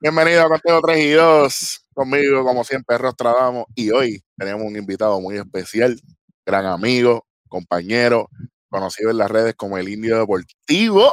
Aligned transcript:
Bienvenido 0.00 0.42
a 0.42 0.48
Conteo 0.48 0.80
3 0.80 1.04
y 1.06 1.10
2. 1.10 1.86
Conmigo, 1.92 2.44
como 2.44 2.62
siempre, 2.62 2.96
Rostradamos. 2.98 3.64
Y 3.74 3.90
hoy 3.90 4.22
tenemos 4.36 4.64
un 4.64 4.76
invitado 4.76 5.20
muy 5.20 5.36
especial, 5.38 6.00
gran 6.46 6.66
amigo, 6.66 7.26
compañero, 7.48 8.30
conocido 8.68 9.10
en 9.10 9.18
las 9.18 9.28
redes 9.28 9.56
como 9.56 9.76
el 9.76 9.88
Indio 9.88 10.16
Deportivo. 10.20 11.12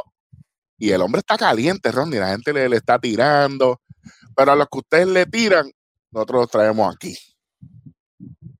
Y 0.78 0.90
el 0.92 1.02
hombre 1.02 1.18
está 1.18 1.36
caliente, 1.36 1.90
Ronnie. 1.90 2.20
La 2.20 2.28
gente 2.28 2.52
le, 2.52 2.68
le 2.68 2.76
está 2.76 2.96
tirando. 3.00 3.80
Pero 4.36 4.52
a 4.52 4.56
los 4.56 4.68
que 4.68 4.78
ustedes 4.78 5.08
le 5.08 5.26
tiran, 5.26 5.68
nosotros 6.12 6.42
los 6.42 6.50
traemos 6.50 6.94
aquí. 6.94 7.18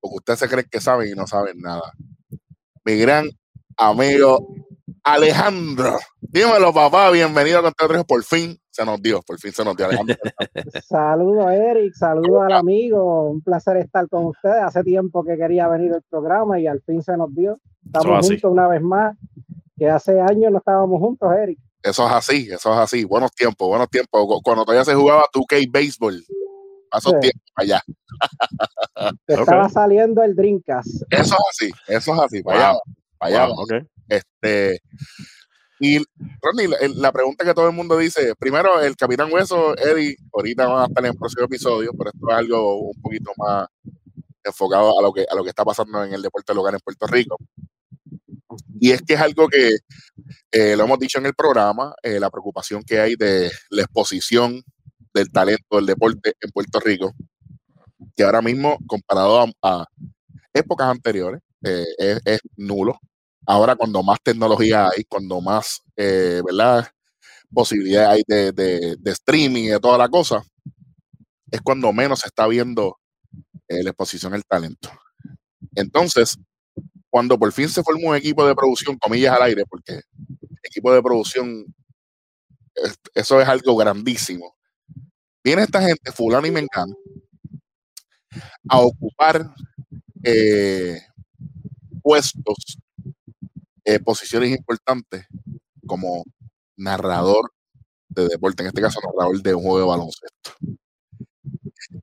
Porque 0.01 0.17
ustedes 0.17 0.41
se 0.41 0.49
creen 0.49 0.67
que 0.69 0.81
saben 0.81 1.09
y 1.09 1.15
no 1.15 1.29
saben 1.29 1.61
nada. 1.61 1.93
Mi 2.85 2.97
gran 2.97 3.31
amigo 3.77 4.45
Alejandro. 5.07 6.01
Dímelo, 6.21 6.75
papá. 6.75 7.11
Bienvenido 7.13 7.61
a 7.61 7.63
Conteo 7.63 7.87
3. 7.87 8.05
Por 8.05 8.25
fin 8.25 8.59
se 8.69 8.85
nos 8.85 9.01
dio, 9.01 9.23
por 9.23 9.39
fin 9.39 9.53
se 9.53 9.65
nos 9.65 9.77
dio 9.77 9.87
Alejandro. 9.87 10.17
saludos, 10.89 11.47
Eric. 11.53 11.95
Saludos 11.95 12.43
al 12.43 12.53
amigo. 12.55 13.31
Un 13.31 13.41
placer 13.41 13.77
estar 13.77 14.09
con 14.09 14.25
ustedes. 14.25 14.65
Hace 14.65 14.83
tiempo 14.83 15.23
que 15.23 15.37
quería 15.37 15.69
venir 15.69 15.93
al 15.93 16.03
programa 16.11 16.59
y 16.59 16.67
al 16.67 16.83
fin 16.83 17.05
se 17.05 17.17
nos 17.17 17.33
dio. 17.33 17.61
Estamos 17.85 18.27
juntos 18.27 18.51
una 18.51 18.67
vez 18.67 18.83
más. 18.83 19.17
Que 19.79 19.89
hace 19.89 20.21
años 20.21 20.51
no 20.51 20.59
estábamos 20.59 20.99
juntos, 20.99 21.31
Eric. 21.41 21.61
Eso 21.85 22.05
es 22.05 22.13
así, 22.13 22.49
eso 22.51 22.73
es 22.73 22.79
así. 22.79 23.05
Buenos 23.05 23.31
tiempos, 23.31 23.69
buenos 23.69 23.89
tiempos. 23.89 24.27
Cuando 24.43 24.65
todavía 24.65 24.85
se 24.85 24.95
jugaba 24.95 25.23
2K 25.33 25.71
Baseball. 25.71 26.21
Pasó 26.91 27.11
sí. 27.11 27.17
tiempo 27.21 27.41
allá. 27.55 27.81
Estaba 29.29 29.69
saliendo 29.69 30.25
el 30.25 30.35
Drinkas. 30.35 31.05
Eso 31.11 31.23
es 31.23 31.33
así, 31.33 31.71
eso 31.87 32.13
es 32.13 32.21
así. 32.21 32.43
Para 32.43 32.71
allá, 32.71 32.79
para 33.19 33.45
allá. 33.45 33.55
Okay. 33.55 33.96
Este, 34.09 34.81
y 35.79 35.99
Ronnie, 36.41 36.69
la, 36.95 37.13
pregunta 37.13 37.45
que 37.45 37.53
todo 37.53 37.69
el 37.69 37.75
mundo 37.75 37.99
dice, 37.99 38.35
primero 38.39 38.81
el 38.81 38.97
Capitán 38.97 39.31
Hueso, 39.31 39.77
Eddie, 39.77 40.17
ahorita 40.33 40.67
van 40.67 40.83
a 40.83 40.87
estar 40.87 41.05
en 41.05 41.11
el 41.13 41.19
próximo 41.19 41.45
episodio, 41.45 41.93
pero 41.97 42.11
esto 42.11 42.31
es 42.31 42.37
algo 42.37 42.81
un 42.81 43.03
poquito 43.03 43.31
más 43.37 43.69
enfocado 44.43 44.99
a 44.99 45.03
lo 45.03 45.13
que, 45.13 45.27
a 45.29 45.35
lo 45.35 45.43
que 45.43 45.51
está 45.51 45.65
pasando 45.65 46.03
en 46.05 46.15
el 46.15 46.23
deporte 46.23 46.55
local 46.55 46.75
en 46.75 46.81
Puerto 46.81 47.07
Rico. 47.07 47.37
Y 48.81 48.93
es 48.93 49.03
que 49.03 49.15
es 49.15 49.21
algo 49.21 49.49
que 49.49 49.77
eh, 50.53 50.77
lo 50.77 50.85
hemos 50.85 50.99
dicho 50.99 51.19
en 51.19 51.27
el 51.27 51.35
programa, 51.35 51.95
eh, 52.03 52.21
la 52.21 52.31
preocupación 52.31 52.83
que 52.83 53.01
hay 53.01 53.17
de 53.17 53.51
la 53.71 53.83
exposición 53.83 54.63
del 55.13 55.31
talento 55.31 55.77
del 55.77 55.87
deporte 55.87 56.35
en 56.41 56.51
Puerto 56.51 56.81
Rico, 56.81 57.13
que 58.15 58.23
ahora 58.23 58.43
mismo, 58.43 58.79
comparado 58.87 59.47
a, 59.63 59.87
épocas 60.53 60.89
anteriores, 60.89 61.41
eh, 61.63 62.19
es, 62.25 62.41
nulo. 62.57 62.99
Ahora, 63.47 63.77
cuando 63.77 64.03
más 64.03 64.19
tecnología 64.23 64.89
hay, 64.89 65.05
cuando 65.05 65.41
más, 65.41 65.83
eh, 65.97 66.43
¿verdad? 66.45 66.89
Posibilidades 67.53 68.09
hay 68.09 68.23
de, 68.27 68.97
de, 68.99 69.11
streaming 69.13 69.65
y 69.65 69.69
de 69.69 69.81
toda 69.81 69.97
la 69.97 70.09
cosa, 70.09 70.43
es 71.51 71.61
cuando 71.63 71.93
menos 71.93 72.21
se 72.21 72.27
está 72.27 72.47
viendo 72.49 72.99
eh, 73.69 73.85
la 73.85 73.91
exposición 73.91 74.33
del 74.33 74.45
talento. 74.45 74.91
Entonces, 75.77 76.39
cuando 77.09 77.39
por 77.39 77.53
fin 77.53 77.69
se 77.69 77.85
formó 77.85 78.11
un 78.11 78.17
equipo 78.17 78.47
de 78.47 78.55
producción, 78.55 78.99
comillas 78.99 79.35
al 79.35 79.43
aire, 79.43 79.65
porque 79.65 80.01
equipo 80.63 80.93
de 80.93 81.03
producción, 81.03 81.65
eso 83.15 83.41
es 83.41 83.49
algo 83.49 83.77
grandísimo. 83.77 84.55
Viene 85.45 85.63
esta 85.63 85.81
gente, 85.81 86.11
fulano 86.11 86.47
y 86.47 86.51
mengano, 86.51 86.97
a 88.69 88.81
ocupar 88.81 89.55
eh, 90.25 91.01
puestos, 92.03 92.79
eh, 93.87 94.01
posiciones 94.01 94.51
importantes 94.51 95.27
como 95.87 96.25
narrador 96.77 97.53
de 98.09 98.27
deporte, 98.27 98.63
en 98.63 98.69
este 98.69 98.83
caso 98.83 98.99
narrador 99.01 99.41
de 99.41 99.55
un 99.55 99.63
juego 99.63 99.79
de 99.79 99.87
baloncesto. 99.87 100.51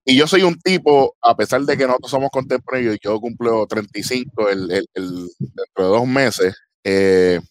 Y 0.05 0.15
yo 0.15 0.27
soy 0.27 0.43
un 0.43 0.57
tipo, 0.59 1.15
a 1.21 1.35
pesar 1.35 1.61
de 1.63 1.75
que 1.75 1.85
nosotros 1.85 2.09
somos 2.09 2.29
contemporáneos, 2.31 2.97
yo 3.03 3.19
cumplo 3.19 3.67
35 3.67 4.49
el, 4.49 4.71
el, 4.71 4.85
el, 4.93 5.29
dentro 5.39 5.83
de 5.83 5.83
dos 5.83 6.07
meses. 6.07 6.55
Eh, 6.85 7.41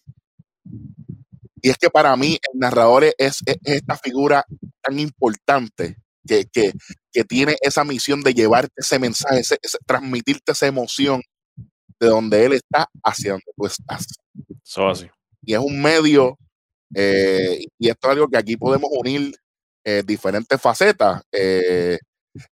y 1.61 1.69
es 1.69 1.77
que 1.77 1.91
para 1.91 2.15
mí 2.15 2.39
el 2.51 2.59
narrador 2.59 3.03
es, 3.03 3.13
es, 3.19 3.37
es 3.45 3.57
esta 3.63 3.97
figura 3.97 4.43
tan 4.81 4.99
importante 4.99 5.97
que, 6.25 6.45
que, 6.51 6.73
que, 7.11 7.23
tiene 7.23 7.55
esa 7.61 7.83
misión 7.83 8.21
de 8.23 8.33
llevarte 8.33 8.73
ese 8.77 8.97
mensaje, 8.97 9.43
transmitirte 9.85 10.53
esa 10.53 10.67
emoción 10.67 11.21
de 12.03 12.09
donde 12.09 12.45
él 12.45 12.53
está 12.53 12.87
hacia 13.03 13.31
donde 13.31 13.51
tú 13.55 13.65
estás. 13.65 14.05
Así. 14.75 15.09
Y 15.41 15.53
es 15.53 15.59
un 15.59 15.81
medio, 15.81 16.37
eh, 16.95 17.65
y 17.77 17.89
esto 17.89 18.07
es 18.07 18.11
algo 18.13 18.27
que 18.27 18.37
aquí 18.37 18.57
podemos 18.57 18.89
unir 18.91 19.33
eh, 19.83 20.03
diferentes 20.05 20.59
facetas. 20.61 21.21
Eh, 21.31 21.97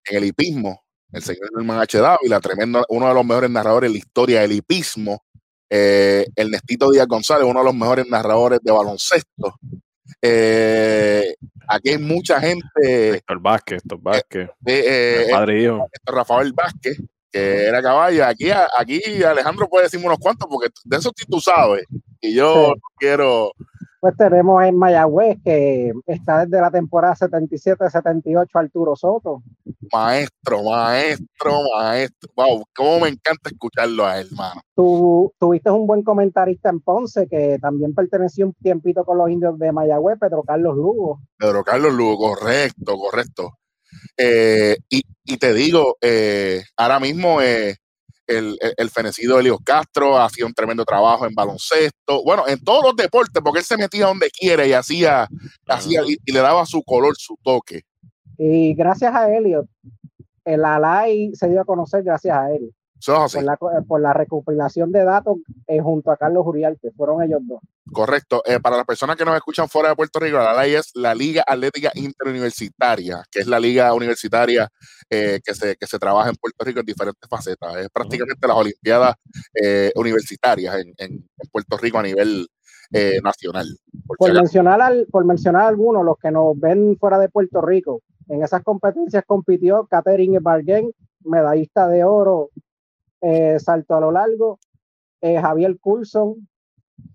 en 0.10 0.18
el 0.18 0.26
hipismo, 0.26 0.84
el 1.12 1.22
señor 1.22 1.52
Norman 1.54 1.80
H. 1.80 1.98
Dávila, 1.98 2.40
tremendo, 2.40 2.86
uno 2.90 3.08
de 3.08 3.14
los 3.14 3.26
mejores 3.26 3.50
narradores 3.50 3.90
de 3.90 3.94
la 3.94 4.00
historia 4.00 4.42
del 4.42 4.54
hipismo. 4.54 5.24
Eh, 5.70 6.26
el 6.36 6.52
Nestito 6.52 6.92
Díaz 6.92 7.08
González, 7.08 7.46
uno 7.46 7.60
de 7.60 7.66
los 7.66 7.76
mejores 7.76 8.06
narradores 8.08 8.60
de 8.62 8.72
baloncesto. 8.72 9.56
Eh, 10.22 11.34
aquí 11.68 11.90
hay 11.92 11.98
mucha 11.98 12.40
gente. 12.42 13.16
Héctor 13.16 13.40
Vázquez, 13.42 13.78
Héctor 13.78 14.02
Vázquez. 14.02 14.50
Eh, 14.66 15.28
padre 15.32 15.64
hijo. 15.64 15.90
Rafael 16.06 16.54
Vázquez, 16.54 16.98
que 17.32 17.66
era 17.66 17.82
caballo. 17.82 18.26
Aquí, 18.26 18.50
aquí 18.78 19.24
Alejandro 19.24 19.68
puede 19.68 19.86
decirme 19.86 20.08
unos 20.08 20.20
cuantos, 20.20 20.48
porque 20.50 20.70
de 20.84 20.98
eso 20.98 21.12
tú 21.30 21.40
sabes. 21.40 21.86
Y 22.20 22.36
yo 22.36 22.74
sí. 22.76 22.82
quiero 22.98 23.52
pues 24.02 24.18
tenemos 24.18 24.64
en 24.64 24.76
Mayagüez, 24.78 25.38
que 25.46 25.92
está 26.08 26.44
desde 26.44 26.60
la 26.60 26.72
temporada 26.72 27.14
77-78 27.14 28.48
Arturo 28.56 28.96
Soto. 28.96 29.44
Maestro, 29.94 30.64
maestro, 30.64 31.54
maestro. 31.78 32.32
Wow, 32.36 32.64
cómo 32.76 33.02
me 33.02 33.10
encanta 33.10 33.52
escucharlo 33.52 34.04
a 34.04 34.20
él, 34.20 34.28
hermano. 34.32 34.62
Tú 34.74 35.32
tuviste 35.38 35.70
un 35.70 35.86
buen 35.86 36.02
comentarista 36.02 36.72
en 36.72 36.80
Ponce, 36.80 37.28
que 37.28 37.60
también 37.62 37.94
perteneció 37.94 38.48
un 38.48 38.54
tiempito 38.54 39.06
con 39.06 39.20
los 39.20 39.30
indios 39.30 39.60
de 39.60 39.72
Mayagüez, 39.72 40.18
Pedro 40.20 40.42
Carlos 40.42 40.76
Lugo. 40.76 41.20
Pedro 41.38 41.64
Carlos 41.64 41.94
Lugo, 41.94 42.18
correcto, 42.18 42.98
correcto. 42.98 43.52
Eh, 44.18 44.78
y, 44.90 45.02
y, 45.26 45.38
te 45.38 45.54
digo, 45.54 45.98
eh, 46.02 46.64
ahora 46.78 47.00
mismo 47.00 47.42
eh, 47.42 47.78
el, 48.28 48.58
el, 48.62 48.74
el, 48.78 48.90
fenecido 48.90 49.40
Elios 49.40 49.60
Castro 49.64 50.18
hacía 50.20 50.46
un 50.46 50.54
tremendo 50.54 50.86
trabajo 50.86 51.26
en 51.26 51.34
baloncesto, 51.34 52.24
bueno, 52.24 52.48
en 52.48 52.64
todos 52.64 52.84
los 52.84 52.96
deportes, 52.96 53.42
porque 53.44 53.60
él 53.60 53.66
se 53.66 53.78
metía 53.78 54.08
donde 54.08 54.30
quiere 54.30 54.68
y 54.68 54.74
hacía, 54.74 55.28
hacía 55.68 56.02
y, 56.06 56.18
y 56.26 56.32
le 56.32 56.40
daba 56.40 56.66
su 56.66 56.84
color, 56.84 57.16
su 57.18 57.36
toque. 57.44 57.82
Y 58.38 58.74
gracias 58.74 59.14
a 59.14 59.32
Eliot, 59.36 59.68
el 60.46 60.66
Alay 60.66 61.32
se 61.34 61.50
dio 61.50 61.62
a 61.62 61.66
conocer 61.66 62.04
gracias 62.04 62.36
a 62.36 62.52
él. 62.52 62.74
So, 63.02 63.28
sí. 63.28 63.38
por, 63.38 63.44
la, 63.44 63.58
por, 63.88 64.00
la, 64.00 64.14
recopilación 64.14 64.92
de 64.92 65.04
datos 65.04 65.38
eh, 65.66 65.80
junto 65.82 66.12
a 66.12 66.18
Carlos 66.18 66.44
Uriarte, 66.46 66.92
fueron 66.92 67.24
ellos 67.24 67.42
dos. 67.42 67.60
Correcto. 67.92 68.44
Eh, 68.46 68.60
para 68.60 68.78
las 68.78 68.86
personas 68.86 69.16
que 69.16 69.26
nos 69.26 69.36
escuchan 69.36 69.68
fuera 69.68 69.90
de 69.90 69.96
Puerto 69.96 70.20
Rico, 70.20 70.38
la 70.38 70.54
LAI 70.54 70.76
es 70.76 70.92
la 70.94 71.16
Liga 71.16 71.44
Atlética 71.48 71.92
Interuniversitaria, 71.96 73.24
que 73.32 73.40
es 73.40 73.48
la 73.48 73.60
liga 73.60 73.92
universitaria 73.96 74.70
eh, 75.10 75.40
que, 75.44 75.56
se, 75.56 75.76
que 75.78 75.88
se 75.88 75.98
trabaja 75.98 76.30
en 76.30 76.36
Puerto 76.36 76.64
Rico 76.64 76.80
en 76.82 76.86
diferentes 76.86 77.28
facetas. 77.28 77.76
Es 77.78 77.90
prácticamente 77.90 78.48
las 78.48 78.58
Olimpiadas 78.58 79.16
eh, 79.60 79.92
universitarias 79.96 80.76
en, 80.76 80.94
en, 80.98 81.14
en, 81.14 81.50
Puerto 81.52 81.78
Rico 81.78 81.98
a 81.98 82.04
nivel 82.04 82.48
nacional. 83.24 83.66
Por, 84.06 84.18
por 84.18 84.34
mencionar, 84.34 84.80
al, 84.80 85.08
por 85.10 85.26
mencionar 85.26 85.64
algunos, 85.64 86.06
los 86.06 86.18
que 86.18 86.30
nos 86.30 86.60
ven 86.60 86.98
fuera 87.00 87.18
de 87.18 87.30
Puerto 87.30 87.62
Rico, 87.62 88.04
en 88.28 88.44
esas 88.44 88.64
competencias 88.64 89.24
compitió 89.26 89.88
Catherine 89.90 90.40
Barguén, 90.40 90.92
medallista 91.24 91.88
de 91.88 92.04
oro 92.04 92.50
eh, 93.22 93.58
salto 93.60 93.96
a 93.96 94.00
lo 94.00 94.12
largo, 94.12 94.60
eh, 95.22 95.40
Javier 95.40 95.78
Coulson, 95.80 96.48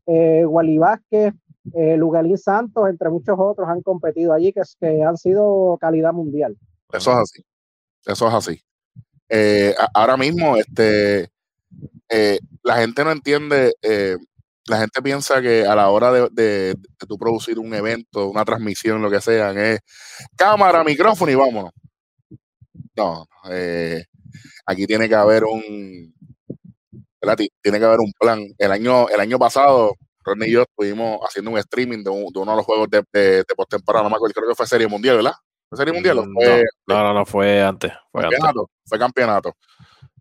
eh, 0.07 0.45
Wally 0.47 0.79
Vázquez, 0.79 1.35
eh, 1.75 1.97
Lugalín 1.97 2.39
Santos, 2.39 2.89
entre 2.89 3.11
muchos 3.11 3.37
otros, 3.39 3.69
han 3.69 3.83
competido 3.83 4.33
allí 4.33 4.53
que, 4.53 5.03
han 5.03 5.17
sido 5.17 5.77
calidad 5.81 6.13
mundial. 6.13 6.57
Eso 6.93 7.11
es 7.13 7.17
así, 7.19 7.45
eso 8.05 8.29
es 8.29 8.35
así. 8.35 8.61
Eh, 9.29 9.75
ahora 9.93 10.17
mismo, 10.17 10.57
este, 10.57 11.29
la 12.63 12.77
gente 12.77 13.03
no 13.03 13.11
entiende, 13.11 13.75
la 14.69 14.79
gente 14.79 15.03
piensa 15.03 15.43
que 15.43 15.67
a 15.67 15.75
la 15.75 15.91
hora 15.91 16.13
de, 16.13 16.29
de, 16.31 16.75
de 16.75 17.19
producir 17.19 17.59
un 17.59 17.75
evento, 17.75 18.29
una 18.29 18.45
transmisión, 18.45 19.03
lo 19.03 19.11
que 19.11 19.21
sea, 19.21 19.51
es 19.51 19.81
cámara, 20.37 20.85
micrófono 20.85 21.33
y 21.33 21.35
vámonos. 21.35 21.73
No, 22.97 23.27
eh, 23.51 24.05
aquí 24.67 24.87
tiene 24.87 25.09
que 25.09 25.15
haber 25.15 25.45
un 25.45 26.15
¿verdad? 27.21 27.45
tiene 27.63 27.79
que 27.79 27.85
haber 27.85 28.01
un 28.01 28.13
plan. 28.19 28.45
El 28.59 28.73
año, 28.73 29.09
el 29.09 29.21
año 29.21 29.39
pasado, 29.39 29.95
Ronnie 30.25 30.49
y 30.49 30.53
yo 30.53 30.63
estuvimos 30.63 31.21
haciendo 31.23 31.51
un 31.51 31.59
streaming 31.59 32.03
de, 32.05 32.11
un, 32.11 32.33
de 32.33 32.39
uno 32.39 32.53
de 32.53 32.57
los 32.57 32.67
juegos 32.67 32.89
de, 32.91 33.03
de, 33.13 33.37
de 33.39 33.55
postemporada, 33.57 34.05
no 34.05 34.11
me 34.11 34.17
acuerdo, 34.17 34.35
creo 34.35 34.49
que 34.49 34.55
fue 34.55 34.67
Serie 34.67 34.89
Mundial, 34.89 35.17
¿verdad? 35.17 35.35
¿Fue 35.69 35.79
Serie 35.79 35.93
Mundial? 35.93 36.17
No, 36.17 36.25
fue, 36.35 36.65
no, 36.87 37.03
no, 37.03 37.15
no, 37.15 37.27
fue 37.27 37.63
antes. 37.63 37.93
Fue 38.13 38.23
campeonato. 38.23 38.61
Antes. 38.61 38.77
Fue 38.87 38.99
campeonato. 38.99 39.57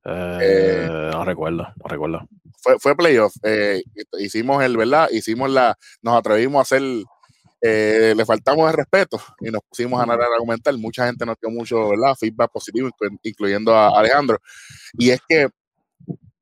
Eh, 0.06 0.40
eh, 0.42 1.10
no 1.12 1.26
recuerdo, 1.26 1.68
no 1.76 1.88
recuerdo. 1.88 2.28
Fue, 2.62 2.80
fue 2.80 2.96
playoff. 2.96 3.36
Eh, 3.44 3.84
hicimos 4.20 4.64
el, 4.64 4.78
¿verdad? 4.78 5.10
Hicimos 5.12 5.50
la, 5.50 5.78
nos 6.02 6.18
atrevimos 6.18 6.60
a 6.60 6.62
hacer 6.62 6.82
eh, 7.68 8.14
le 8.16 8.26
faltamos 8.26 8.70
el 8.70 8.78
respeto 8.78 9.20
y 9.40 9.50
nos 9.50 9.62
pusimos 9.68 10.00
a 10.00 10.06
narrar 10.06 10.30
a 10.32 10.36
argumentar. 10.36 10.78
Mucha 10.78 11.08
gente 11.08 11.26
nos 11.26 11.36
dio 11.42 11.50
mucho 11.50 11.90
¿verdad? 11.90 12.16
feedback 12.16 12.52
positivo, 12.52 12.90
incluyendo 13.24 13.74
a 13.74 13.98
Alejandro. 13.98 14.38
Y 14.94 15.10
es 15.10 15.20
que 15.28 15.48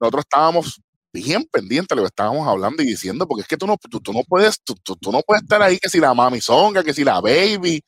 nosotros 0.02 0.26
estábamos 0.26 0.82
bien 1.14 1.46
pendientes 1.50 1.90
de 1.90 1.96
lo 1.96 2.02
que 2.02 2.08
estábamos 2.08 2.46
hablando 2.46 2.84
y 2.84 2.88
diciendo, 2.88 3.26
porque 3.26 3.44
es 3.44 3.48
que 3.48 3.56
tú 3.56 3.66
no, 3.68 3.78
tú, 3.78 4.12
no 4.12 4.24
puedes, 4.28 4.62
tú, 4.62 4.76
tú, 4.76 5.12
no 5.12 5.22
puedes 5.22 5.44
estar 5.44 5.62
ahí 5.62 5.78
que 5.78 5.88
si 5.88 6.00
la 6.00 6.14
mami 6.14 6.42
songa, 6.42 6.84
que 6.84 6.94
si 6.94 7.06
la 7.06 7.22
baby. 7.22 7.82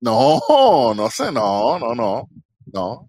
no, 0.00 0.94
no 0.94 1.10
sé, 1.10 1.30
no, 1.30 1.78
no, 1.78 1.94
no, 1.94 2.28
no. 2.72 3.08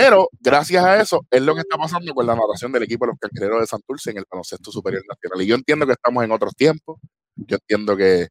Pero 0.00 0.28
gracias 0.40 0.84
a 0.84 1.00
eso 1.00 1.26
es 1.28 1.42
lo 1.42 1.56
que 1.56 1.62
está 1.62 1.76
pasando 1.76 2.14
con 2.14 2.24
la 2.24 2.36
narración 2.36 2.70
del 2.70 2.84
equipo 2.84 3.04
de 3.04 3.10
los 3.10 3.18
cangrejeros 3.18 3.62
de 3.62 3.66
Santurce 3.66 4.12
en 4.12 4.18
el 4.18 4.24
baloncesto 4.30 4.70
superior 4.70 5.02
nacional. 5.08 5.42
Y 5.42 5.48
yo 5.48 5.56
entiendo 5.56 5.86
que 5.86 5.92
estamos 5.92 6.22
en 6.22 6.30
otros 6.30 6.54
tiempos, 6.54 7.00
yo 7.34 7.56
entiendo 7.56 7.96
que, 7.96 8.28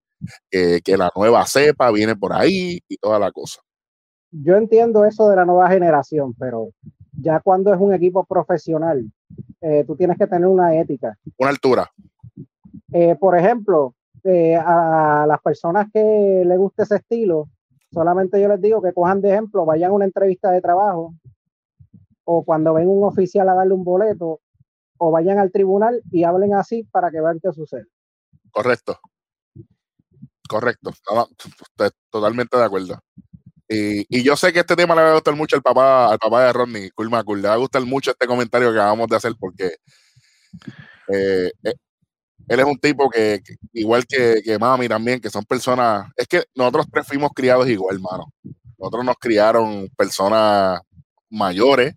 que, 0.50 0.98
la 0.98 1.12
nueva 1.14 1.46
cepa 1.46 1.92
viene 1.92 2.16
por 2.16 2.32
ahí 2.32 2.80
y 2.88 2.96
toda 2.96 3.20
la 3.20 3.34
cosa. 3.34 3.60
Yo 4.32 4.56
entiendo 4.56 5.04
eso 5.04 5.30
de 5.30 5.36
la 5.36 5.44
nueva 5.44 5.70
generación, 5.70 6.34
pero 6.40 6.70
ya 7.12 7.42
cuando 7.42 7.74
es 7.74 7.80
un 7.82 7.94
equipo 7.94 8.24
profesional, 8.24 9.04
eh, 9.60 9.84
tú 9.86 9.98
tienes 9.98 10.18
que 10.18 10.28
tener 10.28 10.48
una 10.48 10.74
ética. 10.74 11.18
Una 11.38 11.50
altura. 11.50 11.92
Eh, 12.94 13.18
por 13.20 13.38
ejemplo, 13.38 13.94
eh, 14.24 14.56
a 14.56 15.26
las 15.28 15.42
personas 15.42 15.88
que 15.94 16.44
les 16.46 16.58
guste 16.58 16.84
ese 16.84 16.96
estilo, 16.96 17.50
solamente 17.92 18.42
yo 18.42 18.48
les 18.48 18.62
digo 18.62 18.82
que 18.82 18.94
cojan 18.94 19.20
de 19.20 19.32
ejemplo, 19.32 19.66
vayan 19.66 19.92
a 19.92 19.96
una 19.96 20.06
entrevista 20.06 20.50
de 20.52 20.62
trabajo 20.62 21.14
o 22.30 22.44
cuando 22.44 22.74
ven 22.74 22.90
un 22.90 23.06
oficial 23.06 23.48
a 23.48 23.54
darle 23.54 23.74
un 23.74 23.86
boleto 23.86 24.42
o 24.98 25.12
vayan 25.12 25.40
al 25.40 25.50
tribunal 25.50 26.02
y 26.12 26.26
hablen 26.26 26.54
así 26.56 26.84
para 26.92 27.10
que 27.10 27.22
vean 27.22 27.40
qué 27.42 27.54
sucede. 27.54 27.86
Correcto. 28.52 29.00
Correcto. 30.50 30.92
totalmente 32.10 32.58
de 32.58 32.64
acuerdo. 32.64 33.00
Y, 33.70 34.24
yo 34.24 34.36
sé 34.36 34.52
que 34.52 34.60
este 34.60 34.76
tema 34.76 34.94
le 34.94 35.04
va 35.04 35.12
a 35.12 35.14
gustar 35.14 35.36
mucho 35.36 35.56
al 35.56 35.62
papá, 35.62 36.12
al 36.12 36.20
papá 36.20 36.46
de 36.46 36.54
Rodney, 36.54 36.90
Cool 36.92 37.10
Le 37.10 37.48
va 37.48 37.54
a 37.54 37.58
gustar 37.58 37.86
mucho 37.86 38.12
este 38.12 38.28
comentario 38.28 38.74
que 38.74 38.80
acabamos 38.80 39.08
de 39.08 39.16
hacer 39.16 39.34
porque 39.40 39.78
eh, 41.08 41.52
eh, 41.64 41.76
él 42.50 42.60
es 42.60 42.66
un 42.66 42.78
tipo 42.78 43.10
que, 43.10 43.42
igual 43.72 44.06
que, 44.06 44.42
que, 44.44 44.60
Mami 44.60 44.90
también, 44.90 45.22
que 45.22 45.30
son 45.30 45.46
personas. 45.46 46.12
Es 46.18 46.28
que 46.28 46.44
nosotros 46.56 46.88
tres 46.92 47.08
fuimos 47.08 47.32
criados 47.34 47.70
igual, 47.70 47.96
hermano. 47.96 48.34
Nosotros 48.78 49.06
nos 49.06 49.16
criaron 49.16 49.90
personas 49.96 50.82
mayores 51.30 51.94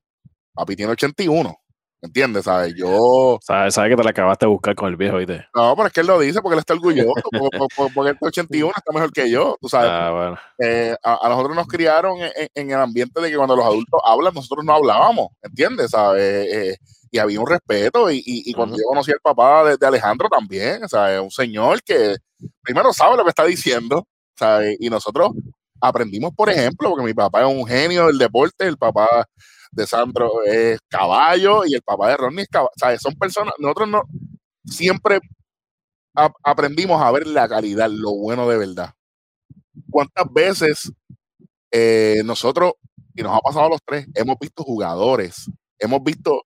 Papi 0.61 0.77
tiene 0.77 0.93
81. 0.93 1.57
¿Me 2.03 2.07
entiendes? 2.07 2.45
¿Sabes? 2.45 2.75
Yo. 2.77 3.39
¿Sabes 3.43 3.75
sabe 3.75 3.91
que 3.91 3.97
te 3.97 4.05
la 4.05 4.11
acabaste 4.11 4.45
de 4.45 4.51
buscar 4.51 4.75
con 4.75 4.89
el 4.89 4.97
viejo, 4.97 5.17
¿viste? 5.17 5.47
No, 5.55 5.75
pero 5.75 5.87
es 5.87 5.93
que 5.93 6.01
él 6.01 6.07
lo 6.07 6.19
dice 6.21 6.43
porque 6.43 6.55
él 6.55 6.59
está 6.59 6.75
orgulloso. 6.75 7.15
porque, 7.95 8.11
este 8.11 8.27
81 8.27 8.73
está 8.77 8.93
mejor 8.93 9.11
que 9.11 9.31
yo. 9.31 9.57
Tú 9.59 9.71
sabes. 9.71 9.91
Ah, 9.91 10.11
bueno. 10.11 10.39
eh, 10.59 10.95
a, 11.03 11.29
nosotros 11.31 11.57
nos 11.57 11.67
criaron 11.67 12.19
en, 12.21 12.71
el 12.71 12.79
ambiente 12.79 13.23
de 13.23 13.31
que 13.31 13.37
cuando 13.37 13.57
los 13.57 13.65
adultos 13.65 14.01
hablan, 14.05 14.35
nosotros 14.35 14.63
no 14.65 14.75
hablábamos. 14.75 15.29
¿Entiendes? 15.43 15.93
¿Sabes? 15.93 16.23
Eh, 16.23 16.77
y 17.11 17.19
había 17.19 17.41
un 17.41 17.47
respeto. 17.47 18.11
Y, 18.11 18.23
y, 18.25 18.53
cuando 18.53 18.77
yo 18.77 18.85
conocí 18.87 19.13
al 19.13 19.21
papá 19.21 19.77
de, 19.77 19.87
Alejandro 19.87 20.29
también, 20.29 20.87
¿sabes? 20.91 21.21
Un 21.21 21.31
señor 21.31 21.83
que 21.83 22.17
primero 22.63 22.93
sabe 22.93 23.17
lo 23.17 23.25
que 23.25 23.31
está 23.31 23.45
diciendo. 23.45 24.07
¿sabes? 24.37 24.77
Y 24.79 24.91
nosotros 24.91 25.33
aprendimos, 25.81 26.33
por 26.35 26.51
ejemplo, 26.51 26.91
porque 26.91 27.05
mi 27.05 27.15
papá 27.15 27.41
es 27.41 27.47
un 27.47 27.67
genio 27.67 28.07
del 28.07 28.19
deporte, 28.19 28.67
el 28.67 28.77
papá 28.77 29.27
de 29.73 29.87
Sandro 29.87 30.43
es 30.45 30.79
caballo 30.89 31.65
y 31.67 31.75
el 31.75 31.83
papá 31.83 32.09
de 32.09 32.17
Ronnie 32.17 32.43
es 32.43 32.49
caballo. 32.49 32.99
Son 32.99 33.15
personas, 33.15 33.55
nosotros 33.59 33.89
no 33.89 34.03
siempre 34.65 35.21
aprendimos 36.43 37.01
a 37.01 37.11
ver 37.11 37.27
la 37.27 37.49
calidad, 37.49 37.91
lo 37.91 38.15
bueno 38.15 38.49
de 38.49 38.59
verdad. 38.59 38.95
¿Cuántas 39.91 40.33
veces 40.33 40.93
eh, 41.71 42.23
nosotros, 42.25 42.73
y 43.15 43.23
nos 43.23 43.37
ha 43.37 43.41
pasado 43.41 43.67
a 43.67 43.71
los 43.71 43.81
tres, 43.85 44.07
hemos 44.15 44.37
visto 44.41 44.65
jugadores, 44.65 45.51
hemos 45.79 46.03
visto 46.03 46.43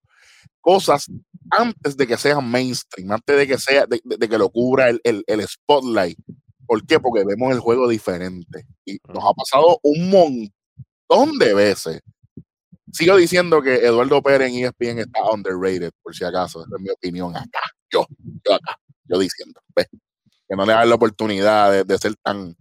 cosas 0.61 1.06
antes 1.50 1.97
de 1.97 2.06
que 2.06 2.17
sean 2.17 2.50
mainstream, 2.50 3.12
antes 3.12 3.37
de 3.37 3.47
que 3.47 3.59
sea, 3.59 3.87
de, 3.87 4.00
que 4.00 4.38
lo 4.38 4.49
cubra 4.50 4.88
el, 4.88 5.00
el, 5.03 5.47
spotlight. 5.47 6.19
¿Por 6.67 6.87
qué? 6.87 6.99
Porque 6.99 7.25
vemos 7.25 7.53
el 7.53 7.61
juego 7.61 7.88
diferente. 7.88 8.67
Y 8.87 8.99
nos 9.09 9.25
ha 9.25 9.32
pasado 9.35 9.79
un 9.82 10.11
montón 10.11 11.38
de 11.38 11.55
veces 11.55 12.00
sigo 12.94 13.17
diciendo 13.17 13.61
que 13.61 13.75
Eduardo 13.75 14.23
Pérez 14.23 14.49
en 14.49 14.64
ESPN 14.64 15.00
está 15.00 15.31
underrated, 15.31 15.91
por 16.02 16.14
si 16.14 16.25
acaso. 16.25 16.64
Esa 16.64 16.76
es 16.76 16.82
mi 16.82 16.91
opinión 16.91 17.37
acá. 17.37 17.61
Yo, 17.91 18.06
yo 18.46 18.55
acá, 18.55 18.79
yo 19.05 19.19
diciendo. 19.19 19.61
Que 19.75 20.56
no 20.56 20.64
le 20.64 20.73
dan 20.73 20.88
la 20.88 20.94
oportunidad 20.94 21.85
de, 21.85 21.99
ser 21.99 22.14
tan 22.17 22.55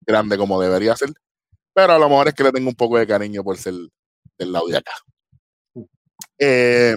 grande 0.00 0.36
como 0.36 0.60
debería 0.60 0.96
ser. 0.96 1.10
Pero 1.72 1.92
a 1.92 1.98
lo 1.98 2.08
mejor 2.08 2.28
es 2.28 2.34
que 2.34 2.42
le 2.42 2.52
tengo 2.52 2.68
un 2.68 2.74
poco 2.74 2.98
de 2.98 3.06
cariño 3.06 3.44
por 3.44 3.56
ser 3.56 3.74
del 4.38 4.52
lado 4.52 4.66
de 4.66 4.78
acá. 4.78 4.92
Eh, 6.38 6.96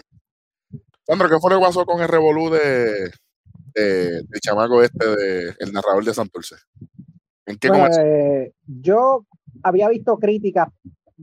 Sandro, 1.06 1.30
¿qué 1.30 1.40
fue 1.40 1.52
lo 1.52 1.60
que 1.60 1.66
pasó 1.66 1.86
con 1.86 2.02
el 2.02 2.08
revolú 2.08 2.50
de, 2.50 3.12
de, 3.74 4.40
chamaco 4.42 4.82
este, 4.82 5.06
de, 5.06 5.56
el 5.60 5.72
narrador 5.72 6.04
de 6.06 6.14
Santurce? 6.14 6.56
¿En 7.46 7.58
qué 7.58 7.68
pues, 7.68 8.00
Yo 8.66 9.26
había 9.64 9.90
visto 9.90 10.18
críticas 10.18 10.70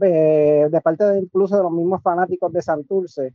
de 0.06 0.80
parte 0.82 1.04
de 1.04 1.18
incluso 1.20 1.56
de 1.56 1.62
los 1.62 1.72
mismos 1.72 2.02
fanáticos 2.02 2.52
de 2.52 2.62
Santurce, 2.62 3.34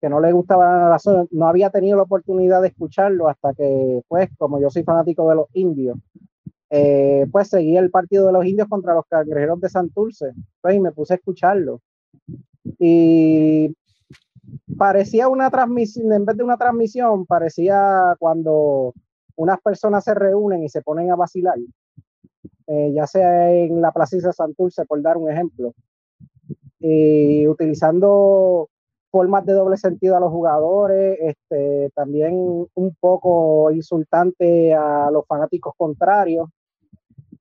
que 0.00 0.08
no 0.08 0.20
les 0.20 0.32
gustaba 0.32 0.64
la 0.64 0.78
narración, 0.78 1.28
no 1.30 1.46
había 1.46 1.70
tenido 1.70 1.96
la 1.96 2.04
oportunidad 2.04 2.62
de 2.62 2.68
escucharlo 2.68 3.28
hasta 3.28 3.52
que, 3.52 4.02
pues, 4.08 4.30
como 4.38 4.60
yo 4.60 4.70
soy 4.70 4.82
fanático 4.82 5.28
de 5.28 5.34
los 5.36 5.46
indios, 5.52 5.98
eh, 6.70 7.26
pues 7.30 7.48
seguí 7.48 7.76
el 7.76 7.90
partido 7.90 8.26
de 8.26 8.32
los 8.32 8.46
indios 8.46 8.68
contra 8.68 8.94
los 8.94 9.04
cangrejeros 9.06 9.60
de 9.60 9.68
Santurce, 9.68 10.32
pues, 10.62 10.76
y 10.76 10.80
me 10.80 10.92
puse 10.92 11.14
a 11.14 11.16
escucharlo. 11.16 11.80
Y 12.78 13.76
parecía 14.78 15.28
una 15.28 15.50
transmisión, 15.50 16.12
en 16.12 16.24
vez 16.24 16.36
de 16.36 16.44
una 16.44 16.56
transmisión, 16.56 17.26
parecía 17.26 18.14
cuando 18.18 18.94
unas 19.36 19.60
personas 19.60 20.04
se 20.04 20.14
reúnen 20.14 20.62
y 20.64 20.68
se 20.68 20.82
ponen 20.82 21.10
a 21.10 21.16
vacilar, 21.16 21.58
eh, 22.66 22.92
ya 22.94 23.06
sea 23.06 23.52
en 23.52 23.82
la 23.82 23.92
Plaza 23.92 24.16
de 24.16 24.32
Santurce, 24.32 24.86
por 24.86 25.02
dar 25.02 25.16
un 25.16 25.30
ejemplo, 25.30 25.74
y 26.80 27.46
utilizando 27.46 28.68
formas 29.10 29.44
de 29.44 29.52
doble 29.52 29.76
sentido 29.76 30.16
a 30.16 30.20
los 30.20 30.30
jugadores, 30.30 31.18
este, 31.20 31.90
también 31.94 32.66
un 32.74 32.96
poco 33.00 33.70
insultante 33.70 34.72
a 34.72 35.10
los 35.10 35.26
fanáticos 35.26 35.74
contrarios, 35.76 36.48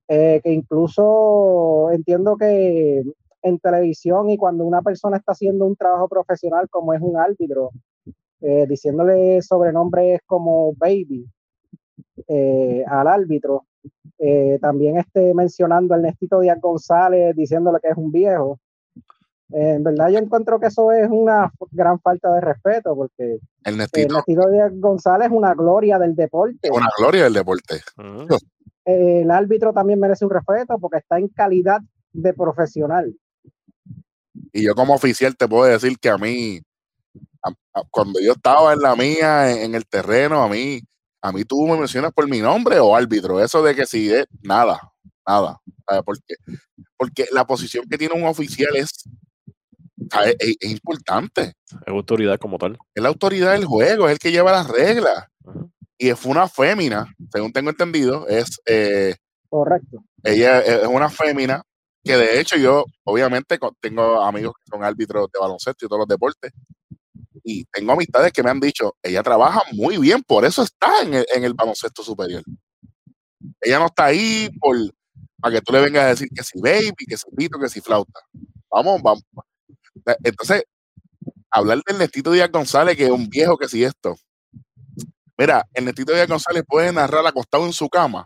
eh, 0.07 0.41
que 0.43 0.51
incluso 0.51 1.89
entiendo 1.91 2.35
que 2.35 3.03
en 3.41 3.59
televisión 3.59 4.29
y 4.29 4.37
cuando 4.37 4.65
una 4.65 4.81
persona 4.81 5.17
está 5.17 5.33
haciendo 5.33 5.65
un 5.65 5.75
trabajo 5.75 6.07
profesional 6.09 6.67
como 6.69 6.93
es 6.93 7.01
un 7.01 7.17
árbitro, 7.17 7.69
eh, 8.41 8.65
diciéndole 8.67 9.41
sobrenombres 9.41 10.21
como 10.25 10.73
baby 10.73 11.25
eh, 12.27 12.83
al 12.87 13.07
árbitro, 13.07 13.65
también 14.59 14.97
esté 14.97 15.33
mencionando 15.33 15.93
al 15.93 16.01
Nestito 16.01 16.41
Díaz 16.41 16.59
González 16.59 17.33
diciéndole 17.35 17.79
que 17.81 17.87
es 17.87 17.95
un 17.95 18.11
viejo, 18.11 18.59
en 19.51 19.83
verdad 19.83 20.09
yo 20.09 20.19
encuentro 20.19 20.59
que 20.59 20.67
eso 20.67 20.91
es 20.91 21.09
una 21.09 21.51
gran 21.71 21.99
falta 21.99 22.33
de 22.33 22.41
respeto 22.41 22.95
porque 22.95 23.39
el 23.63 23.77
Nestito, 23.77 24.23
González 24.73 25.27
es 25.27 25.33
una 25.33 25.53
gloria 25.55 25.97
del 25.97 26.15
deporte. 26.15 26.69
Una 26.71 26.89
gloria 26.97 27.23
del 27.23 27.33
deporte. 27.33 27.81
El 28.85 29.29
árbitro 29.31 29.73
también 29.73 29.99
merece 29.99 30.25
un 30.25 30.31
respeto 30.31 30.77
porque 30.79 30.97
está 30.97 31.17
en 31.17 31.27
calidad 31.29 31.81
de 32.13 32.33
profesional. 32.33 33.15
Y 34.51 34.63
yo 34.63 34.75
como 34.75 34.93
oficial 34.93 35.35
te 35.35 35.47
puedo 35.47 35.65
decir 35.65 35.97
que 35.99 36.09
a 36.09 36.17
mí, 36.17 36.61
cuando 37.89 38.19
yo 38.19 38.33
estaba 38.33 38.73
en 38.73 38.79
la 38.79 38.95
mía, 38.95 39.51
en, 39.63 39.75
el 39.75 39.85
terreno, 39.87 40.41
a 40.41 40.47
mí, 40.47 40.81
a 41.21 41.31
mí 41.31 41.43
tú 41.43 41.67
me 41.67 41.77
mencionas 41.77 42.11
por 42.13 42.27
mi 42.27 42.39
nombre 42.39 42.79
o 42.79 42.95
árbitro. 42.95 43.43
Eso 43.43 43.61
de 43.63 43.75
que 43.75 43.85
si 43.85 44.11
es 44.11 44.25
nada, 44.41 44.79
nada. 45.27 45.59
Porque, 46.05 46.35
porque 46.97 47.25
la 47.31 47.45
posición 47.45 47.85
que 47.89 47.97
tiene 47.97 48.15
un 48.15 48.25
oficial 48.25 48.75
es 48.75 49.03
es, 50.37 50.71
importante. 50.71 51.53
Es 51.65 51.87
autoridad 51.87 52.37
como 52.39 52.57
tal. 52.57 52.77
Es 52.93 53.03
la 53.03 53.09
autoridad 53.09 53.53
del 53.53 53.65
juego, 53.65 54.07
es 54.07 54.13
el 54.13 54.19
que 54.19 54.31
lleva 54.31 54.51
las 54.51 54.67
reglas. 54.67 55.25
Y 55.97 56.11
fue 56.11 56.31
una 56.31 56.47
fémina, 56.47 57.13
según 57.31 57.51
tengo 57.51 57.69
entendido, 57.69 58.27
es... 58.27 58.59
Eh, 58.65 59.15
Correcto. 59.49 60.03
Ella 60.23 60.59
es 60.59 60.87
una 60.87 61.09
fémina 61.09 61.63
que 62.03 62.15
de 62.15 62.39
hecho 62.39 62.55
yo, 62.55 62.85
obviamente, 63.03 63.59
tengo 63.81 64.21
amigos 64.21 64.53
que 64.57 64.69
son 64.69 64.83
árbitros 64.83 65.29
de 65.31 65.39
baloncesto 65.39 65.85
y 65.85 65.89
todos 65.89 65.99
los 65.99 66.07
deportes, 66.07 66.51
y 67.43 67.65
tengo 67.65 67.91
amistades 67.91 68.31
que 68.31 68.43
me 68.43 68.49
han 68.49 68.59
dicho, 68.59 68.95
ella 69.01 69.23
trabaja 69.23 69.61
muy 69.73 69.97
bien, 69.97 70.23
por 70.23 70.45
eso 70.45 70.63
está 70.63 71.01
en 71.01 71.15
el, 71.15 71.25
en 71.35 71.43
el 71.43 71.53
baloncesto 71.53 72.03
superior. 72.03 72.43
Ella 73.61 73.79
no 73.79 73.87
está 73.87 74.05
ahí 74.05 74.49
por 74.59 74.77
para 75.41 75.55
que 75.55 75.61
tú 75.61 75.71
le 75.71 75.81
vengas 75.81 76.03
a 76.03 76.07
decir 76.09 76.27
que 76.35 76.43
si 76.43 76.59
baby, 76.59 77.05
que 77.07 77.17
si 77.17 77.29
pito, 77.35 77.57
que 77.59 77.69
si 77.69 77.79
flauta. 77.79 78.19
Vamos, 78.69 79.01
vamos, 79.01 79.23
entonces, 80.23 80.63
hablar 81.51 81.81
del 81.85 81.97
Nestito 81.97 82.31
Díaz 82.31 82.51
González, 82.51 82.95
que 82.95 83.05
es 83.05 83.11
un 83.11 83.29
viejo 83.29 83.57
que 83.57 83.67
si 83.67 83.83
esto. 83.83 84.15
Mira, 85.37 85.65
el 85.73 85.85
Netito 85.85 86.11
de 86.11 86.25
González 86.25 86.63
puede 86.67 86.91
narrar 86.91 87.25
acostado 87.25 87.65
en 87.65 87.71
su 87.71 87.87
cama 87.87 88.25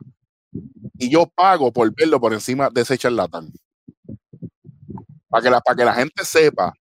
y 0.98 1.12
yo 1.12 1.28
pago 1.28 1.72
por 1.72 1.94
verlo 1.94 2.20
por 2.20 2.34
encima 2.34 2.70
de 2.72 2.82
ese 2.82 2.98
charlatán. 2.98 3.52
Para 5.30 5.44
que 5.44 5.50
la, 5.50 5.62
que 5.78 5.86
la 5.86 5.94
gente 5.94 6.26
sepa. 6.26 6.74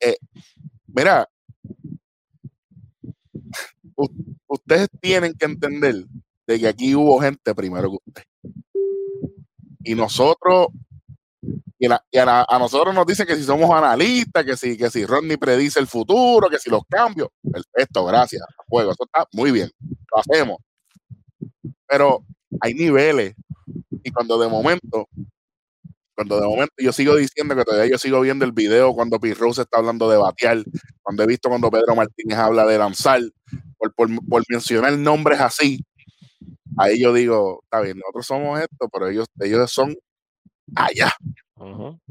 Eh, 0.00 0.16
mira, 0.88 1.28
ustedes 4.48 4.88
tienen 5.00 5.34
que 5.34 5.46
entender 5.46 6.04
de 6.46 6.58
que 6.58 6.66
aquí 6.66 6.94
hubo 6.94 7.20
gente 7.20 7.54
primero 7.54 7.90
que 7.90 7.98
usted. 8.06 8.22
Y 9.84 9.94
nosotros, 9.94 10.68
y, 11.78 11.86
a, 12.18 12.58
nosotros 12.58 12.94
nos 12.94 13.06
dicen 13.06 13.26
que 13.26 13.36
si 13.36 13.44
somos 13.44 13.70
analistas, 13.70 14.44
que 14.44 14.56
si, 14.56 14.76
que 14.76 14.90
si 14.90 15.06
Rodney 15.06 15.36
predice 15.36 15.78
el 15.78 15.86
futuro, 15.86 16.48
que 16.48 16.58
si 16.58 16.70
los 16.70 16.82
cambios, 16.88 17.28
perfecto, 17.40 18.04
gracias, 18.04 18.42
juego, 18.66 18.90
eso 18.90 19.04
está 19.04 19.26
muy 19.32 19.52
bien, 19.52 19.70
lo 19.80 20.20
hacemos. 20.20 20.58
Pero 21.86 22.24
hay 22.60 22.74
niveles, 22.74 23.34
y 24.02 24.10
cuando 24.10 24.38
de 24.38 24.48
momento, 24.48 25.08
cuando 26.16 26.40
de 26.40 26.46
momento 26.48 26.74
yo 26.78 26.92
sigo 26.92 27.14
diciendo 27.14 27.54
que 27.54 27.64
todavía 27.64 27.92
yo 27.92 27.98
sigo 27.98 28.20
viendo 28.20 28.44
el 28.44 28.52
video 28.52 28.92
cuando 28.92 29.20
Pete 29.20 29.34
Rose 29.34 29.62
está 29.62 29.78
hablando 29.78 30.10
de 30.10 30.16
batear, 30.16 30.64
cuando 31.02 31.22
he 31.22 31.26
visto 31.26 31.48
cuando 31.48 31.70
Pedro 31.70 31.94
Martínez 31.94 32.38
habla 32.38 32.66
de 32.66 32.78
lanzar, 32.78 33.20
por, 33.76 33.94
por, 33.94 34.08
por 34.26 34.42
mencionar 34.48 34.98
nombres 34.98 35.40
así, 35.40 35.84
ahí 36.76 37.00
yo 37.00 37.12
digo, 37.12 37.60
está 37.64 37.80
bien, 37.80 37.98
nosotros 37.98 38.26
somos 38.26 38.60
esto, 38.60 38.88
pero 38.92 39.08
ellos, 39.08 39.26
ellos 39.40 39.70
son 39.70 39.94
allá, 40.74 41.12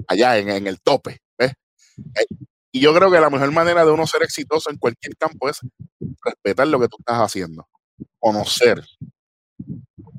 allá 0.07 0.37
en, 0.37 0.67
el 0.67 0.81
tope. 0.81 1.21
¿ves? 1.37 1.53
Eh, 1.97 2.25
y 2.71 2.79
yo 2.79 2.93
creo 2.93 3.11
que 3.11 3.19
la 3.19 3.29
mejor 3.29 3.51
manera 3.51 3.85
de 3.85 3.91
uno 3.91 4.05
ser 4.05 4.23
exitoso 4.23 4.69
en 4.69 4.77
cualquier 4.77 5.15
campo 5.17 5.49
es 5.49 5.59
respetar 6.23 6.67
lo 6.67 6.79
que 6.79 6.87
tú 6.87 6.97
estás 6.99 7.17
haciendo, 7.17 7.67
conocer. 8.19 8.83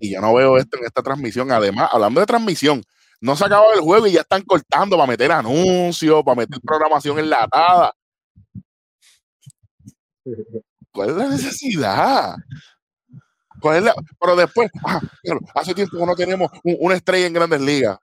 Y 0.01 0.13
yo 0.13 0.21
no 0.21 0.35
veo 0.35 0.57
esto 0.57 0.79
en 0.79 0.85
esta 0.85 1.03
transmisión. 1.03 1.51
Además, 1.51 1.91
hablando 1.93 2.21
de 2.21 2.27
transmisión, 2.27 2.83
no 3.21 3.37
se 3.37 3.45
acaba 3.45 3.75
el 3.75 3.81
juego 3.81 4.07
y 4.07 4.13
ya 4.13 4.21
están 4.21 4.43
cortando 4.43 4.97
para 4.97 5.09
meter 5.09 5.33
anuncios, 5.33 6.23
para 6.25 6.37
meter 6.37 6.61
programación 6.61 7.19
enlatada. 7.19 7.93
¿Cuál 10.93 11.11
es 11.11 11.17
la 11.17 11.29
necesidad? 11.29 12.37
pero 13.61 14.37
después, 14.37 14.71
ah, 14.85 15.01
hace 15.55 15.75
tiempo 15.75 15.99
que 15.99 16.07
no 16.07 16.15
tenemos 16.15 16.51
una 16.63 16.95
estrella 16.95 17.27
en 17.27 17.33
grandes 17.33 17.61
ligas. 17.61 17.99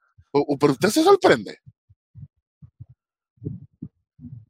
Pero 0.60 0.74
usted 0.74 0.90
se 0.90 1.04
sorprende 1.04 1.60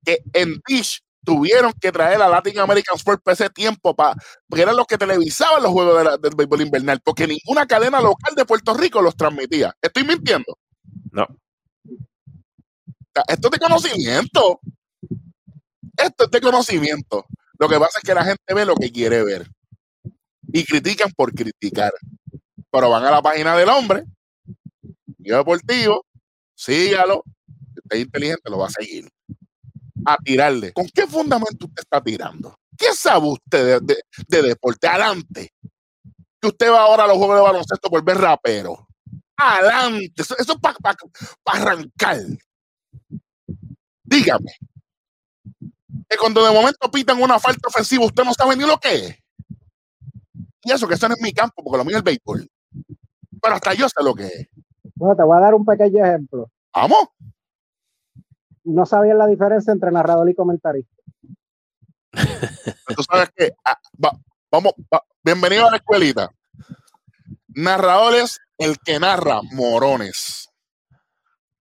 que 0.04 0.24
en 0.34 0.62
Dish 0.68 1.02
tuvieron 1.24 1.74
que 1.74 1.92
traer 1.92 2.22
a 2.22 2.30
Latin 2.30 2.60
American 2.60 2.96
Sport 2.96 3.22
por 3.24 3.34
ese 3.34 3.50
tiempo 3.50 3.96
para 3.96 4.16
porque 4.48 4.62
eran 4.62 4.76
los 4.76 4.86
que 4.86 4.98
televisaban 4.98 5.62
los 5.64 5.72
juegos 5.72 6.22
del 6.22 6.36
béisbol 6.36 6.62
invernal, 6.62 7.02
porque 7.04 7.28
ninguna 7.28 7.68
cadena 7.68 8.00
local 8.00 8.34
de 8.36 8.46
Puerto 8.46 8.74
Rico 8.74 9.02
los 9.02 9.16
transmitía. 9.16 9.76
¿Estoy 9.82 10.04
mintiendo? 10.04 10.58
No. 11.12 11.28
Esto 13.28 13.48
es 13.48 13.52
de 13.52 13.60
conocimiento. 13.60 14.60
Esto 15.98 16.26
es 16.26 16.32
de 16.32 16.42
conocimiento. 16.42 17.26
Lo 17.58 17.70
que 17.70 17.80
pasa 17.80 18.00
es 18.00 18.04
que 18.04 18.14
la 18.14 18.26
gente 18.26 18.54
ve 18.54 18.66
lo 18.66 18.76
que 18.76 18.92
quiere 18.92 19.24
ver 19.24 19.48
y 20.52 20.64
critican 20.64 21.12
por 21.12 21.34
criticar. 21.34 21.94
Pero 22.72 22.90
van 22.90 23.06
a 23.06 23.12
la 23.12 23.22
página 23.22 23.56
del 23.56 23.70
hombre, 23.70 24.04
yo 25.26 25.38
deportivo, 25.38 26.06
sígalo, 26.56 27.24
si 27.48 27.80
usted 27.80 27.98
es 27.98 28.06
inteligente, 28.06 28.50
lo 28.50 28.60
va 28.60 28.68
a 28.68 28.72
seguir. 28.72 29.10
A 30.06 30.18
tirarle. 30.18 30.72
¿Con 30.74 30.88
qué 30.94 31.08
fundamento 31.08 31.66
usted 31.66 31.82
está 31.82 32.02
tirando? 32.02 32.56
¿Qué 32.78 32.94
sabe 32.94 33.28
usted 33.28 33.82
de, 33.82 34.42
deporte? 34.42 34.88
Adelante. 34.88 35.52
Que 36.40 36.48
usted 36.48 36.70
va 36.70 36.82
ahora 36.82 37.06
a 37.06 37.08
los 37.08 37.18
juegos 37.18 37.38
de 37.38 37.42
baloncesto 37.42 37.90
por 37.90 38.04
ver 38.04 38.18
rapero. 38.18 38.88
Adelante. 39.38 40.22
Eso, 40.22 40.36
es 40.38 40.48
para 40.62 41.60
arrancar. 41.60 42.20
Dígame. 44.04 44.52
Que 46.08 46.18
cuando 46.18 46.46
de 46.46 46.54
momento 46.54 46.92
pitan 46.92 47.22
una 47.22 47.40
falta 47.40 47.68
ofensiva, 47.68 48.06
usted 48.06 48.24
no 48.24 48.34
sabe 48.34 48.56
ni 48.56 48.66
lo 48.66 48.78
que 48.78 48.94
es. 48.94 49.16
Y 50.64 50.72
eso, 50.72 50.88
que 50.88 50.96
eso 50.96 51.08
no 51.08 51.16
es 51.16 51.22
mi 51.22 51.32
campo, 51.32 51.64
porque 51.64 51.78
lo 51.78 51.86
mío 51.86 51.96
es 51.96 52.00
el 52.00 52.04
béisbol. 52.04 52.48
Pero 53.42 53.56
hasta 53.56 53.74
yo 53.74 53.88
sé 53.88 54.04
lo 54.04 54.14
que 54.14 54.26
es. 54.26 54.48
Bueno, 54.96 55.16
te 55.16 55.24
voy 55.24 55.38
a 55.38 55.42
dar 55.42 55.54
un 55.54 55.66
pequeño 55.66 56.06
ejemplo. 56.06 56.50
¿Vamos? 56.74 57.10
No 58.64 58.86
sabían 58.86 59.18
la 59.18 59.28
diferencia 59.28 59.74
entre 59.74 59.92
narrador 59.92 60.30
y 60.30 60.36
comentarista. 60.36 60.96
Tú 62.96 63.04
sabes 63.04 63.30
que, 63.36 63.52
ah, 63.66 63.78
vamos, 64.50 64.74
bienvenido 65.24 65.68
a 65.68 65.72
la 65.72 65.78
escuelita. 65.78 66.32
Narrador 67.50 68.16
es 68.16 68.40
el 68.58 68.78
que 68.80 69.00
narra 69.00 69.42
morones, 69.52 70.50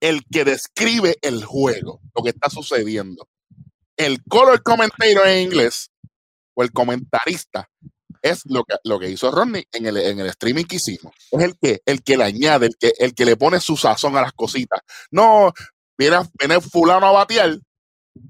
el 0.01 0.25
que 0.31 0.45
describe 0.45 1.17
el 1.21 1.45
juego, 1.45 2.01
lo 2.15 2.23
que 2.23 2.31
está 2.31 2.49
sucediendo. 2.51 3.29
El 3.97 4.23
color 4.25 4.63
commentator 4.63 5.27
en 5.27 5.43
inglés 5.47 5.91
o 6.55 6.63
el 6.63 6.73
comentarista 6.73 7.69
es 8.25 8.43
lo 8.47 8.65
que, 8.65 8.75
lo 8.85 8.99
que 8.99 9.11
hizo 9.11 9.31
Rodney 9.31 9.65
en 9.71 9.87
el, 9.87 9.99
en 9.99 10.19
el 10.19 10.27
streaming 10.29 10.65
que 10.65 10.77
hicimos. 10.77 11.15
Es 11.31 11.43
el 11.43 11.59
que, 11.61 11.83
el 11.85 12.03
que 12.03 12.17
le 12.17 12.25
añade, 12.25 12.67
el 12.67 12.77
que, 12.79 12.93
el 12.99 13.15
que 13.15 13.27
le 13.27 13.37
pone 13.37 13.61
su 13.61 13.77
sazón 13.77 14.17
a 14.17 14.23
las 14.23 14.33
cositas. 14.33 14.81
No, 15.11 15.53
viene, 15.99 16.17
viene 16.39 16.61
fulano 16.61 17.07
a 17.07 17.13
batear 17.13 17.59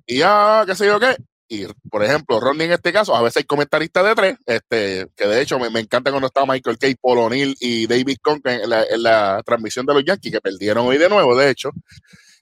y 0.04 0.18
ya, 0.18 0.64
qué 0.66 0.74
sé 0.74 0.86
yo 0.86 0.98
qué. 0.98 1.16
Y, 1.48 1.66
por 1.88 2.02
ejemplo, 2.02 2.40
Rodney 2.40 2.66
en 2.66 2.72
este 2.72 2.92
caso, 2.92 3.14
a 3.14 3.22
veces 3.22 3.38
hay 3.38 3.44
comentaristas 3.44 4.04
de 4.04 4.14
tres, 4.14 4.36
este, 4.46 5.06
que 5.14 5.26
de 5.28 5.42
hecho 5.42 5.60
me, 5.60 5.70
me 5.70 5.78
encanta 5.78 6.10
cuando 6.10 6.26
estaba 6.26 6.52
Michael 6.52 6.78
Kay, 6.78 6.96
Paul 6.96 7.18
O'Neill 7.18 7.54
y 7.60 7.86
David 7.86 8.16
Conk 8.20 8.44
en 8.46 8.68
la, 8.68 8.82
en 8.82 9.02
la, 9.02 9.42
transmisión 9.44 9.86
de 9.86 9.94
los 9.94 10.04
Yankees, 10.04 10.32
que 10.32 10.40
perdieron 10.40 10.86
hoy 10.86 10.98
de 10.98 11.08
nuevo, 11.08 11.36
de 11.36 11.50
hecho. 11.50 11.70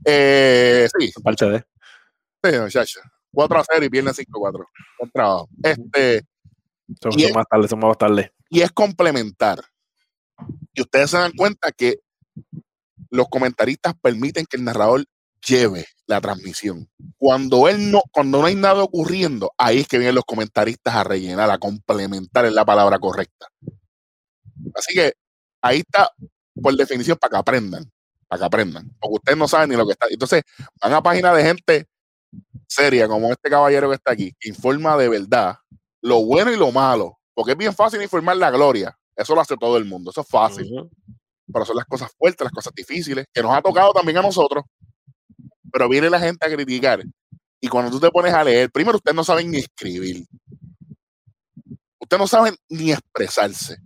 Eh, 0.06 0.88
sí. 0.98 1.12
Parche 1.22 1.46
de. 1.46 1.64
Sí, 2.42 2.58
muchachos. 2.58 3.02
4 3.34 3.58
a 3.58 3.64
0 3.72 3.84
y 3.84 3.88
viene 3.88 4.14
5 4.14 4.38
a 4.38 4.40
4. 4.40 4.66
Buen 4.98 5.10
trabajo. 5.10 5.48
Este, 5.62 6.24
son, 7.00 7.12
más 7.34 7.46
tarde, 7.48 7.68
son 7.68 7.78
más 7.78 7.98
tarde. 7.98 8.32
Y 8.50 8.60
es 8.60 8.72
complementar. 8.72 9.60
Y 10.74 10.82
ustedes 10.82 11.10
se 11.10 11.18
dan 11.18 11.32
cuenta 11.32 11.72
que 11.72 12.00
los 13.10 13.28
comentaristas 13.28 13.94
permiten 14.00 14.46
que 14.46 14.56
el 14.56 14.64
narrador 14.64 15.04
lleve 15.46 15.86
la 16.06 16.20
transmisión. 16.20 16.88
Cuando 17.18 17.68
él 17.68 17.90
no, 17.90 18.02
cuando 18.10 18.40
no 18.40 18.46
hay 18.46 18.54
nada 18.54 18.82
ocurriendo, 18.82 19.52
ahí 19.58 19.80
es 19.80 19.88
que 19.88 19.98
vienen 19.98 20.14
los 20.14 20.24
comentaristas 20.24 20.94
a 20.94 21.04
rellenar, 21.04 21.50
a 21.50 21.58
complementar 21.58 22.46
en 22.46 22.54
la 22.54 22.64
palabra 22.64 22.98
correcta. 22.98 23.48
Así 24.74 24.94
que 24.94 25.12
ahí 25.60 25.78
está, 25.78 26.10
por 26.54 26.76
definición, 26.76 27.18
para 27.18 27.30
que 27.30 27.36
aprendan, 27.38 27.90
para 28.28 28.40
que 28.40 28.46
aprendan, 28.46 28.90
porque 29.00 29.14
ustedes 29.14 29.38
no 29.38 29.48
saben 29.48 29.70
ni 29.70 29.76
lo 29.76 29.86
que 29.86 29.92
está. 29.92 30.06
Entonces, 30.10 30.42
van 30.80 30.92
a 30.92 31.02
página 31.02 31.34
de 31.34 31.44
gente 31.44 31.86
seria, 32.66 33.08
como 33.08 33.30
este 33.30 33.50
caballero 33.50 33.88
que 33.88 33.96
está 33.96 34.12
aquí, 34.12 34.34
que 34.38 34.48
informa 34.48 34.96
de 34.96 35.08
verdad, 35.08 35.56
lo 36.02 36.24
bueno 36.24 36.52
y 36.52 36.56
lo 36.56 36.70
malo, 36.72 37.18
porque 37.32 37.52
es 37.52 37.58
bien 37.58 37.74
fácil 37.74 38.02
informar 38.02 38.36
la 38.36 38.50
gloria. 38.50 38.96
Eso 39.16 39.34
lo 39.34 39.40
hace 39.40 39.56
todo 39.56 39.76
el 39.76 39.84
mundo, 39.84 40.10
eso 40.10 40.20
es 40.20 40.28
fácil. 40.28 40.68
Pero 41.52 41.64
son 41.64 41.76
las 41.76 41.86
cosas 41.86 42.10
fuertes, 42.18 42.44
las 42.44 42.52
cosas 42.52 42.72
difíciles, 42.74 43.26
que 43.32 43.42
nos 43.42 43.52
ha 43.52 43.62
tocado 43.62 43.92
también 43.92 44.18
a 44.18 44.22
nosotros. 44.22 44.64
Pero 45.72 45.88
viene 45.88 46.10
la 46.10 46.18
gente 46.18 46.46
a 46.46 46.52
criticar. 46.52 47.02
Y 47.60 47.68
cuando 47.68 47.90
tú 47.90 48.00
te 48.00 48.10
pones 48.10 48.34
a 48.34 48.42
leer, 48.42 48.70
primero 48.70 48.96
ustedes 48.96 49.14
no 49.14 49.24
saben 49.24 49.50
ni 49.50 49.58
escribir. 49.58 50.26
Ustedes 51.98 52.20
no 52.20 52.26
saben 52.26 52.56
ni 52.68 52.90
expresarse. 52.90 53.76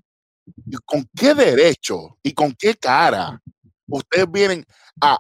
¿Y 0.65 0.77
con 0.85 1.07
qué 1.15 1.35
derecho 1.35 2.19
y 2.23 2.33
con 2.33 2.55
qué 2.55 2.75
cara 2.75 3.41
ustedes 3.89 4.31
vienen 4.31 4.65
a, 5.01 5.19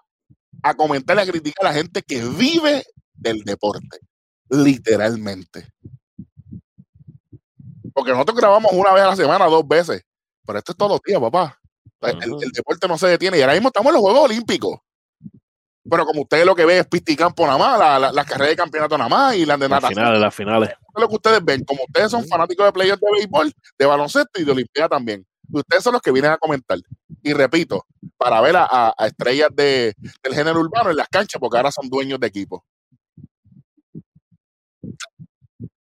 a 0.62 0.74
comentar 0.74 1.16
y 1.16 1.20
a 1.20 1.26
criticar 1.26 1.66
a 1.66 1.70
la 1.70 1.74
gente 1.74 2.02
que 2.02 2.24
vive 2.24 2.84
del 3.12 3.42
deporte? 3.44 3.98
Literalmente. 4.48 5.68
Porque 7.96 8.12
nosotros 8.12 8.36
grabamos 8.36 8.70
una 8.74 8.92
vez 8.92 9.04
a 9.04 9.06
la 9.06 9.16
semana, 9.16 9.46
dos 9.46 9.66
veces. 9.66 10.02
Pero 10.44 10.58
esto 10.58 10.72
es 10.72 10.76
todos 10.76 10.92
los 10.92 11.00
días, 11.02 11.18
papá. 11.18 11.58
El, 12.02 12.52
deporte 12.52 12.86
no 12.86 12.98
se 12.98 13.06
detiene. 13.06 13.38
Y 13.38 13.40
ahora 13.40 13.54
mismo 13.54 13.68
estamos 13.68 13.88
en 13.88 13.94
los 13.94 14.02
Juegos 14.02 14.24
Olímpicos. 14.24 14.80
Pero 15.88 16.04
como 16.04 16.20
ustedes 16.20 16.44
lo 16.44 16.54
que 16.54 16.66
ven 16.66 16.80
es 16.80 16.86
pisticampo 16.86 17.46
nada 17.46 17.56
más, 17.56 18.00
las 18.02 18.12
la, 18.12 18.24
carreras 18.26 18.50
de 18.50 18.56
campeonato 18.56 18.98
nada 18.98 19.08
más 19.08 19.36
y 19.36 19.46
las 19.46 19.58
de 19.58 19.70
natación. 19.70 19.94
Las 19.94 20.04
finales, 20.04 20.20
las 20.20 20.34
finales. 20.34 20.68
es 20.68 21.00
lo 21.00 21.08
que 21.08 21.14
ustedes 21.14 21.42
ven. 21.42 21.64
Como 21.64 21.84
ustedes 21.84 22.10
son 22.10 22.28
fanáticos 22.28 22.66
de 22.66 22.72
players 22.72 23.00
de 23.00 23.08
béisbol, 23.12 23.52
de 23.78 23.86
baloncesto 23.86 24.42
y 24.42 24.44
de 24.44 24.52
olimpiada 24.52 24.90
también. 24.90 25.26
Ustedes 25.50 25.82
son 25.82 25.94
los 25.94 26.02
que 26.02 26.12
vienen 26.12 26.32
a 26.32 26.36
comentar. 26.36 26.78
Y 27.22 27.32
repito, 27.32 27.86
para 28.18 28.42
ver 28.42 28.56
a, 28.58 28.94
estrellas 29.06 29.48
de, 29.54 29.94
del 30.22 30.34
género 30.34 30.60
urbano 30.60 30.90
en 30.90 30.96
las 30.98 31.08
canchas, 31.08 31.40
porque 31.40 31.56
ahora 31.56 31.72
son 31.72 31.88
dueños 31.88 32.20
de 32.20 32.26
equipo. 32.26 32.62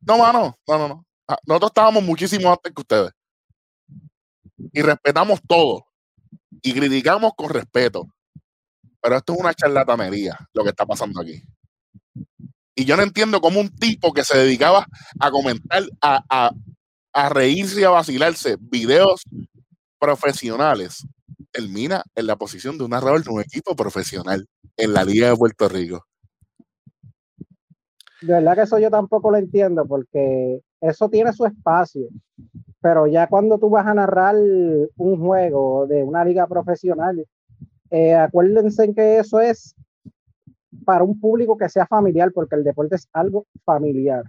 No, 0.03 0.19
mano, 0.19 0.57
no, 0.69 0.79
no, 0.79 0.89
no. 0.89 1.06
Ah, 1.29 1.39
nosotros 1.47 1.71
estábamos 1.71 2.03
muchísimo 2.03 2.51
antes 2.51 2.73
que 2.73 2.81
ustedes. 2.81 3.13
Y 4.73 4.83
respetamos 4.83 5.41
todo. 5.47 5.87
Y 6.63 6.73
criticamos 6.73 7.33
con 7.37 7.51
respeto. 7.51 8.07
Pero 9.01 9.17
esto 9.17 9.33
es 9.35 9.39
una 9.41 9.55
charlatanería, 9.55 10.37
lo 10.53 10.63
que 10.65 10.71
está 10.71 10.87
pasando 10.87 11.21
aquí. 11.21 11.43
Y 12.75 12.85
yo 12.85 12.97
no 12.97 13.03
entiendo 13.03 13.41
cómo 13.41 13.61
un 13.61 13.75
tipo 13.75 14.13
que 14.13 14.25
se 14.25 14.37
dedicaba 14.39 14.87
a 15.19 15.31
comentar, 15.31 15.85
a, 16.01 16.51
a 17.13 17.29
reírse 17.31 17.81
y 17.81 17.85
a 17.85 17.91
vacilarse 17.91 18.57
videos 18.61 19.23
profesionales, 19.99 21.07
termina 21.51 22.05
en 22.15 22.27
la 22.27 22.37
posición 22.37 22.77
de 22.77 22.85
un 22.85 22.91
narrador 22.91 23.25
de 23.25 23.31
un 23.31 23.41
equipo 23.41 23.75
profesional 23.75 24.47
en 24.77 24.93
la 24.93 25.05
Liga 25.05 25.31
de 25.31 25.37
Puerto 25.37 25.69
Rico. 25.69 26.05
De 28.21 28.35
verdad 28.35 28.55
que 28.55 28.63
eso 28.63 28.79
yo 28.79 28.91
tampoco 28.91 29.31
lo 29.31 29.39
entiendo, 29.39 29.87
porque 29.87 30.61
eso 30.81 31.09
tiene 31.09 31.33
su 31.33 31.47
espacio. 31.47 32.09
Pero 32.81 33.07
ya 33.07 33.27
cuando 33.27 33.59
tú 33.59 33.71
vas 33.71 33.87
a 33.87 33.95
narrar 33.95 34.37
un 34.37 35.21
juego 35.21 35.87
de 35.87 36.03
una 36.03 36.25
liga 36.25 36.47
profesional, 36.47 37.27
eh, 37.91 38.15
acuérdense 38.15 38.85
en 38.85 38.95
que 38.95 39.19
eso 39.19 39.41
es 39.41 39.75
para 40.85 41.05
un 41.05 41.19
público 41.19 41.57
que 41.57 41.69
sea 41.69 41.87
familiar, 41.87 42.31
porque 42.33 42.55
el 42.55 42.65
deporte 42.65 42.97
es 42.97 43.09
algo 43.13 43.47
familiar. 43.65 44.25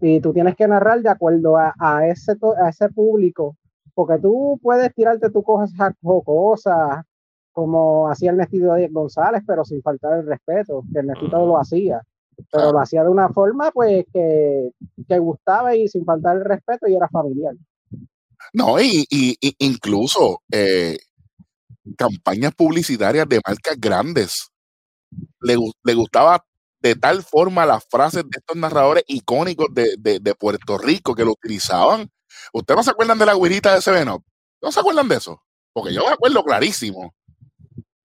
Y 0.00 0.20
tú 0.20 0.32
tienes 0.32 0.56
que 0.56 0.66
narrar 0.66 1.00
de 1.00 1.08
acuerdo 1.08 1.56
a, 1.56 1.74
a 1.78 2.06
ese, 2.08 2.32
a 2.62 2.68
ese 2.68 2.88
público, 2.90 3.56
porque 3.94 4.18
tú 4.18 4.58
puedes 4.62 4.92
tirarte 4.94 5.30
tu 5.30 5.42
cosas 5.42 5.94
cosas 6.24 7.04
como 7.52 8.08
hacía 8.08 8.30
Ernestito 8.30 8.74
Díaz 8.74 8.90
González, 8.90 9.42
pero 9.46 9.64
sin 9.64 9.82
faltar 9.82 10.18
el 10.18 10.26
respeto, 10.26 10.82
que 10.92 10.98
Ernestito 10.98 11.46
lo 11.46 11.58
hacía 11.58 12.02
pero 12.50 12.72
lo 12.72 12.80
hacía 12.80 13.02
de 13.02 13.08
una 13.08 13.28
forma 13.28 13.70
pues 13.70 14.04
que, 14.12 14.70
que, 15.08 15.18
gustaba 15.18 15.74
y 15.74 15.88
sin 15.88 16.04
faltar 16.04 16.36
el 16.36 16.44
respeto 16.44 16.86
y 16.88 16.94
era 16.94 17.08
familiar. 17.08 17.54
No, 18.52 18.80
y, 18.80 19.06
y, 19.10 19.36
incluso 19.58 20.42
eh, 20.50 20.98
campañas 21.96 22.54
publicitarias 22.54 23.28
de 23.28 23.40
marcas 23.46 23.76
grandes. 23.78 24.48
Le, 25.40 25.56
le, 25.84 25.94
gustaba 25.94 26.44
de 26.80 26.94
tal 26.96 27.22
forma 27.22 27.66
las 27.66 27.84
frases 27.88 28.24
de 28.24 28.38
estos 28.38 28.56
narradores 28.56 29.04
icónicos 29.06 29.68
de, 29.72 29.94
de, 29.98 30.20
de 30.20 30.34
Puerto 30.34 30.78
Rico 30.78 31.14
que 31.14 31.24
lo 31.24 31.32
utilizaban. 31.32 32.10
¿Ustedes 32.52 32.76
no 32.76 32.82
se 32.82 32.90
acuerdan 32.90 33.18
de 33.18 33.26
la 33.26 33.34
güirita 33.34 33.74
de 33.74 33.82
Seveno? 33.82 34.24
¿No 34.60 34.72
se 34.72 34.80
acuerdan 34.80 35.08
de 35.08 35.16
eso? 35.16 35.42
Porque 35.72 35.94
yo 35.94 36.04
me 36.04 36.12
acuerdo 36.12 36.42
clarísimo. 36.44 37.14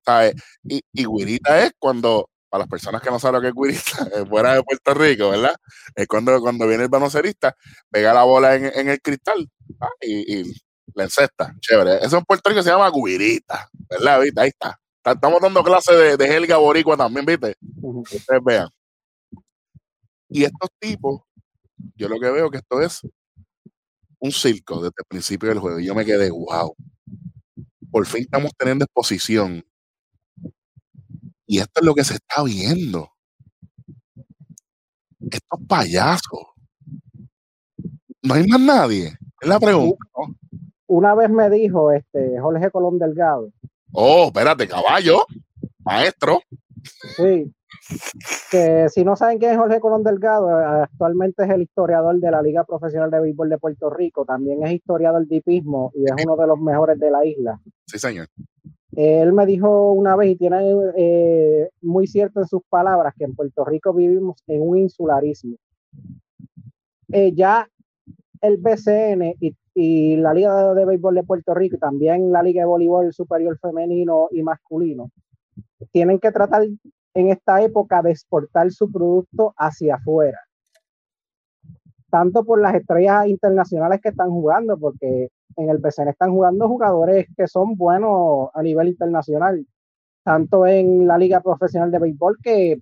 ¿sabes? 0.07 0.35
Y, 0.63 0.81
y 0.93 1.03
güirita 1.03 1.65
es 1.65 1.73
cuando 1.77 2.29
para 2.49 2.63
las 2.63 2.69
personas 2.69 3.01
que 3.01 3.09
no 3.09 3.19
saben 3.19 3.35
lo 3.35 3.41
que 3.41 3.47
es 3.47 3.53
guirista, 3.53 4.07
fuera 4.29 4.53
de 4.53 4.63
Puerto 4.63 4.93
Rico, 4.93 5.29
¿verdad? 5.29 5.55
Es 5.95 6.07
cuando, 6.07 6.39
cuando 6.41 6.67
viene 6.67 6.83
el 6.83 6.89
banocerista, 6.89 7.55
pega 7.89 8.13
la 8.13 8.23
bola 8.23 8.55
en, 8.55 8.89
el 8.89 9.01
cristal 9.01 9.49
ah, 9.79 9.89
y, 10.01 10.43
la 10.93 11.03
encesta. 11.03 11.53
Chévere. 11.59 11.97
Eso 12.03 12.17
en 12.17 12.23
Puerto 12.23 12.49
Rico 12.49 12.63
se 12.63 12.69
llama 12.69 12.89
guirita, 12.89 13.69
¿verdad? 13.89 14.21
¿Viste? 14.21 14.41
Ahí 14.41 14.49
está. 14.49 14.79
Estamos 15.03 15.41
dando 15.41 15.63
clase 15.63 15.93
de, 15.93 16.17
de 16.17 16.35
Helga 16.35 16.57
Boricua 16.57 16.97
también, 16.97 17.25
¿viste? 17.25 17.55
Ustedes 17.81 18.43
vean. 18.43 18.69
Y 20.29 20.43
estos 20.43 20.69
tipos, 20.79 21.21
yo 21.95 22.09
lo 22.09 22.19
que 22.19 22.29
veo 22.29 22.49
que 22.49 22.57
esto 22.57 22.81
es 22.81 23.01
un 24.19 24.31
circo 24.31 24.77
desde 24.77 24.95
el 24.97 25.05
principio 25.07 25.49
del 25.49 25.59
juego. 25.59 25.79
Y 25.79 25.85
yo 25.85 25.95
me 25.95 26.05
quedé, 26.05 26.29
wow. 26.29 26.75
Por 27.91 28.05
fin 28.05 28.23
estamos 28.23 28.51
teniendo 28.57 28.85
exposición 28.85 29.63
y 31.47 31.59
esto 31.59 31.79
es 31.79 31.85
lo 31.85 31.95
que 31.95 32.03
se 32.03 32.15
está 32.15 32.43
viendo. 32.43 33.09
Estos 35.19 35.59
payasos. 35.67 36.47
No 38.21 38.33
hay 38.33 38.45
más 38.45 38.59
nadie. 38.59 39.17
Es 39.41 39.47
la 39.47 39.59
pregunta. 39.59 39.97
Una 40.87 41.15
vez 41.15 41.29
me 41.29 41.49
dijo 41.49 41.91
este 41.91 42.39
Jorge 42.39 42.69
Colón 42.69 42.99
Delgado. 42.99 43.51
Oh, 43.93 44.27
espérate, 44.27 44.67
caballo. 44.67 45.25
Maestro. 45.79 46.41
Sí. 47.15 47.53
Que 48.51 48.87
si 48.89 49.05
no 49.05 49.15
saben 49.15 49.39
quién 49.39 49.51
es 49.51 49.57
Jorge 49.57 49.79
Colón 49.79 50.03
Delgado, 50.03 50.49
actualmente 50.49 51.45
es 51.45 51.49
el 51.49 51.61
historiador 51.61 52.19
de 52.19 52.31
la 52.31 52.41
Liga 52.41 52.65
Profesional 52.65 53.09
de 53.09 53.21
Béisbol 53.21 53.49
de 53.49 53.57
Puerto 53.57 53.89
Rico. 53.89 54.25
También 54.25 54.65
es 54.65 54.73
historiador 54.73 55.25
de 55.25 55.37
hipismo 55.37 55.91
y 55.95 56.03
es 56.03 56.25
uno 56.25 56.35
de 56.35 56.47
los 56.47 56.59
mejores 56.59 56.99
de 56.99 57.11
la 57.11 57.25
isla. 57.25 57.61
Sí, 57.85 57.97
señor. 57.99 58.27
Él 58.97 59.31
me 59.31 59.45
dijo 59.45 59.93
una 59.93 60.15
vez, 60.15 60.31
y 60.31 60.35
tiene 60.37 60.73
eh, 60.97 61.69
muy 61.81 62.07
cierto 62.07 62.39
en 62.39 62.47
sus 62.47 62.63
palabras, 62.67 63.13
que 63.15 63.25
en 63.25 63.35
Puerto 63.35 63.63
Rico 63.63 63.93
vivimos 63.93 64.41
en 64.47 64.67
un 64.67 64.79
insularismo. 64.79 65.55
Eh, 67.09 67.31
ya 67.35 67.69
el 68.41 68.57
BCN 68.57 69.35
y, 69.75 70.15
la 70.17 70.33
Liga 70.33 70.73
de, 70.73 70.85
Béisbol 70.85 71.13
de 71.13 71.23
Puerto 71.23 71.53
Rico 71.53 71.77
también 71.77 72.31
la 72.31 72.41
Liga 72.41 72.61
de 72.61 72.65
Voleibol 72.65 73.13
Superior 73.13 73.59
Femenino 73.59 74.29
y 74.31 74.41
Masculino 74.41 75.11
tienen 75.91 76.17
que 76.17 76.31
tratar 76.31 76.63
en 77.13 77.27
esta 77.29 77.61
época 77.61 78.01
de 78.01 78.11
exportar 78.11 78.71
su 78.71 78.91
producto 78.91 79.53
hacia 79.57 79.95
afuera. 79.95 80.39
Tanto 82.09 82.43
por 82.43 82.61
las 82.61 82.75
estrellas 82.75 83.27
internacionales 83.27 83.99
que 84.01 84.09
están 84.09 84.29
jugando, 84.29 84.77
porque 84.77 85.29
en 85.55 85.69
el 85.69 85.81
PCN 85.81 86.09
están 86.09 86.31
jugando 86.31 86.67
jugadores 86.67 87.27
que 87.35 87.47
son 87.47 87.75
buenos 87.75 88.49
a 88.53 88.61
nivel 88.61 88.89
internacional, 88.89 89.65
tanto 90.23 90.65
en 90.65 91.07
la 91.07 91.17
liga 91.17 91.41
profesional 91.41 91.91
de 91.91 91.99
béisbol 91.99 92.37
que 92.41 92.81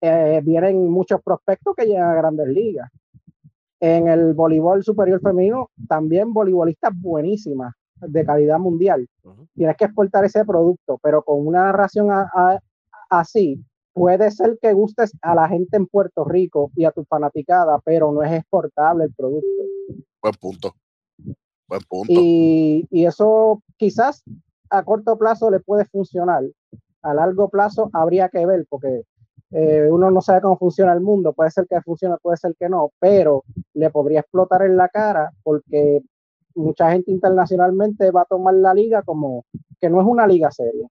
eh, 0.00 0.40
vienen 0.44 0.90
muchos 0.90 1.22
prospectos 1.22 1.74
que 1.76 1.86
llegan 1.86 2.10
a 2.10 2.14
grandes 2.14 2.48
ligas. 2.48 2.90
En 3.78 4.08
el 4.08 4.34
voleibol 4.34 4.82
superior 4.82 5.20
femenino, 5.20 5.70
también 5.86 6.32
voleibolistas 6.32 6.92
buenísimas, 6.94 7.74
de 8.00 8.24
calidad 8.24 8.58
mundial. 8.58 9.08
Tienes 9.54 9.76
que 9.76 9.86
exportar 9.86 10.24
ese 10.24 10.44
producto, 10.44 10.98
pero 11.02 11.22
con 11.22 11.46
una 11.46 11.64
narración 11.64 12.08
así, 13.10 13.62
puede 13.96 14.30
ser 14.30 14.58
que 14.60 14.74
gustes 14.74 15.16
a 15.22 15.34
la 15.34 15.48
gente 15.48 15.78
en 15.78 15.86
Puerto 15.86 16.22
Rico 16.22 16.70
y 16.76 16.84
a 16.84 16.90
tu 16.90 17.06
fanaticada, 17.06 17.80
pero 17.82 18.12
no 18.12 18.22
es 18.22 18.30
exportable 18.30 19.04
el 19.04 19.14
producto. 19.14 19.48
Buen 21.66 21.82
punto. 21.88 22.12
Y, 22.12 22.86
eso 22.90 23.62
quizás 23.78 24.22
a 24.68 24.84
corto 24.84 25.16
plazo 25.16 25.50
le 25.50 25.60
puede 25.60 25.86
funcionar. 25.86 26.44
A 27.00 27.14
largo 27.14 27.48
plazo 27.48 27.88
habría 27.94 28.28
que 28.28 28.44
ver, 28.44 28.66
porque 28.68 29.04
eh, 29.52 29.88
uno 29.90 30.10
no 30.10 30.20
sabe 30.20 30.42
cómo 30.42 30.58
funciona 30.58 30.92
el 30.92 31.00
mundo. 31.00 31.32
Puede 31.32 31.50
ser 31.50 31.66
que 31.66 31.80
funcione, 31.80 32.16
puede 32.20 32.36
ser 32.36 32.54
que 32.60 32.68
no, 32.68 32.90
pero 33.00 33.44
le 33.72 33.88
podría 33.88 34.20
explotar 34.20 34.60
en 34.60 34.76
la 34.76 34.90
cara 34.90 35.32
porque 35.42 36.02
mucha 36.54 36.90
gente 36.92 37.10
internacionalmente 37.10 38.10
va 38.10 38.22
a 38.22 38.26
tomar 38.26 38.52
la 38.52 38.74
liga 38.74 39.02
como 39.02 39.46
que 39.80 39.88
no 39.88 40.02
es 40.02 40.06
una 40.06 40.26
liga 40.26 40.50
seria. 40.50 40.86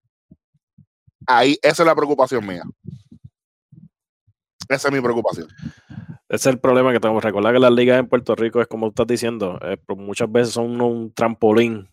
Ahí, 1.28 1.58
esa 1.62 1.84
es 1.84 1.88
la 1.88 1.96
preocupación 1.96 2.46
mía. 2.46 2.64
Esa 4.70 4.88
es 4.88 4.94
mi 4.94 5.02
preocupación. 5.02 5.48
Ese 6.28 6.50
es 6.50 6.54
el 6.56 6.60
problema 6.60 6.92
que 6.92 7.00
tenemos. 7.00 7.24
Recordar 7.24 7.54
que 7.54 7.60
las 7.60 7.72
ligas 7.72 8.00
en 8.00 8.08
Puerto 8.08 8.36
Rico 8.36 8.62
es 8.62 8.68
como 8.68 8.88
estás 8.88 9.08
diciendo, 9.08 9.60
eh, 9.62 9.78
pues 9.86 10.00
muchas 10.00 10.32
veces 10.32 10.54
son 10.54 10.82
un, 10.82 11.14
trampolín 11.14 11.88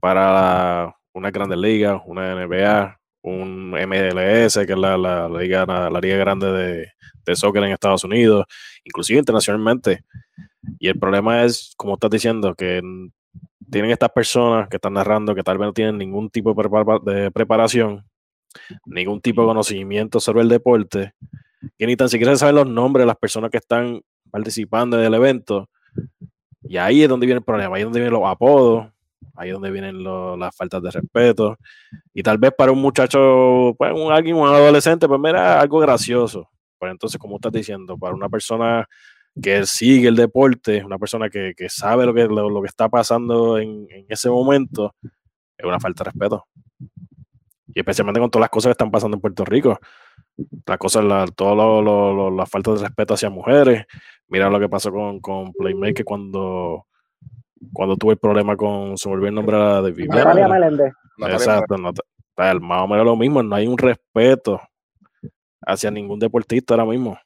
para 0.00 0.94
una 1.12 1.30
grandes 1.30 1.58
ligas, 1.58 2.00
una 2.06 2.34
NBA, 2.34 3.00
un 3.22 3.70
MLS, 3.70 4.54
que 4.66 4.72
es 4.72 4.78
la, 4.78 5.28
liga, 5.28 5.66
la, 5.66 6.00
liga 6.00 6.16
grande 6.16 6.52
de, 6.52 6.88
de, 7.24 7.36
soccer 7.36 7.62
en 7.62 7.72
Estados 7.72 8.04
Unidos, 8.04 8.46
inclusive 8.84 9.18
internacionalmente. 9.18 10.04
Y 10.78 10.88
el 10.88 10.98
problema 10.98 11.44
es, 11.44 11.72
como 11.76 11.94
estás 11.94 12.10
diciendo, 12.10 12.54
que 12.54 12.82
tienen 13.70 13.90
estas 13.90 14.10
personas 14.10 14.68
que 14.68 14.76
están 14.76 14.94
narrando 14.94 15.34
que 15.34 15.42
tal 15.42 15.58
vez 15.58 15.66
no 15.66 15.72
tienen 15.72 15.98
ningún 15.98 16.30
tipo 16.30 16.54
de 17.04 17.30
preparación, 17.30 18.07
ningún 18.86 19.20
tipo 19.20 19.42
de 19.42 19.48
conocimiento 19.48 20.20
sobre 20.20 20.42
el 20.42 20.48
deporte 20.48 21.14
que 21.78 21.86
ni 21.86 21.96
tan 21.96 22.08
siquiera 22.08 22.36
saben 22.36 22.56
los 22.56 22.68
nombres 22.68 23.02
de 23.02 23.06
las 23.06 23.16
personas 23.16 23.50
que 23.50 23.58
están 23.58 24.00
participando 24.30 24.98
en 24.98 25.04
el 25.04 25.14
evento. 25.14 25.68
Y 26.62 26.76
ahí 26.76 27.02
es 27.02 27.08
donde 27.08 27.26
viene 27.26 27.38
el 27.38 27.44
problema, 27.44 27.76
ahí 27.76 27.82
es 27.82 27.86
donde 27.86 28.00
vienen 28.00 28.18
los 28.18 28.28
apodos, 28.28 28.88
ahí 29.34 29.48
es 29.48 29.54
donde 29.54 29.70
vienen 29.70 30.02
las 30.02 30.54
faltas 30.54 30.82
de 30.82 30.90
respeto. 30.90 31.56
Y 32.12 32.22
tal 32.22 32.38
vez 32.38 32.52
para 32.56 32.72
un 32.72 32.80
muchacho, 32.80 33.74
pues 33.78 33.92
un, 33.94 34.12
alguien, 34.12 34.36
un 34.36 34.48
adolescente, 34.48 35.08
pues 35.08 35.20
mira, 35.20 35.60
algo 35.60 35.78
gracioso. 35.78 36.48
Pero 36.78 36.92
entonces, 36.92 37.18
como 37.18 37.36
estás 37.36 37.52
diciendo, 37.52 37.96
para 37.96 38.14
una 38.14 38.28
persona 38.28 38.86
que 39.40 39.66
sigue 39.66 40.08
el 40.08 40.16
deporte, 40.16 40.84
una 40.84 40.98
persona 40.98 41.28
que, 41.28 41.54
sabe 41.68 42.06
lo 42.06 42.14
que, 42.14 42.26
lo, 42.26 42.60
que 42.60 42.68
está 42.68 42.88
pasando 42.88 43.58
en, 43.58 43.86
en, 43.90 44.06
ese 44.08 44.30
momento, 44.30 44.94
es 45.56 45.64
una 45.64 45.80
falta 45.80 46.04
de 46.04 46.10
respeto. 46.10 46.44
Y 47.74 47.80
especialmente 47.80 48.20
con 48.20 48.30
todas 48.30 48.44
las 48.44 48.50
cosas 48.50 48.70
que 48.70 48.72
están 48.72 48.90
pasando 48.90 49.16
en 49.16 49.20
Puerto 49.20 49.44
Rico 49.44 49.78
la 50.66 50.78
cosa, 50.78 51.02
la, 51.02 51.26
todo 51.26 52.30
la 52.30 52.46
falta 52.46 52.72
de 52.72 52.78
respeto 52.80 53.14
hacia 53.14 53.30
mujeres. 53.30 53.86
Mira 54.28 54.50
lo 54.50 54.60
que 54.60 54.68
pasó 54.68 54.92
con, 54.92 55.20
con 55.20 55.52
Playmaker 55.52 56.04
cuando, 56.04 56.86
cuando 57.72 57.96
tuve 57.96 58.12
el 58.12 58.18
problema 58.18 58.56
con, 58.56 58.96
se 58.96 59.08
volvió 59.08 59.28
el 59.28 59.34
nombre 59.34 59.56
de 59.56 59.92
Viviana. 59.92 60.34
Exacto, 61.30 61.76
no, 61.76 61.92
más 62.36 62.82
o 62.82 62.86
menos 62.86 63.04
lo 63.04 63.16
mismo, 63.16 63.42
no 63.42 63.56
hay 63.56 63.66
un 63.66 63.76
respeto 63.76 64.60
hacia 65.62 65.90
ningún 65.90 66.18
deportista 66.18 66.74
ahora 66.74 66.84
mismo. 66.84 67.18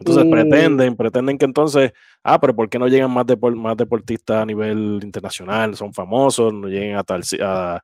Entonces 0.00 0.24
pretenden, 0.28 0.96
pretenden 0.96 1.38
que 1.38 1.44
entonces, 1.44 1.92
ah, 2.24 2.40
pero 2.40 2.56
¿por 2.56 2.68
qué 2.68 2.78
no 2.78 2.88
llegan 2.88 3.12
más, 3.12 3.24
más 3.54 3.76
deportistas 3.76 4.42
a 4.42 4.46
nivel 4.46 4.98
internacional? 5.02 5.76
Son 5.76 5.92
famosos, 5.92 6.52
no 6.52 6.66
lleguen 6.66 6.96
a 6.96 7.04
tal, 7.04 7.22
a, 7.40 7.80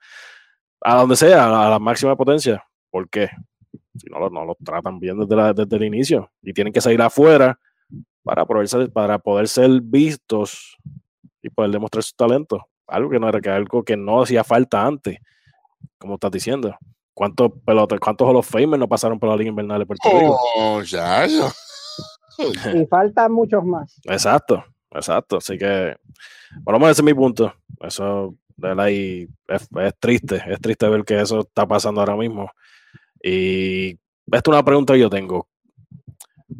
a 0.81 0.97
donde 0.97 1.17
sea, 1.17 1.67
a 1.67 1.71
la 1.71 1.79
máxima 1.79 2.17
potencia. 2.17 2.65
¿Por 2.91 3.09
qué? 3.09 3.29
Si 3.97 4.09
no, 4.09 4.29
no 4.29 4.45
los 4.45 4.57
tratan 4.59 4.99
bien 4.99 5.19
desde, 5.19 5.55
desde 5.55 5.77
el 5.77 5.85
inicio 5.85 6.31
y 6.43 6.53
tienen 6.53 6.73
que 6.73 6.81
salir 6.81 7.01
afuera 7.01 7.59
para 8.23 8.45
poder 8.45 8.69
ser, 8.69 8.93
para 8.93 9.19
poder 9.19 9.49
ser 9.49 9.81
vistos 9.81 10.77
y 11.43 11.49
poder 11.49 11.71
demostrar 11.71 12.03
su 12.03 12.15
talento. 12.15 12.67
Algo 12.87 13.11
que 13.11 13.19
no 13.19 13.29
era 13.29 13.41
que 13.41 13.51
algo 13.51 13.85
que 13.85 13.97
no 13.97 14.23
hacía 14.23 14.45
falta 14.45 14.85
antes, 14.85 15.19
como 15.99 16.15
estás 16.15 16.31
diciendo. 16.31 16.77
¿Cuántos 17.15 17.53
pelotas, 17.65 17.99
cuántos 17.99 18.29
Hall 18.29 18.37
of 18.37 18.49
Famers 18.49 18.79
no 18.79 18.89
pasaron 18.89 19.19
por 19.19 19.31
la 19.31 19.37
Liga 19.37 19.49
Invernal 19.49 19.79
de 19.79 19.87
Puerto 19.87 20.09
Rico? 20.11 20.39
Oh, 20.57 20.83
ya, 20.83 21.27
ya. 21.27 21.51
y 22.75 22.87
faltan 22.87 23.33
muchos 23.33 23.65
más. 23.65 23.99
Exacto, 24.05 24.63
exacto. 24.91 25.39
Así 25.39 25.57
que, 25.57 25.97
bueno, 26.61 26.85
ese 26.89 27.01
es 27.01 27.05
mi 27.05 27.15
punto. 27.15 27.55
Eso 27.81 28.35
de 28.57 28.75
la 28.75 28.91
es, 28.91 29.29
es, 29.49 29.95
triste, 29.99 30.43
es 30.47 30.61
triste 30.61 30.89
ver 30.89 31.05
que 31.05 31.21
eso 31.21 31.41
está 31.41 31.67
pasando 31.67 32.01
ahora 32.01 32.17
mismo. 32.17 32.51
Y 33.23 33.91
esta 34.27 34.39
es 34.39 34.49
una 34.49 34.65
pregunta 34.65 34.95
que 34.95 35.01
yo 35.01 35.11
tengo. 35.11 35.49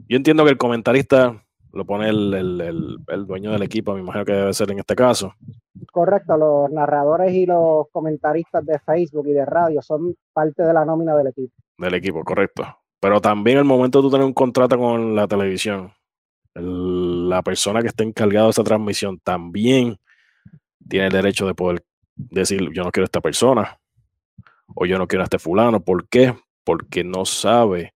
Yo 0.09 0.17
entiendo 0.17 0.45
que 0.45 0.51
el 0.51 0.59
comentarista 0.59 1.43
lo 1.73 1.85
pone 1.85 2.09
el, 2.09 2.33
el, 2.35 2.99
el, 3.07 3.27
dueño 3.27 3.53
del 3.53 3.63
equipo, 3.63 3.95
me 3.95 4.01
imagino 4.01 4.25
que 4.25 4.33
debe 4.33 4.55
ser 4.55 4.71
en 4.71 4.79
este 4.79 4.97
caso. 4.97 5.35
Correcto, 5.93 6.37
los 6.37 6.71
narradores 6.71 7.35
y 7.35 7.45
los 7.45 7.89
comentaristas 7.93 8.65
de 8.65 8.79
Facebook 8.79 9.27
y 9.29 9.33
de 9.33 9.45
radio 9.45 9.83
son 9.83 10.17
parte 10.33 10.63
de 10.63 10.73
la 10.73 10.85
nómina 10.85 11.15
del 11.15 11.29
equipo. 11.29 11.53
Del 11.77 11.95
equipo, 11.95 12.25
correcto. 12.25 12.65
Pero 12.99 13.21
también 13.21 13.59
el 13.59 13.65
momento 13.65 13.99
de 13.99 14.09
tú 14.09 14.11
tener 14.11 14.27
un 14.27 14.33
contrato 14.33 14.79
con 14.79 15.15
la 15.15 15.29
televisión, 15.29 15.93
la 16.55 17.43
persona 17.43 17.83
que 17.83 17.89
está 17.89 18.05
encargada 18.05 18.47
de 18.47 18.51
esa 18.51 18.65
transmisión 18.65 19.19
también 19.19 19.99
tiene 20.89 21.07
el 21.07 21.13
derecho 21.13 21.47
de 21.47 21.55
poder 21.55 21.85
decir, 22.17 22.61
yo 22.73 22.83
no 22.83 22.91
quiero 22.91 23.05
a 23.05 23.07
esta 23.07 23.21
persona 23.21 23.79
o 24.75 24.87
yo 24.87 24.99
no 24.99 25.07
quiero 25.07 25.23
a 25.23 25.25
este 25.25 25.39
fulano. 25.39 25.81
¿Por 25.81 26.09
qué? 26.09 26.35
Porque 26.65 27.05
no 27.05 27.25
sabe 27.25 27.95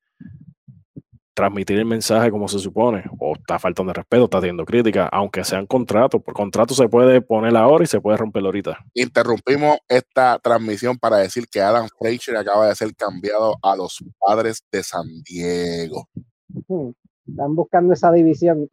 transmitir 1.35 1.79
el 1.79 1.87
mensaje 1.87 2.31
como 2.31 2.49
se 2.49 2.59
supone, 2.59 3.05
o 3.19 3.35
está 3.35 3.59
faltando 3.59 3.95
respeto, 3.95 4.25
está 4.25 4.41
teniendo 4.41 4.67
crítica, 4.67 5.09
aunque 5.11 5.43
sean 5.43 5.67
contratos. 5.67 6.23
Por 6.23 6.35
contrato 6.35 6.75
se 6.75 6.89
puede 6.89 7.23
poner 7.23 7.57
ahora 7.57 7.85
y 7.85 7.87
se 7.87 8.01
puede 8.01 8.19
romper 8.19 8.45
ahorita. 8.45 8.79
Interrumpimos 8.93 9.79
esta 9.89 10.39
transmisión 10.39 10.99
para 10.99 11.17
decir 11.17 11.47
que 11.51 11.63
Adam 11.63 11.89
Fraser 11.99 12.37
acaba 12.37 12.69
de 12.69 12.75
ser 12.75 12.95
cambiado 12.95 13.57
a 13.63 13.75
los 13.75 14.05
padres 14.19 14.63
de 14.71 14.83
San 14.83 15.07
Diego. 15.23 16.09
Están 17.27 17.55
buscando 17.55 17.95
esa 17.95 18.13
división. 18.13 18.69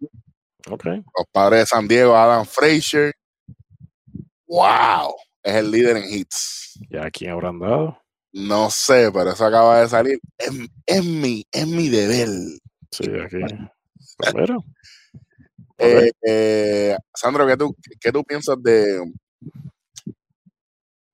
Okay. 0.70 0.98
Los 0.98 1.28
padres 1.32 1.62
de 1.62 1.66
San 1.68 1.88
Diego, 1.88 2.16
Adam 2.16 2.46
Fraser. 2.46 3.14
¡Wow! 4.48 5.14
Es 5.44 5.56
el 5.56 5.72
líder 5.72 5.98
en 5.98 6.04
hits. 6.06 6.80
¿Ya 6.90 7.10
quién 7.12 7.32
habrán 7.32 7.60
dado? 7.60 7.98
No 8.34 8.70
sé, 8.70 9.12
pero 9.12 9.32
eso 9.32 9.46
acaba 9.46 9.82
de 9.82 9.90
salir. 9.90 10.20
Es, 10.86 11.04
mi, 11.04 11.46
es 11.52 11.68
mi 11.68 11.90
deber. 11.90 12.30
Sí, 12.92 13.06
aquí. 13.24 13.38
Primero. 14.18 14.64
Eh, 15.80 16.10
eh, 16.28 16.98
Sandro, 17.14 17.46
¿qué 17.46 17.56
tú, 17.56 17.76
¿qué 18.00 18.12
tú 18.12 18.24
piensas 18.24 18.58
de, 18.64 19.00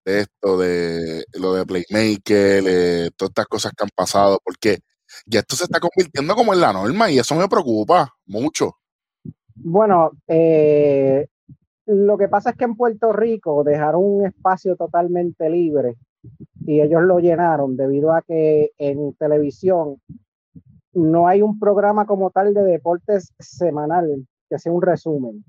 de 0.06 0.20
esto, 0.22 0.58
de 0.58 1.26
lo 1.34 1.54
de 1.54 1.66
Playmaker, 1.66 2.64
de 2.64 3.12
todas 3.18 3.32
estas 3.32 3.48
cosas 3.48 3.74
que 3.76 3.84
han 3.84 3.90
pasado? 3.94 4.40
Porque 4.42 4.80
ya 5.26 5.42
esto 5.42 5.58
se 5.58 5.66
está 5.66 5.82
convirtiendo 5.82 6.34
como 6.34 6.54
en 6.54 6.62
la 6.62 6.72
norma 6.72 7.12
y 7.12 7.20
eso 7.20 7.36
me 7.36 7.50
preocupa 7.50 8.16
mucho. 8.26 8.78
Bueno, 9.56 10.12
eh, 10.28 11.28
lo 11.86 12.18
que 12.18 12.28
pasa 12.28 12.52
es 12.52 12.56
que 12.56 12.66
en 12.66 12.76
Puerto 12.76 13.12
Rico 13.12 13.64
dejaron 13.64 14.04
un 14.04 14.26
espacio 14.26 14.76
totalmente 14.76 15.50
libre 15.50 15.96
y 16.66 16.82
ellos 16.82 17.02
lo 17.04 17.20
llenaron 17.20 17.76
debido 17.76 18.14
a 18.14 18.22
que 18.22 18.72
en 18.78 19.14
televisión 19.16 20.02
no 20.94 21.28
hay 21.28 21.42
un 21.42 21.60
programa 21.60 22.06
como 22.06 22.30
tal 22.32 22.54
de 22.54 22.64
deportes 22.64 23.34
semanal 23.40 24.26
que 24.50 24.60
sea 24.60 24.72
un 24.72 24.82
resumen. 24.82 25.44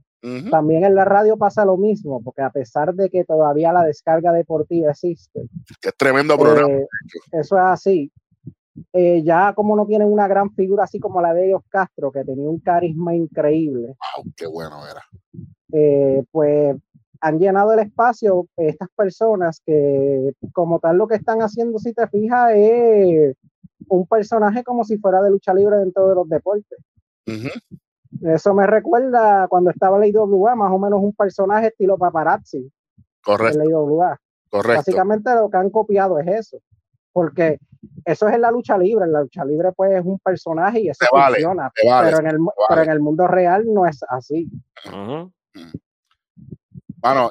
También 0.51 0.85
en 0.85 0.95
la 0.95 1.05
radio 1.05 1.37
pasa 1.37 1.67
lo 1.67 1.77
mismo, 1.77 2.23
porque 2.23 2.41
a 2.41 2.49
pesar 2.49 2.95
de 2.95 3.11
que 3.11 3.25
todavía 3.25 3.75
la 3.75 3.85
descarga 3.85 4.33
deportiva 4.33 4.91
existe, 4.91 5.43
es 5.83 5.97
tremendo 5.99 6.39
programa. 6.39 6.73
Eh, 6.73 6.87
eso 7.33 7.57
es 7.59 7.63
así. 7.63 8.11
Eh, 8.93 9.23
ya 9.23 9.53
como 9.55 9.77
no 9.77 9.87
tienen 9.87 10.13
una 10.13 10.27
gran 10.27 10.51
figura 10.53 10.85
así 10.85 10.99
como 10.99 11.21
la 11.21 11.33
de 11.33 11.47
ellos 11.47 11.63
Castro, 11.69 12.11
que 12.11 12.25
tenía 12.25 12.49
un 12.49 12.59
carisma 12.59 13.15
increíble. 13.15 13.97
Wow, 14.17 14.33
qué 14.37 14.47
bueno 14.47 14.81
era. 14.87 15.03
Eh, 15.73 16.25
pues 16.31 16.77
han 17.21 17.39
llenado 17.39 17.73
el 17.73 17.79
espacio 17.81 18.47
estas 18.57 18.89
personas 18.97 19.61
que 19.65 20.33
como 20.53 20.79
tal 20.79 20.99
lo 20.99 21.07
que 21.07 21.15
están 21.15 21.41
haciendo, 21.41 21.79
si 21.79 21.93
te 21.93 22.07
fijas, 22.09 22.53
es 22.55 23.37
un 23.89 24.07
personaje 24.07 24.65
como 24.65 24.85
si 24.85 24.99
fuera 24.99 25.23
de 25.23 25.31
lucha 25.31 25.55
libre 25.55 25.79
dentro 25.79 26.09
de 26.09 26.15
los 26.15 26.29
deportes. 26.29 26.79
Eso 28.23 28.55
me 28.55 28.67
recuerda 28.67 29.49
cuando 29.49 29.71
estaba 29.71 29.99
la 29.99 30.07
IWA, 30.07 30.55
más 30.55 30.71
o 30.73 30.79
menos 30.79 31.01
un 31.03 31.13
personaje 31.13 31.69
estilo 31.69 31.97
paparazzi. 31.97 32.71
Correcto. 33.23 33.59
En 33.61 33.65
la 33.65 33.71
IWA. 33.71 34.21
Correcto. 34.51 34.79
Básicamente 34.79 35.35
lo 35.35 35.49
que 35.49 35.57
han 35.57 35.71
copiado 35.71 36.19
es 36.19 36.27
eso. 36.29 36.59
Porque 37.13 37.59
eso 38.05 38.29
es 38.29 38.35
en 38.35 38.41
la 38.41 38.51
lucha 38.51 38.77
libre. 38.77 39.05
En 39.05 39.13
la 39.13 39.23
lucha 39.23 39.45
libre, 39.45 39.73
pues, 39.73 39.93
es 39.93 40.05
un 40.05 40.19
personaje 40.19 40.81
y 40.81 40.89
eso 40.89 41.05
funciona. 41.09 41.71
pero, 41.75 42.21
en 42.21 42.27
el, 42.27 42.39
pero 42.69 42.83
en 42.83 42.91
el 42.91 43.01
mundo 43.01 43.27
real 43.27 43.65
no 43.67 43.87
es 43.87 44.05
así. 44.09 44.49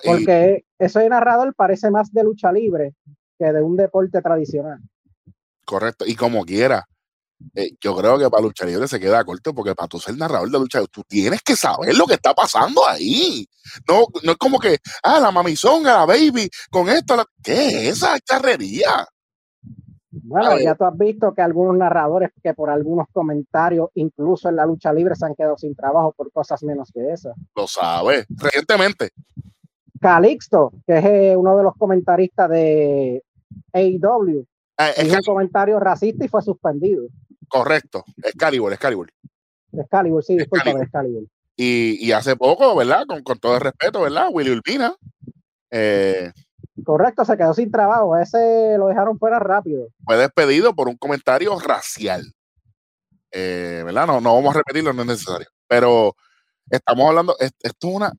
Porque 0.03 0.65
eso 0.77 0.99
de 0.99 1.09
narrador 1.09 1.53
parece 1.55 1.89
más 1.89 2.11
de 2.11 2.23
lucha 2.23 2.51
libre 2.51 2.93
que 3.39 3.51
de 3.51 3.61
un 3.61 3.75
deporte 3.75 4.21
tradicional. 4.21 4.79
Correcto, 5.65 6.05
y 6.05 6.15
como 6.15 6.45
quiera, 6.45 6.85
eh, 7.55 7.71
yo 7.79 7.95
creo 7.95 8.17
que 8.17 8.29
para 8.29 8.43
lucha 8.43 8.65
libre 8.65 8.87
se 8.87 8.99
queda 8.99 9.23
corto 9.23 9.53
porque 9.53 9.75
para 9.75 9.87
tú 9.87 9.99
ser 9.99 10.17
narrador 10.17 10.49
de 10.49 10.59
lucha 10.59 10.85
tú 10.85 11.03
tienes 11.07 11.41
que 11.41 11.55
saber 11.55 11.95
lo 11.95 12.05
que 12.05 12.15
está 12.15 12.33
pasando 12.33 12.87
ahí. 12.87 13.47
No, 13.87 14.05
no 14.23 14.31
es 14.33 14.37
como 14.37 14.59
que, 14.59 14.77
ah, 15.03 15.19
la 15.19 15.31
mamizonga, 15.31 15.99
la 15.99 16.05
baby, 16.05 16.49
con 16.69 16.89
esto, 16.89 17.25
¿qué 17.41 17.89
es 17.89 17.97
esa 17.97 18.19
charrería? 18.19 19.07
Bueno, 20.25 20.57
ya 20.57 20.73
tú 20.75 20.85
has 20.85 20.97
visto 20.97 21.33
que 21.33 21.41
algunos 21.41 21.75
narradores 21.75 22.31
que 22.41 22.53
por 22.53 22.69
algunos 22.69 23.07
comentarios, 23.11 23.89
incluso 23.95 24.47
en 24.47 24.55
la 24.55 24.65
lucha 24.65 24.93
libre, 24.93 25.15
se 25.15 25.25
han 25.25 25.35
quedado 25.35 25.57
sin 25.57 25.75
trabajo 25.75 26.13
por 26.13 26.31
cosas 26.31 26.63
menos 26.63 26.89
que 26.93 27.11
esas. 27.11 27.35
Lo 27.53 27.67
sabes, 27.67 28.25
recientemente. 28.29 29.09
Calixto, 29.99 30.71
que 30.87 30.97
es 30.97 31.05
eh, 31.05 31.35
uno 31.37 31.57
de 31.57 31.63
los 31.63 31.73
comentaristas 31.75 32.49
de 32.49 33.21
AEW, 33.73 34.45
ah, 34.77 34.89
es 34.89 35.13
un 35.13 35.21
comentario 35.23 35.77
racista 35.79 36.23
y 36.23 36.29
fue 36.29 36.41
suspendido. 36.41 37.03
Correcto, 37.49 38.05
Excalibur, 38.23 38.71
Excalibur. 38.71 39.09
Excalibur, 39.73 40.23
sí, 40.23 40.37
disculpa, 40.37 40.69
Excalibur. 40.69 41.23
Y, 41.57 42.05
y 42.05 42.13
hace 42.13 42.37
poco, 42.37 42.75
¿verdad? 42.77 43.05
Con, 43.07 43.23
con, 43.23 43.39
todo 43.39 43.55
el 43.55 43.61
respeto, 43.61 44.01
¿verdad? 44.01 44.29
Willy 44.31 44.51
Urbina. 44.51 44.95
Eh, 45.69 46.31
Correcto, 46.83 47.25
se 47.25 47.37
quedó 47.37 47.53
sin 47.53 47.71
trabajo. 47.71 48.17
Ese 48.17 48.77
lo 48.77 48.87
dejaron 48.87 49.17
fuera 49.17 49.39
rápido. 49.39 49.87
Fue 50.05 50.17
despedido 50.17 50.75
por 50.75 50.87
un 50.87 50.97
comentario 50.97 51.57
racial. 51.59 52.33
Eh, 53.31 53.81
¿Verdad? 53.85 54.07
No, 54.07 54.21
no 54.21 54.35
vamos 54.35 54.55
a 54.55 54.59
repetirlo, 54.59 54.93
no 54.93 55.01
es 55.01 55.07
necesario. 55.07 55.47
Pero 55.67 56.15
estamos 56.69 57.07
hablando, 57.07 57.35
esto 57.39 57.87
es 57.87 57.95
una. 57.95 58.11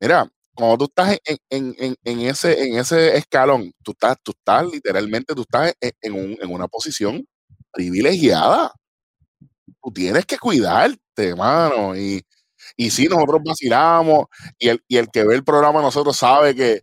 Mira, 0.00 0.28
cuando 0.54 0.78
tú 0.78 0.84
estás 0.86 1.18
en, 1.50 1.96
ese, 2.04 2.62
en 2.64 2.78
ese 2.78 3.16
escalón, 3.16 3.72
tú 3.82 3.92
estás, 3.92 4.16
tú 4.22 4.32
estás 4.32 4.66
literalmente, 4.66 5.34
tú 5.34 5.42
estás 5.42 5.74
en, 5.80 6.50
una 6.50 6.66
posición 6.66 7.24
privilegiada. 7.72 8.72
Tú 9.82 9.92
tienes 9.92 10.26
que 10.26 10.38
cuidarte, 10.38 11.34
mano. 11.34 11.96
Y, 11.96 12.22
y 12.76 12.90
sí, 12.90 13.06
nosotros 13.06 13.42
vacilamos 13.44 14.26
y 14.58 14.68
el, 14.68 14.82
y 14.88 14.96
el 14.96 15.08
que 15.10 15.24
ve 15.24 15.34
el 15.34 15.44
programa 15.44 15.82
nosotros 15.82 16.16
sabe 16.16 16.54
que, 16.54 16.80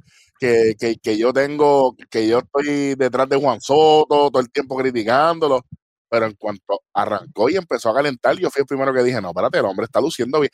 que, 1.02 1.18
yo 1.18 1.32
tengo, 1.32 1.96
que 2.10 2.28
yo 2.28 2.40
estoy 2.40 2.96
detrás 2.96 3.30
de 3.30 3.38
Juan 3.38 3.62
Soto 3.62 4.30
todo 4.32 4.40
el 4.40 4.52
tiempo 4.52 4.76
criticándolo. 4.76 5.66
Pero 6.10 6.28
en 6.28 6.36
cuanto 6.36 6.82
arrancó 6.94 7.50
y 7.50 7.56
empezó 7.56 7.90
a 7.90 7.96
calentar, 7.96 8.38
yo 8.38 8.52
fui 8.52 8.62
el 8.62 8.68
primero 8.68 8.94
que 8.94 9.02
dije, 9.02 9.20
no, 9.20 9.30
espérate, 9.30 9.58
el 9.58 9.66
hombre 9.66 9.86
está 9.86 10.00
luciendo 10.00 10.40
bien. 10.40 10.52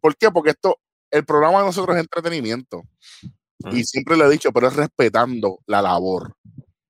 ¿Por 0.00 0.16
qué? 0.16 0.30
Porque 0.30 0.50
esto, 0.50 0.78
el 1.10 1.24
programa 1.24 1.58
de 1.58 1.66
nosotros 1.66 1.96
es 1.96 2.02
entretenimiento. 2.02 2.82
Y 3.72 3.84
siempre 3.84 4.16
le 4.16 4.26
he 4.26 4.30
dicho, 4.30 4.52
pero 4.52 4.68
es 4.68 4.76
respetando 4.76 5.58
la 5.66 5.82
labor. 5.82 6.36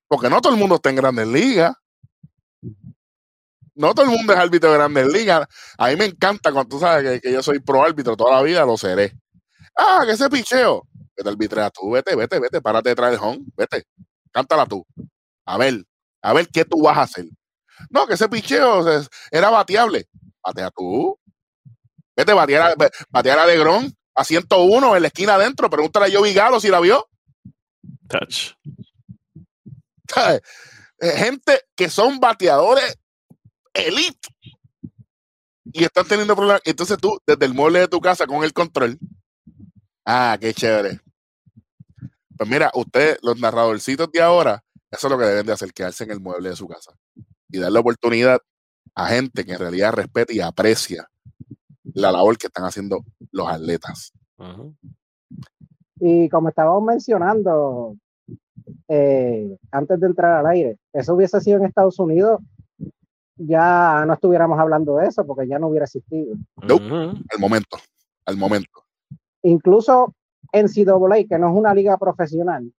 Porque 0.09 0.29
no 0.29 0.41
todo 0.41 0.53
el 0.53 0.59
mundo 0.59 0.75
está 0.75 0.91
en 0.91 0.97
grandes 0.97 1.27
ligas. 1.27 1.75
No 3.75 3.95
todo 3.95 4.07
el 4.07 4.13
mundo 4.13 4.33
es 4.33 4.39
árbitro 4.39 4.71
de 4.71 4.79
grandes 4.79 5.07
ligas. 5.07 5.47
A 5.79 5.89
mí 5.89 5.97
me 5.97 6.07
encanta 6.07 6.53
cuando 6.53 6.69
tú 6.69 6.79
sabes 6.79 7.21
que, 7.21 7.33
yo 7.33 7.43
soy 7.43 7.61
pro 7.61 7.83
árbitro 7.83 8.17
toda 8.17 8.37
la 8.37 8.43
vida, 8.43 8.67
lo 8.67 8.77
seré. 8.77 9.13
Ah, 9.77 10.03
que 10.05 10.13
ese 10.13 10.29
picheo. 10.29 10.87
Vete 11.17 11.29
arbitrea 11.31 11.71
tú, 11.71 11.91
vete, 11.91 12.15
vete, 12.17 12.39
vete, 12.41 12.61
párate 12.61 12.91
detrás 12.91 13.11
del 13.13 13.21
home, 13.21 13.45
vete, 13.57 13.85
cántala 14.33 14.67
tú. 14.67 14.87
A 15.47 15.59
ver, 15.59 15.85
a 16.23 16.33
ver 16.33 16.49
qué 16.49 16.65
tú 16.65 16.83
vas 16.83 16.99
a 16.99 17.03
hacer. 17.03 17.27
No, 17.91 18.07
que 18.07 18.15
ese 18.15 18.29
picheo 18.29 18.85
era 19.31 19.51
bateable. 19.51 20.09
Batea 20.43 20.71
tú. 20.71 21.19
Vete, 22.17 22.33
batear 22.33 22.73
a, 22.73 22.91
batear 23.11 23.39
a 23.39 23.47
Legrón 23.47 23.95
a 24.15 24.25
101 24.25 24.97
en 24.97 25.03
la 25.03 25.09
esquina 25.09 25.35
adentro. 25.35 25.71
Pregúntale 25.71 26.07
a 26.07 26.19
Joey 26.19 26.35
Galo 26.35 26.61
si 26.61 26.69
la 26.69 26.81
vio. 26.81 27.09
Touch. 28.09 28.55
Gente 31.01 31.63
que 31.77 31.91
son 31.91 32.21
bateadores 32.21 32.99
elite. 33.75 34.29
y 35.65 35.85
están 35.85 36.07
teniendo 36.07 36.35
problemas. 36.37 36.63
Entonces 36.65 36.99
tú, 36.99 37.19
desde 37.27 37.47
el 37.47 37.55
mueble 37.55 37.81
de 37.81 37.89
tu 37.89 38.01
casa 38.01 38.27
con 38.27 38.45
el 38.45 38.53
control. 38.53 38.99
Ah, 40.07 40.39
qué 40.41 40.55
chévere. 40.55 41.01
Pues 42.37 42.51
mira, 42.51 42.71
ustedes, 42.75 43.19
los 43.23 43.39
narradorcitos 43.41 44.11
de 44.13 44.21
ahora, 44.21 44.63
eso 44.91 45.07
es 45.07 45.11
lo 45.11 45.19
que 45.19 45.25
deben 45.25 45.47
de 45.47 45.53
hacer, 45.53 45.73
quedarse 45.73 46.05
en 46.05 46.11
el 46.11 46.21
mueble 46.21 46.51
de 46.51 46.57
su 46.57 46.69
casa 46.69 46.93
y 47.49 47.59
darle 47.59 47.79
oportunidad 47.79 48.39
a 48.95 49.07
gente 49.09 49.45
que 49.45 49.53
en 49.53 49.59
realidad 49.59 49.93
respete 49.93 50.35
y 50.35 50.41
aprecia 50.41 51.09
la 51.95 52.13
labor 52.13 52.37
que 52.37 52.49
están 52.49 52.65
haciendo 52.65 53.05
los 53.31 53.49
atletas. 53.49 54.13
Y 56.01 56.29
como 56.29 56.49
estábamos 56.49 56.83
mencionando 56.83 57.97
eh, 58.89 59.57
antes 59.71 60.01
de 60.01 60.07
entrar 60.07 60.39
al 60.39 60.47
aire, 60.47 60.79
eso 60.93 61.15
hubiese 61.15 61.41
sido 61.41 61.59
en 61.59 61.65
Estados 61.65 61.99
Unidos, 61.99 62.41
ya 63.37 64.05
no 64.07 64.15
estuviéramos 64.15 64.59
hablando 64.59 64.97
de 64.97 65.07
eso 65.07 65.27
porque 65.27 65.47
ya 65.47 65.59
no 65.59 65.69
hubiera 65.69 65.85
existido. 65.85 66.35
al 66.57 67.39
momento, 67.39 67.79
al 68.25 68.37
momento. 68.37 68.85
Incluso 69.43 70.15
en 70.53 70.67
CAA, 70.67 71.25
que 71.29 71.39
no 71.39 71.49
es 71.49 71.55
una 71.55 71.75
liga 71.75 71.97
profesional, 71.99 72.71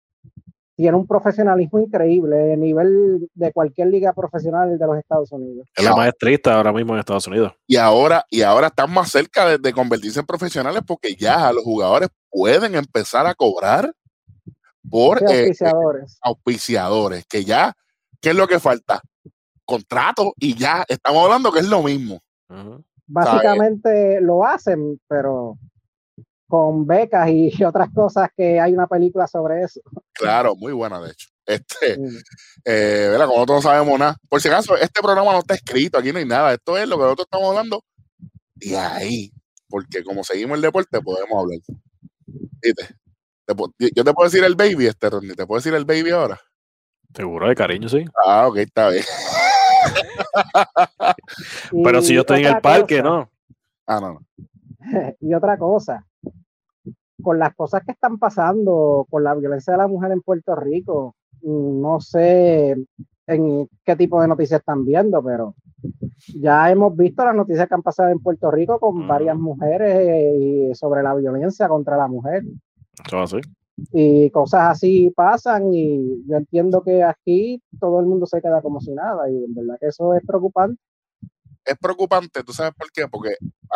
tiene 0.77 0.95
un 0.95 1.08
profesionalismo 1.08 1.80
increíble, 1.80 2.53
a 2.53 2.56
nivel 2.56 3.27
de 3.34 3.51
cualquier 3.51 3.88
liga 3.88 4.13
profesional 4.13 4.77
de 4.77 4.86
los 4.86 4.95
Estados 4.99 5.32
Unidos. 5.32 5.67
Es 5.75 5.84
la 5.84 5.95
más 5.95 6.08
estricta 6.10 6.56
ahora 6.56 6.71
mismo 6.71 6.93
en 6.93 6.99
Estados 6.99 7.25
Unidos. 7.25 7.53
Y 7.65 7.77
ahora, 7.77 8.23
y 8.30 8.43
ahora 8.43 8.67
están 8.67 8.93
más 8.93 9.10
cerca 9.10 9.58
de, 9.58 9.73
convertirse 9.73 10.19
en 10.19 10.27
profesionales 10.27 10.84
porque 10.86 11.15
ya 11.15 11.51
los 11.51 11.63
jugadores 11.63 12.10
pueden 12.30 12.75
empezar 12.75 13.25
a 13.25 13.34
cobrar 13.34 13.91
por 14.88 15.17
eh, 15.23 15.25
auspiciadores. 15.25 16.19
auspiciadores, 16.21 17.25
que 17.25 17.43
ya, 17.43 17.73
¿qué 18.21 18.30
es 18.30 18.36
lo 18.36 18.47
que 18.47 18.60
falta? 18.60 19.01
Contrato 19.65 20.34
y 20.38 20.53
ya 20.53 20.86
estamos 20.88 21.23
hablando 21.23 21.51
que 21.51 21.60
es 21.60 21.67
lo 21.67 21.82
mismo. 21.82 22.21
Básicamente 23.08 24.21
lo 24.21 24.45
hacen, 24.45 25.01
pero 25.08 25.58
con 26.47 26.86
becas 26.88 27.29
y 27.29 27.51
otras 27.63 27.89
cosas 27.93 28.29
que 28.36 28.60
hay 28.60 28.73
una 28.73 28.88
película 28.88 29.27
sobre 29.27 29.63
eso. 29.63 29.81
Claro, 30.13 30.55
muy 30.55 30.73
buena 30.73 30.99
de 31.01 31.12
hecho. 31.12 31.27
Este, 31.45 31.93
eh, 32.65 33.07
¿verdad? 33.10 33.25
Como 33.25 33.38
nosotros 33.38 33.63
no 33.63 33.69
sabemos 33.69 33.99
nada. 33.99 34.17
Por 34.27 34.41
si 34.41 34.49
acaso, 34.49 34.75
este 34.75 35.01
programa 35.01 35.31
no 35.31 35.39
está 35.39 35.53
escrito, 35.53 35.97
aquí 35.97 36.12
no 36.12 36.19
hay 36.19 36.25
nada. 36.25 36.53
Esto 36.53 36.77
es 36.77 36.88
lo 36.88 36.97
que 36.97 37.03
nosotros 37.03 37.27
estamos 37.31 37.49
hablando 37.49 37.83
y 38.60 38.73
ahí, 38.73 39.31
porque 39.69 40.03
como 40.03 40.23
seguimos 40.23 40.55
el 40.55 40.62
deporte, 40.62 41.01
podemos 41.01 41.41
hablar. 41.41 41.60
¿Viste? 42.62 42.95
yo 43.95 44.03
te 44.03 44.13
puedo 44.13 44.29
decir 44.29 44.43
el 44.43 44.55
baby, 44.55 44.88
este 44.88 45.10
Ronnie, 45.10 45.36
te 45.36 45.45
puedo 45.47 45.60
decir 45.60 45.73
el 45.73 45.86
baby 45.86 46.10
ahora. 46.12 46.38
Seguro 47.15 47.47
de 47.47 47.55
cariño, 47.55 47.88
sí. 47.88 48.03
Ah, 48.25 48.47
ok, 48.47 48.57
está 48.57 48.89
bien. 48.89 49.05
Pero 51.83 52.01
si 52.01 52.13
yo 52.13 52.21
estoy 52.21 52.41
en 52.41 52.55
el 52.55 52.62
parque, 52.62 53.01
¿no? 53.01 53.31
Ah, 53.86 54.01
no, 54.01 54.13
no. 54.13 54.19
y 55.21 55.33
otra 55.33 55.57
cosa, 55.57 56.05
con 57.21 57.39
las 57.39 57.56
cosas 57.56 57.84
que 57.86 57.91
están 57.91 58.17
pasando, 58.17 59.06
con 59.10 59.23
la 59.23 59.36
violencia 59.36 59.73
de 59.73 59.80
la 59.80 59.88
mujer 59.88 60.12
en 60.12 60.21
Puerto 60.21 60.56
Rico, 60.56 61.15
mm, 61.41 61.82
no 61.82 61.99
sé 61.99 62.75
en 63.27 63.69
qué 63.84 63.95
tipo 63.95 64.21
de 64.21 64.27
noticias 64.27 64.60
están 64.60 64.86
viendo, 64.86 65.21
pero 65.23 65.56
ya 66.39 66.71
hemos 66.71 66.95
visto 66.95 67.23
las 67.25 67.36
noticias 67.36 67.67
que 67.67 67.75
han 67.75 67.84
pasado 67.84 68.10
en 68.10 68.19
Puerto 68.19 68.49
Rico 68.51 68.80
con 68.80 69.08
varias 69.08 69.38
mujeres 69.38 70.36
y 70.39 70.75
sobre 70.75 71.03
la 71.03 71.13
violencia 71.13 71.67
contra 71.67 71.97
la 71.97 72.08
mujer. 72.08 72.43
Y 73.91 74.32
cosas 74.32 74.71
así 74.71 75.12
pasan 75.15 75.73
y 75.73 76.23
yo 76.27 76.38
entiendo 76.38 76.82
que 76.82 77.03
aquí 77.03 77.62
todo 77.80 77.99
el 77.99 78.08
mundo 78.08 78.25
se 78.25 78.41
queda 78.41 78.62
como 78.62 78.82
si 78.82 78.91
nada 78.91 79.30
y 79.30 79.43
en 79.43 79.53
verdad 79.53 79.77
que 79.80 79.88
eso 79.88 80.15
es 80.15 80.25
preocupante 80.25 80.82
es 81.67 81.77
preocupante, 81.77 82.43
¿tú 82.43 82.53
sabes 82.53 82.73
por 82.77 82.91
qué? 82.91 83.08
Porque 83.08 83.36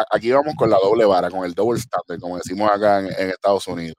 aquí 0.09 0.31
vamos 0.31 0.55
con 0.55 0.69
la 0.69 0.77
doble 0.77 1.05
vara, 1.05 1.29
con 1.29 1.43
el 1.43 1.53
double 1.53 1.79
standard, 1.79 2.19
como 2.19 2.37
decimos 2.37 2.71
acá 2.71 2.99
en, 2.99 3.29
Estados 3.29 3.67
Unidos. 3.67 3.97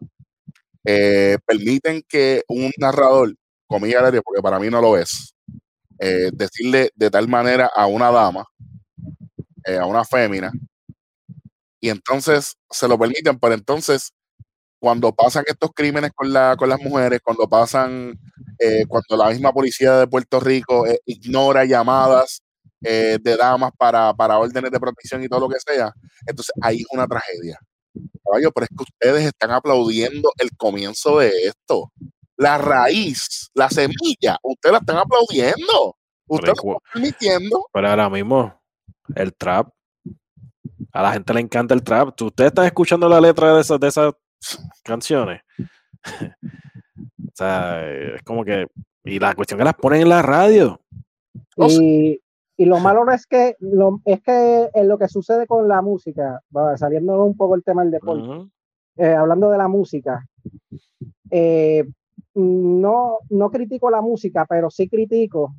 Eh, 0.85 1.37
permiten 1.47 2.03
que 2.09 2.43
un 2.49 2.71
narrador, 2.79 3.35
comillas 3.67 4.03
porque 4.25 4.43
para 4.43 4.59
mí 4.59 4.71
no 4.71 4.81
lo 4.81 4.97
es, 4.97 5.35
eh, 5.99 6.31
decirle 6.33 6.91
de 6.95 7.11
tal 7.11 7.29
manera 7.29 7.71
a 7.75 7.87
una 7.87 8.11
dama, 8.11 8.47
eh, 9.67 9.77
a 9.77 9.85
una 9.85 10.05
fémina, 10.05 10.51
y 11.81 11.91
entonces 11.91 12.55
se 12.71 12.89
lo 12.89 12.99
permiten, 12.99 13.39
pero 13.39 13.55
entonces 13.55 14.13
cuando 14.81 15.15
pasan 15.15 15.45
estos 15.47 15.71
crímenes 15.75 16.13
con, 16.15 16.33
la, 16.33 16.57
con 16.57 16.69
las 16.69 16.81
mujeres, 16.81 17.21
cuando 17.23 17.49
pasan, 17.49 18.19
cuando 18.89 19.17
la 19.17 19.31
misma 19.31 19.53
policía 19.53 19.97
de 19.99 20.07
Puerto 20.07 20.39
Rico 20.39 20.85
ignora 21.05 21.65
llamadas 21.65 22.43
eh, 22.85 23.19
de 23.21 23.37
damas 23.37 23.73
para, 23.77 24.13
para 24.15 24.39
órdenes 24.39 24.71
de 24.71 24.81
protección 24.81 25.23
y 25.23 25.29
todo 25.29 25.41
lo 25.41 25.49
que 25.49 25.61
sea. 25.61 25.93
Entonces 26.27 26.53
ahí 26.61 26.81
es 26.81 26.87
una 26.91 27.07
tragedia. 27.07 27.59
Caballo, 28.25 28.51
pero 28.53 28.65
es 28.65 28.71
que 28.71 28.83
ustedes 28.83 29.27
están 29.27 29.51
aplaudiendo 29.51 30.33
el 30.39 30.51
comienzo 30.57 31.19
de 31.19 31.31
esto. 31.47 31.93
La 32.37 32.59
raíz, 32.59 33.51
la 33.55 33.69
semilla, 33.69 34.39
ustedes 34.43 34.73
la 34.73 34.79
están 34.79 34.97
aplaudiendo. 34.97 35.97
Ustedes 36.27 36.55
lo 36.65 36.79
están 36.79 36.93
permitiendo. 36.95 37.67
Pero 37.73 37.89
ahora 37.89 38.09
mismo, 38.09 38.61
el 39.15 39.35
trap. 39.35 39.69
A 40.93 41.03
la 41.03 41.13
gente 41.13 41.35
le 41.35 41.41
encanta 41.41 41.75
el 41.75 41.83
trap. 41.83 42.21
Ustedes 42.21 42.49
están 42.49 42.67
escuchando 42.67 43.09
la 43.09 43.21
letra 43.21 43.55
de 43.55 43.61
esas, 43.61 43.79
de 43.79 43.89
esas 43.89 44.15
canciones. 44.83 45.43
o 47.25 47.33
sea, 47.35 47.87
es 48.15 48.23
como 48.23 48.45
que. 48.45 48.67
Y 49.05 49.19
la 49.19 49.35
cuestión 49.35 49.59
que 49.59 49.65
las 49.65 49.75
ponen 49.75 50.03
en 50.03 50.09
la 50.09 50.23
radio. 50.23 50.81
Y, 51.57 52.22
y 52.57 52.65
lo 52.65 52.79
malo 52.81 53.11
es 53.11 53.27
que 53.27 53.57
lo, 53.61 54.01
es 54.05 54.21
que 54.23 54.69
en 54.75 54.89
lo 54.89 54.99
que 54.99 55.09
sucede 55.09 55.47
con 55.47 55.69
la 55.69 55.83
música, 55.83 56.41
saliendo 56.77 57.25
un 57.25 57.37
poco 57.37 57.55
el 57.55 57.65
tema 57.65 57.83
del 57.83 57.93
deporte, 57.93 58.51
eh, 58.97 59.15
hablando 59.15 59.51
de 59.51 59.59
la 59.59 59.69
música, 59.69 60.27
eh, 61.31 61.85
no, 62.35 63.19
no 63.31 63.51
critico 63.51 63.91
la 63.91 64.01
música, 64.01 64.47
pero 64.49 64.71
sí 64.71 64.89
critico 64.89 65.55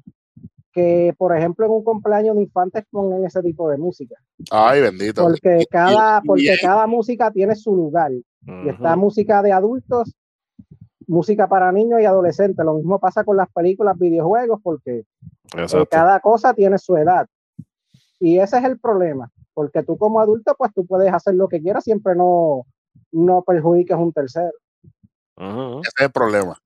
que, 0.72 1.14
por 1.18 1.36
ejemplo, 1.36 1.66
en 1.66 1.72
un 1.72 1.84
cumpleaños 1.84 2.36
de 2.36 2.44
infantes 2.44 2.84
pongan 2.90 3.24
ese 3.26 3.42
tipo 3.42 3.70
de 3.70 3.78
música. 3.78 4.16
Ay, 4.52 4.82
bendito. 4.82 5.24
Porque 5.24 5.66
cada, 5.70 6.22
porque 6.22 6.56
cada 6.62 6.88
música 6.88 7.32
tiene 7.32 7.56
su 7.56 7.76
lugar. 7.76 8.12
Y 8.12 8.70
esta 8.70 8.96
música 8.96 9.42
de 9.42 9.52
adultos, 9.52 10.14
música 11.08 11.48
para 11.48 11.72
niños 11.72 12.02
y 12.02 12.06
adolescentes. 12.06 12.66
Lo 12.66 12.76
mismo 12.76 13.00
pasa 13.00 13.24
con 13.24 13.38
las 13.38 13.50
películas, 13.52 13.98
videojuegos, 13.98 14.60
porque 14.64 15.04
eh, 15.56 15.86
cada 15.90 16.20
cosa 16.20 16.54
tiene 16.54 16.78
su 16.78 16.96
edad. 16.96 17.28
Y 18.20 18.40
ese 18.40 18.58
es 18.58 18.64
el 18.64 18.80
problema, 18.80 19.32
porque 19.54 19.84
tú 19.84 19.98
como 19.98 20.20
adulto, 20.20 20.56
pues 20.58 20.72
tú 20.74 20.86
puedes 20.86 21.14
hacer 21.14 21.36
lo 21.36 21.48
que 21.48 21.62
quieras, 21.62 21.84
siempre 21.84 22.16
no, 22.16 22.66
no 23.12 23.42
perjudiques 23.42 23.98
un 23.98 24.14
tercero. 24.14 24.54
Ese 25.36 25.90
es 25.98 26.06
el 26.06 26.12
problema, 26.12 26.58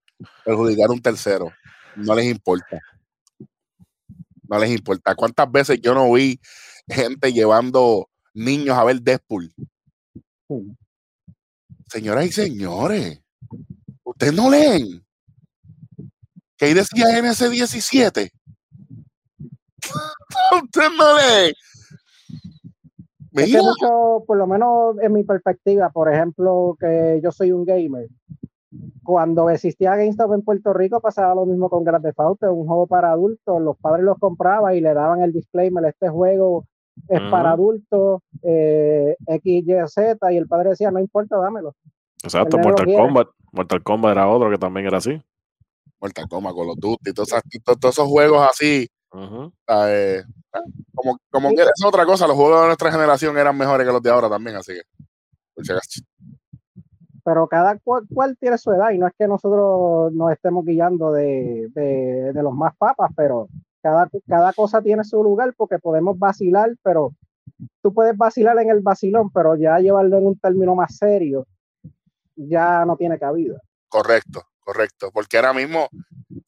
perjudicar 0.45 0.89
un 0.89 1.01
tercero. 1.01 1.51
No 1.95 2.13
les 2.13 2.25
importa. 2.25 2.79
No 4.47 4.59
les 4.59 4.69
importa. 4.69 5.15
¿Cuántas 5.15 5.51
veces 5.51 5.81
yo 5.81 5.93
no 5.93 6.11
vi 6.13 6.39
gente 6.87 7.33
llevando 7.33 8.07
niños 8.33 8.77
a 8.77 8.83
ver 8.83 9.01
Deadpool? 9.01 9.51
Señoras 11.87 12.25
y 12.25 12.31
señores, 12.31 13.21
ustedes 14.17 14.33
no 14.33 14.49
leen. 14.49 15.05
¿Qué 16.57 16.73
decía 16.73 17.05
NS17? 17.21 18.31
Usted 20.63 20.89
no 20.97 21.17
lee. 21.17 21.53
mucho, 23.61 24.23
por 24.25 24.37
lo 24.37 24.47
menos 24.47 24.97
en 25.03 25.13
mi 25.13 25.23
perspectiva, 25.23 25.91
por 25.91 26.11
ejemplo, 26.11 26.75
que 26.79 27.19
yo 27.23 27.31
soy 27.31 27.51
un 27.51 27.63
gamer. 27.63 28.07
Cuando 29.03 29.51
existía 29.51 29.95
GameStop 29.95 30.33
en 30.33 30.41
Puerto 30.41 30.73
Rico 30.73 30.99
pasaba 30.99 31.35
lo 31.35 31.45
mismo 31.45 31.69
con 31.69 31.83
Grand 31.83 32.03
Theft 32.03 32.19
Auto, 32.19 32.51
un 32.51 32.65
juego 32.65 32.87
para 32.87 33.11
adultos. 33.11 33.61
Los 33.61 33.77
padres 33.77 34.03
los 34.03 34.17
compraban 34.17 34.75
y 34.75 34.81
le 34.81 34.95
daban 34.95 35.21
el 35.21 35.31
disclaimer: 35.31 35.85
este 35.85 36.09
juego 36.09 36.65
es 37.07 37.21
para 37.29 37.51
adultos, 37.51 38.21
eh, 38.41 39.15
X, 39.27 39.63
Y, 39.67 39.87
Z, 39.87 40.33
y 40.33 40.37
el 40.37 40.47
padre 40.47 40.71
decía: 40.71 40.89
no 40.89 40.99
importa, 40.99 41.37
dámelo. 41.37 41.75
Exacto, 42.23 42.57
Mortal 42.57 42.85
Kombat. 42.85 43.27
Mortal 43.51 43.83
Kombat 43.83 44.11
era 44.11 44.27
otro 44.27 44.49
que 44.49 44.57
también 44.57 44.87
era 44.87 44.97
así. 44.97 45.21
Mortal 45.99 46.27
Kombat, 46.29 46.55
Call 46.55 46.69
of 46.69 46.79
Duty, 46.79 47.13
todos, 47.13 47.29
todos 47.63 47.95
esos 47.95 48.07
juegos 48.07 48.47
así 48.49 48.87
eh, 49.13 50.23
como 50.93 51.17
como 51.29 51.49
que 51.49 51.61
es 51.61 51.85
otra 51.85 52.05
cosa, 52.05 52.27
los 52.27 52.35
juegos 52.35 52.61
de 52.61 52.67
nuestra 52.67 52.91
generación 52.91 53.37
eran 53.37 53.57
mejores 53.57 53.85
que 53.85 53.93
los 53.93 54.01
de 54.01 54.09
ahora 54.09 54.29
también, 54.29 54.57
así 54.57 54.73
que. 54.73 54.81
Pero 57.23 57.47
cada 57.47 57.77
cual, 57.79 58.37
tiene 58.39 58.57
su 58.57 58.71
edad 58.71 58.91
y 58.91 58.97
no 58.97 59.07
es 59.07 59.13
que 59.17 59.27
nosotros 59.27 60.13
nos 60.13 60.31
estemos 60.31 60.63
guiando 60.63 61.11
de, 61.11 61.69
de, 61.73 62.41
los 62.41 62.53
más 62.53 62.75
papas, 62.77 63.11
pero 63.15 63.49
cada, 63.81 64.09
cada 64.27 64.53
cosa 64.53 64.81
tiene 64.81 65.03
su 65.03 65.21
lugar 65.21 65.53
porque 65.57 65.77
podemos 65.77 66.17
vacilar, 66.17 66.73
pero 66.83 67.13
tú 67.81 67.93
puedes 67.93 68.15
vacilar 68.15 68.57
en 68.59 68.69
el 68.69 68.79
vacilón, 68.81 69.29
pero 69.31 69.55
ya 69.55 69.79
llevarlo 69.79 70.17
en 70.17 70.27
un 70.27 70.39
término 70.39 70.73
más 70.75 70.95
serio 70.95 71.45
ya 72.37 72.85
no 72.85 72.95
tiene 72.95 73.19
cabida. 73.19 73.59
Correcto, 73.89 74.43
correcto, 74.59 75.11
porque 75.13 75.37
ahora 75.37 75.53
mismo 75.53 75.89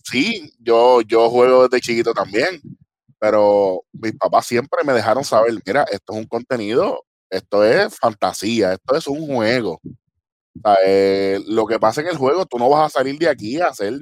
sí, 0.04 0.54
yo, 0.60 1.02
yo 1.02 1.30
juego 1.30 1.68
desde 1.68 1.82
chiquito 1.82 2.14
también, 2.14 2.62
Pero 3.20 3.84
mis 3.94 4.16
papás 4.16 4.46
siempre 4.48 4.84
me 4.86 4.94
dejaron 4.94 5.24
saber, 5.26 5.54
mira, 5.66 5.84
esto 5.92 6.14
es 6.14 6.20
un 6.20 6.26
contenido, 6.26 7.04
esto 7.30 7.66
es 7.66 7.96
fantasía, 7.98 8.74
esto 8.74 8.96
es 8.96 9.08
un 9.08 9.28
juego. 9.28 9.82
Eh, 10.86 11.40
lo 11.48 11.66
que 11.66 11.80
pasa 11.80 12.02
en 12.02 12.08
el 12.08 12.18
juego, 12.18 12.46
tú 12.46 12.58
no 12.58 12.70
vas 12.70 12.88
a 12.88 13.00
salir 13.00 13.18
de 13.20 13.30
aquí 13.30 13.60
a 13.62 13.68
hacer 13.68 13.94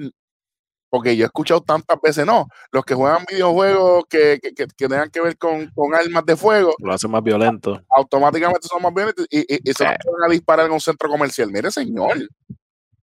porque 0.90 1.16
yo 1.16 1.24
he 1.24 1.26
escuchado 1.26 1.60
tantas 1.60 2.00
veces, 2.00 2.24
no, 2.24 2.48
los 2.72 2.84
que 2.84 2.94
juegan 2.94 3.24
videojuegos 3.30 4.04
que, 4.08 4.38
que, 4.42 4.52
que, 4.54 4.66
tengan 4.88 5.10
que 5.10 5.20
ver 5.20 5.36
con, 5.36 5.70
con, 5.74 5.94
armas 5.94 6.24
de 6.24 6.36
fuego. 6.36 6.74
Lo 6.78 6.92
hacen 6.92 7.10
más 7.10 7.22
violento. 7.22 7.80
Automáticamente 7.90 8.66
son 8.68 8.82
más 8.82 8.94
violentos 8.94 9.26
y, 9.30 9.40
y, 9.68 9.72
se 9.72 9.84
van 9.84 9.96
a 10.26 10.30
disparar 10.30 10.66
en 10.66 10.72
un 10.72 10.80
centro 10.80 11.08
comercial. 11.08 11.50
Mire, 11.50 11.70
señor. 11.70 12.16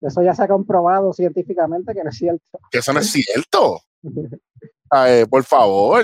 Eso 0.01 0.21
ya 0.21 0.33
se 0.33 0.43
ha 0.43 0.47
comprobado 0.47 1.13
científicamente 1.13 1.93
que 1.93 2.03
no 2.03 2.09
es 2.09 2.17
cierto. 2.17 2.59
Que 2.71 2.79
eso 2.79 2.93
no 2.93 2.99
es 2.99 3.11
cierto. 3.11 3.81
por 5.29 5.43
favor. 5.43 6.03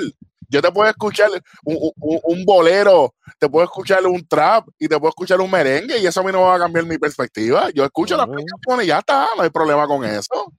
Yo 0.50 0.62
te 0.62 0.70
puedo 0.70 0.90
escuchar 0.90 1.30
un, 1.64 1.92
un, 1.96 2.46
bolero, 2.46 3.16
te 3.40 3.48
puedo 3.48 3.64
escuchar 3.64 4.06
un 4.06 4.28
trap 4.28 4.68
y 4.78 4.90
te 4.90 5.00
puedo 5.00 5.08
escuchar 5.08 5.40
un 5.40 5.50
merengue 5.50 5.98
y 5.98 6.06
eso 6.06 6.20
a 6.20 6.24
mí 6.26 6.32
no 6.34 6.42
va 6.42 6.56
a 6.56 6.60
cambiar 6.60 6.86
mi 6.86 6.98
perspectiva. 6.98 7.70
Yo 7.70 7.86
escucho 7.86 8.18
las 8.18 8.28
canciones 8.28 8.86
y 8.86 8.90
ya 8.90 9.00
está, 9.00 9.30
no 9.38 9.44
hay 9.44 9.50
problema 9.50 9.88
con 9.88 10.04
eso. 10.04 10.52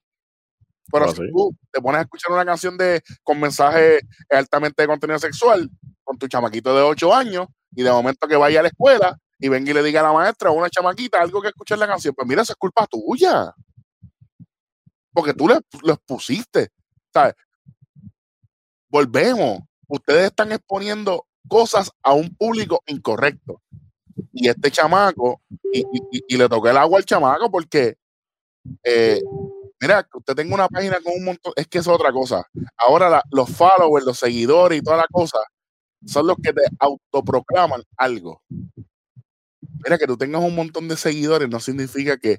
Pero 0.93 1.09
si 1.09 1.31
tú 1.33 1.57
te 1.71 1.81
pones 1.81 2.01
a 2.01 2.03
escuchar 2.03 2.33
una 2.33 2.45
canción 2.45 2.77
de 2.77 3.03
con 3.23 3.41
mensaje 3.41 4.01
altamente 4.31 4.83
de 4.83 4.89
contenido 4.89 5.19
sexual 5.19 5.71
con 6.05 6.19
tu 6.19 6.29
chamaquito 6.29 6.77
de 6.77 6.83
8 6.83 7.15
años 7.15 7.47
y 7.75 7.83
de 7.83 7.91
momento 7.91 8.29
que 8.29 8.37
vaya 8.37 8.61
a 8.61 8.63
la 8.63 8.69
escuela 8.69 9.19
y 9.39 9.49
venga 9.49 9.71
y 9.71 9.75
le 9.75 9.83
diga 9.83 10.01
a 10.01 10.05
la 10.05 10.13
maestra 10.13 10.51
o 10.51 10.55
una 10.55 10.71
chamaquita 10.71 11.21
algo 11.21 11.41
que 11.41 11.49
escuchar 11.49 11.79
la 11.79 11.87
canción, 11.87 12.15
pues 12.15 12.29
mira, 12.29 12.43
esa 12.43 12.53
es 12.53 12.59
culpa 12.59 12.87
tuya. 12.87 13.53
Porque 15.13 15.35
tú 15.35 15.49
lo 15.49 15.93
expusiste. 15.93 16.71
¿sabes? 17.13 17.35
Volvemos. 18.89 19.61
Ustedes 19.89 20.27
están 20.27 20.53
exponiendo 20.53 21.27
cosas 21.49 21.91
a 22.03 22.13
un 22.15 22.35
público 22.35 22.83
incorrecto. 22.87 23.61
Y 24.33 24.49
este 24.49 24.71
chamaco, 24.71 25.43
y, 25.73 25.85
y, 26.29 26.37
le 26.37 26.49
toqué 26.49 26.71
el 26.71 26.77
agua 26.77 26.99
al 26.99 27.05
chamaco 27.05 27.51
porque 27.51 27.97
eh, 28.85 29.21
Mira, 29.83 30.05
que 30.05 30.16
usted 30.16 30.37
tenga 30.37 30.55
una 30.55 30.68
página 30.68 31.01
con 31.01 31.12
un 31.12 31.25
montón, 31.25 31.53
es 31.57 31.66
que 31.66 31.79
es 31.79 31.88
otra 31.88 32.12
cosa. 32.12 32.47
Ahora 32.77 33.21
los 33.33 33.51
followers, 33.51 34.07
los 34.07 34.16
seguidores 34.16 34.79
y 34.79 34.83
toda 34.83 34.99
la 34.99 35.07
cosa 35.11 35.38
son 36.07 36.29
los 36.29 36.37
que 36.40 36.53
te 36.53 36.62
autoproclaman 36.79 37.83
algo. 37.97 38.42
Mira, 39.85 39.99
que 39.99 40.07
tú 40.07 40.16
tengas 40.16 40.40
un 40.40 40.55
montón 40.55 40.87
de 40.87 40.97
seguidores 40.97 41.49
no 41.49 41.59
significa 41.59 42.16
que 42.16 42.38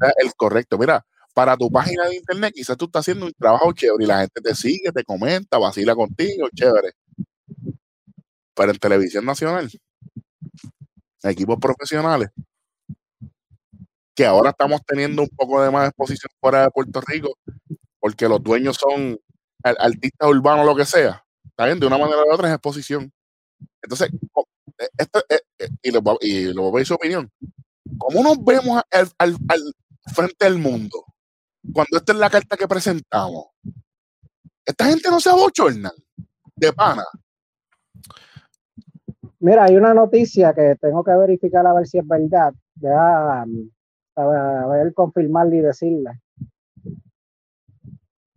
sea 0.00 0.12
el 0.24 0.34
correcto. 0.34 0.76
Mira, 0.76 1.06
para 1.34 1.56
tu 1.56 1.70
página 1.70 2.06
de 2.08 2.16
internet 2.16 2.52
quizás 2.52 2.76
tú 2.76 2.86
estás 2.86 3.02
haciendo 3.02 3.26
un 3.26 3.32
trabajo 3.32 3.72
chévere 3.72 4.02
y 4.04 4.06
la 4.08 4.20
gente 4.22 4.40
te 4.40 4.54
sigue, 4.56 4.90
te 4.92 5.04
comenta, 5.04 5.58
vacila 5.58 5.94
contigo, 5.94 6.48
chévere. 6.52 6.94
Pero 8.54 8.72
en 8.72 8.78
televisión 8.78 9.24
nacional, 9.24 9.70
equipos 11.22 11.58
profesionales, 11.60 12.30
que 14.14 14.26
ahora 14.26 14.50
estamos 14.50 14.82
teniendo 14.86 15.22
un 15.22 15.28
poco 15.28 15.62
de 15.62 15.70
más 15.70 15.88
exposición 15.88 16.30
fuera 16.40 16.62
de 16.62 16.70
Puerto 16.70 17.00
Rico, 17.00 17.36
porque 17.98 18.28
los 18.28 18.42
dueños 18.42 18.76
son 18.76 19.18
artistas 19.62 20.28
urbanos, 20.28 20.66
lo 20.66 20.76
que 20.76 20.84
sea. 20.84 21.24
¿Está? 21.44 21.74
De 21.74 21.86
una 21.86 21.98
manera 21.98 22.22
u 22.24 22.32
otra 22.32 22.48
es 22.48 22.54
exposición. 22.54 23.12
Entonces, 23.82 24.10
eh, 24.78 24.88
esto, 24.98 25.20
eh, 25.28 25.40
eh, 25.58 25.68
y, 25.82 25.90
lo, 25.90 26.02
y 26.20 26.52
lo 26.52 26.72
veis 26.72 26.88
su 26.88 26.94
opinión. 26.94 27.30
¿Cómo 27.98 28.22
nos 28.22 28.42
vemos 28.44 28.82
al, 28.90 29.08
al, 29.18 29.36
frente 30.14 30.44
del 30.44 30.58
mundo 30.58 31.04
cuando 31.72 31.98
esta 31.98 32.12
es 32.12 32.18
la 32.18 32.30
carta 32.30 32.56
que 32.56 32.68
presentamos? 32.68 33.46
Esta 34.64 34.86
gente 34.86 35.10
no 35.10 35.20
se 35.20 35.30
abochorna 35.30 35.92
de 36.56 36.72
pana. 36.72 37.04
Mira, 39.40 39.64
hay 39.64 39.76
una 39.76 39.92
noticia 39.92 40.54
que 40.54 40.76
tengo 40.80 41.02
que 41.02 41.12
verificar 41.12 41.66
a 41.66 41.74
ver 41.74 41.86
si 41.86 41.98
es 41.98 42.06
verdad. 42.06 42.52
Ya 42.76 43.44
a 44.16 44.66
ver, 44.68 44.92
confirmarle 44.94 45.56
y 45.56 45.60
decirle. 45.60 46.20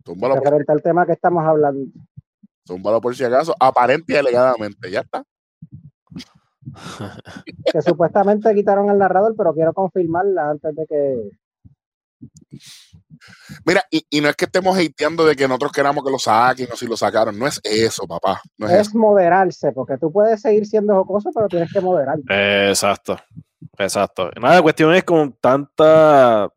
Túmbalo 0.02 0.40
por... 0.40 0.54
el 0.54 0.82
tema 0.82 1.04
que 1.04 1.12
estamos 1.12 1.44
hablando. 1.44 1.90
Túmbalo 2.64 3.00
por 3.00 3.14
si 3.16 3.24
acaso, 3.24 3.54
aparente 3.58 4.12
y 4.12 4.16
alegadamente, 4.16 4.90
ya 4.90 5.00
está. 5.00 5.24
que 7.72 7.82
supuestamente 7.82 8.54
quitaron 8.54 8.88
el 8.90 8.98
narrador, 8.98 9.34
pero 9.36 9.52
quiero 9.52 9.72
confirmarla 9.72 10.50
antes 10.50 10.74
de 10.74 10.86
que. 10.86 11.30
Mira, 13.64 13.82
y, 13.90 14.20
no 14.20 14.28
es 14.28 14.36
que 14.36 14.44
estemos 14.44 14.76
hateando 14.78 15.24
de 15.26 15.34
que 15.36 15.48
nosotros 15.48 15.72
queramos 15.72 16.04
que 16.04 16.10
lo 16.10 16.18
saquen 16.18 16.68
o 16.72 16.76
si 16.76 16.86
lo 16.86 16.96
sacaron, 16.96 17.38
no 17.38 17.46
es 17.46 17.60
eso, 17.64 18.06
papá. 18.06 18.40
No 18.58 18.68
es, 18.68 18.94
moderarse, 18.94 19.72
porque 19.72 19.98
tú 19.98 20.12
puedes 20.12 20.40
seguir 20.40 20.66
siendo 20.66 20.94
jocoso, 20.94 21.30
pero 21.34 21.48
tienes 21.48 21.72
que 21.72 21.80
moderarte. 21.80 22.68
exacto. 22.68 23.16
Exacto. 23.78 24.30
Nada, 24.40 24.56
la 24.56 24.62
cuestión 24.62 24.94
es 24.94 25.04
con 25.04 25.32
tanta, 25.32 26.48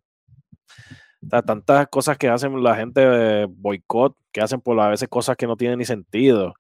tantas 1.30 1.88
cosas 1.88 2.18
que 2.18 2.30
hacen 2.30 2.64
la 2.64 2.76
gente 2.76 3.02
de 3.02 3.46
boicot, 3.46 4.16
que 4.32 4.42
hacen 4.42 4.62
por 4.62 4.80
a 4.80 4.90
veces 4.90 5.10
cosas 5.10 5.36
que 5.36 5.48
no 5.48 5.58
tienen 5.58 5.80
ni 5.80 5.86
sentido. 5.86 6.54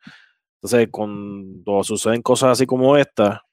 Entonces, 0.55 0.89
cuando 0.91 1.83
suceden 1.83 2.21
cosas 2.21 2.51
así 2.51 2.65
como 2.65 2.97
esta, 2.97 3.43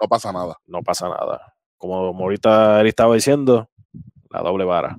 no 0.00 0.08
pasa 0.08 0.32
nada. 0.32 0.56
No 0.66 0.82
pasa 0.82 1.08
nada. 1.08 1.54
Como 1.76 1.96
ahorita 1.96 2.80
él 2.80 2.88
estaba 2.88 3.14
diciendo, 3.14 3.68
la 4.30 4.40
doble 4.40 4.64
vara. 4.64 4.98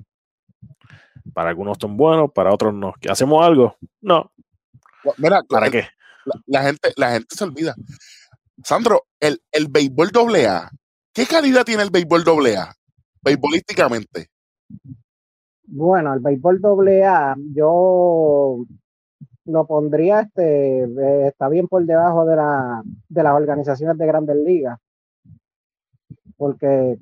Para 1.34 1.50
algunos 1.50 1.78
son 1.80 1.96
buenos, 1.96 2.30
para 2.32 2.52
otros 2.52 2.72
no. 2.74 2.94
¿Que 3.00 3.10
hacemos 3.10 3.44
algo? 3.44 3.76
No. 4.00 4.32
Mira, 5.18 5.42
¿para 5.48 5.70
qué? 5.70 5.86
La, 6.46 6.62
gente, 6.62 6.92
la 6.96 7.12
gente 7.12 7.34
se 7.34 7.44
olvida. 7.44 7.74
Sandro, 8.62 9.06
el, 9.20 9.42
el 9.52 9.68
béisbol 9.68 10.10
doble 10.10 10.46
A 10.46 10.70
¿Qué 11.20 11.26
calidad 11.26 11.66
tiene 11.66 11.82
el 11.82 11.90
béisbol 11.90 12.24
AA, 12.26 12.74
beisbolísticamente? 13.22 14.28
Bueno, 15.66 16.14
el 16.14 16.20
béisbol 16.20 16.62
AA, 16.64 17.36
yo 17.52 18.64
lo 19.44 19.66
pondría, 19.66 20.20
este, 20.20 20.84
eh, 20.84 21.26
está 21.26 21.50
bien 21.50 21.68
por 21.68 21.84
debajo 21.84 22.24
de, 22.24 22.36
la, 22.36 22.82
de 23.10 23.22
las 23.22 23.34
organizaciones 23.34 23.98
de 23.98 24.06
grandes 24.06 24.36
ligas. 24.36 24.78
Porque 26.38 26.96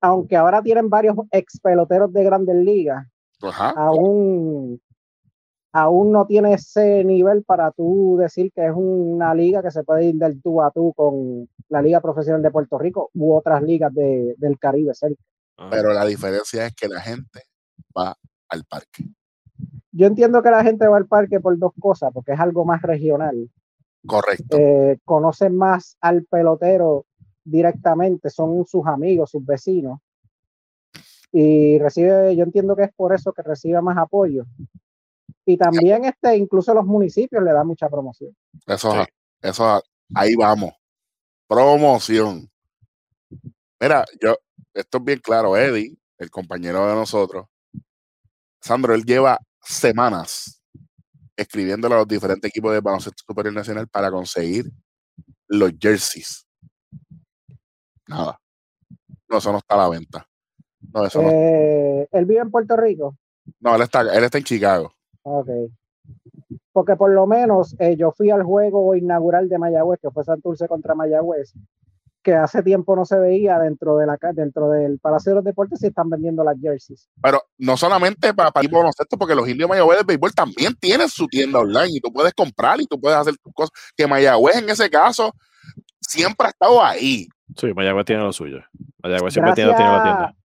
aunque 0.00 0.36
ahora 0.36 0.62
tienen 0.62 0.88
varios 0.88 1.16
ex 1.32 1.58
peloteros 1.58 2.12
de 2.12 2.22
grandes 2.22 2.54
ligas, 2.54 3.04
aún 3.74 4.80
aún 5.76 6.10
no 6.10 6.26
tiene 6.26 6.54
ese 6.54 7.04
nivel 7.04 7.44
para 7.44 7.70
tú 7.70 8.16
decir 8.18 8.50
que 8.50 8.64
es 8.64 8.72
una 8.74 9.34
liga 9.34 9.62
que 9.62 9.70
se 9.70 9.84
puede 9.84 10.06
ir 10.06 10.14
del 10.14 10.40
tú 10.40 10.62
a 10.62 10.70
tú 10.70 10.94
con 10.96 11.50
la 11.68 11.82
Liga 11.82 12.00
Profesional 12.00 12.40
de 12.40 12.50
Puerto 12.50 12.78
Rico 12.78 13.10
u 13.12 13.34
otras 13.34 13.62
ligas 13.62 13.92
del 13.92 14.58
Caribe 14.58 14.94
cerca. 14.94 15.22
Ah. 15.58 15.68
Pero 15.70 15.92
la 15.92 16.06
diferencia 16.06 16.64
es 16.66 16.74
que 16.74 16.88
la 16.88 17.00
gente 17.02 17.42
va 17.96 18.16
al 18.48 18.64
parque. 18.64 19.04
Yo 19.92 20.06
entiendo 20.06 20.42
que 20.42 20.50
la 20.50 20.64
gente 20.64 20.88
va 20.88 20.96
al 20.96 21.06
parque 21.06 21.40
por 21.40 21.58
dos 21.58 21.72
cosas, 21.78 22.10
porque 22.14 22.32
es 22.32 22.40
algo 22.40 22.64
más 22.64 22.80
regional. 22.80 23.50
Correcto. 24.06 24.56
Eh, 24.56 24.98
conocen 25.04 25.56
más 25.56 25.98
al 26.00 26.24
pelotero 26.24 27.04
directamente, 27.44 28.30
son 28.30 28.64
sus 28.64 28.86
amigos, 28.86 29.30
sus 29.30 29.44
vecinos. 29.44 30.00
Y 31.32 31.78
recibe, 31.78 32.34
yo 32.34 32.44
entiendo 32.44 32.74
que 32.74 32.84
es 32.84 32.94
por 32.94 33.12
eso 33.14 33.34
que 33.34 33.42
recibe 33.42 33.82
más 33.82 33.98
apoyo. 33.98 34.46
Y 35.46 35.56
también 35.56 36.04
este, 36.04 36.36
incluso 36.36 36.74
los 36.74 36.84
municipios 36.84 37.42
le 37.42 37.52
dan 37.52 37.66
mucha 37.66 37.88
promoción. 37.88 38.36
Eso, 38.66 39.06
eso, 39.40 39.82
ahí 40.12 40.34
vamos. 40.34 40.72
Promoción. 41.46 42.50
Mira, 43.80 44.04
yo, 44.20 44.36
esto 44.74 44.98
es 44.98 45.04
bien 45.04 45.20
claro, 45.20 45.56
Eddie, 45.56 45.96
el 46.18 46.30
compañero 46.30 46.86
de 46.88 46.94
nosotros. 46.94 47.46
Sandro, 48.60 48.92
él 48.92 49.04
lleva 49.04 49.38
semanas 49.62 50.60
escribiéndole 51.36 51.94
a 51.94 51.98
los 51.98 52.08
diferentes 52.08 52.48
equipos 52.48 52.72
de 52.72 52.80
baloncesto 52.80 53.22
superior 53.24 53.54
nacional 53.54 53.86
para 53.86 54.10
conseguir 54.10 54.64
los 55.46 55.72
jerseys. 55.78 56.44
Nada. 58.08 58.40
No, 59.28 59.38
eso 59.38 59.52
no 59.52 59.58
está 59.58 59.74
a 59.74 59.78
la 59.78 59.88
venta. 59.88 60.28
No, 60.92 61.04
eso 61.04 61.20
eh, 61.22 62.08
¿Él 62.10 62.24
vive 62.24 62.40
en 62.40 62.50
Puerto 62.50 62.76
Rico? 62.76 63.16
No, 63.60 63.76
él 63.76 63.82
está, 63.82 64.00
él 64.00 64.24
está 64.24 64.38
en 64.38 64.44
Chicago. 64.44 64.95
Ok. 65.28 65.48
Porque 66.72 66.94
por 66.94 67.12
lo 67.12 67.26
menos 67.26 67.74
eh, 67.80 67.96
yo 67.96 68.12
fui 68.12 68.30
al 68.30 68.44
juego 68.44 68.94
inaugural 68.94 69.48
de 69.48 69.58
Mayagüez, 69.58 69.98
que 70.00 70.10
fue 70.12 70.22
Santurce 70.22 70.68
contra 70.68 70.94
Mayagüez, 70.94 71.52
que 72.22 72.34
hace 72.34 72.62
tiempo 72.62 72.94
no 72.94 73.04
se 73.04 73.18
veía 73.18 73.58
dentro 73.58 73.96
de 73.96 74.06
la 74.06 74.18
dentro 74.34 74.70
del 74.70 75.00
Palacio 75.00 75.30
de 75.30 75.36
los 75.36 75.44
Deportes 75.44 75.82
y 75.82 75.88
están 75.88 76.10
vendiendo 76.10 76.44
las 76.44 76.60
jerseys. 76.60 77.08
Pero 77.20 77.42
no 77.58 77.76
solamente 77.76 78.34
para, 78.34 78.52
para 78.52 78.68
baloncesto, 78.68 79.18
porque 79.18 79.34
los 79.34 79.48
indios 79.48 79.68
de 79.68 79.74
Mayagüez 79.74 79.98
del 79.98 80.06
béisbol 80.06 80.32
también 80.32 80.76
tienen 80.76 81.08
su 81.08 81.26
tienda 81.26 81.58
online 81.58 81.96
y 81.96 82.00
tú 82.00 82.12
puedes 82.12 82.32
comprar 82.32 82.80
y 82.80 82.86
tú 82.86 83.00
puedes 83.00 83.18
hacer 83.18 83.34
tus 83.38 83.52
cosas. 83.52 83.72
Que 83.96 84.06
Mayagüez 84.06 84.58
en 84.58 84.70
ese 84.70 84.88
caso 84.88 85.32
siempre 86.00 86.46
ha 86.46 86.50
estado 86.50 86.80
ahí. 86.80 87.26
Sí, 87.56 87.74
Mayagüez 87.74 88.06
tiene 88.06 88.22
lo 88.22 88.32
suyo. 88.32 88.60
Mayagüez 89.02 89.32
siempre 89.32 89.54
tiene, 89.54 89.74
tiene 89.74 89.90
la 89.90 90.02
tienda 90.04 90.36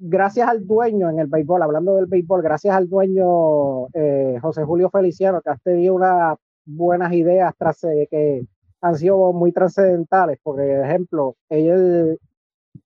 gracias 0.00 0.48
al 0.48 0.66
dueño 0.66 1.10
en 1.10 1.20
el 1.20 1.26
béisbol, 1.26 1.62
hablando 1.62 1.96
del 1.96 2.06
béisbol, 2.06 2.42
gracias 2.42 2.74
al 2.74 2.88
dueño 2.88 3.86
eh, 3.92 4.38
José 4.40 4.64
Julio 4.64 4.88
Feliciano, 4.90 5.42
que 5.42 5.50
ha 5.50 5.56
tenido 5.56 5.94
una 5.94 6.36
buenas 6.64 7.12
ideas 7.12 7.54
tras 7.58 7.84
eh, 7.84 8.08
que 8.10 8.46
han 8.80 8.96
sido 8.96 9.32
muy 9.32 9.52
trascendentales. 9.52 10.38
Por 10.42 10.60
ejemplo, 10.62 11.36
él 11.50 12.18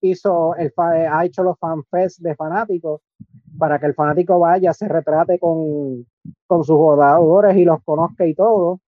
hizo 0.01 0.57
el, 0.57 0.73
ha 0.77 1.25
hecho 1.25 1.45
los 1.45 1.59
fanfests 1.59 2.21
de 2.21 2.35
fanáticos 2.35 3.01
para 3.59 3.79
que 3.79 3.87
el 3.87 3.95
fanático 3.95 4.41
vaya, 4.41 4.73
se 4.73 4.89
retrate 4.89 5.39
con, 5.39 6.07
con 6.47 6.65
sus 6.65 6.77
jugadores 6.77 7.57
y 7.57 7.65
los 7.65 7.83
conozca 7.85 8.27
y 8.27 8.35
todo. 8.35 8.81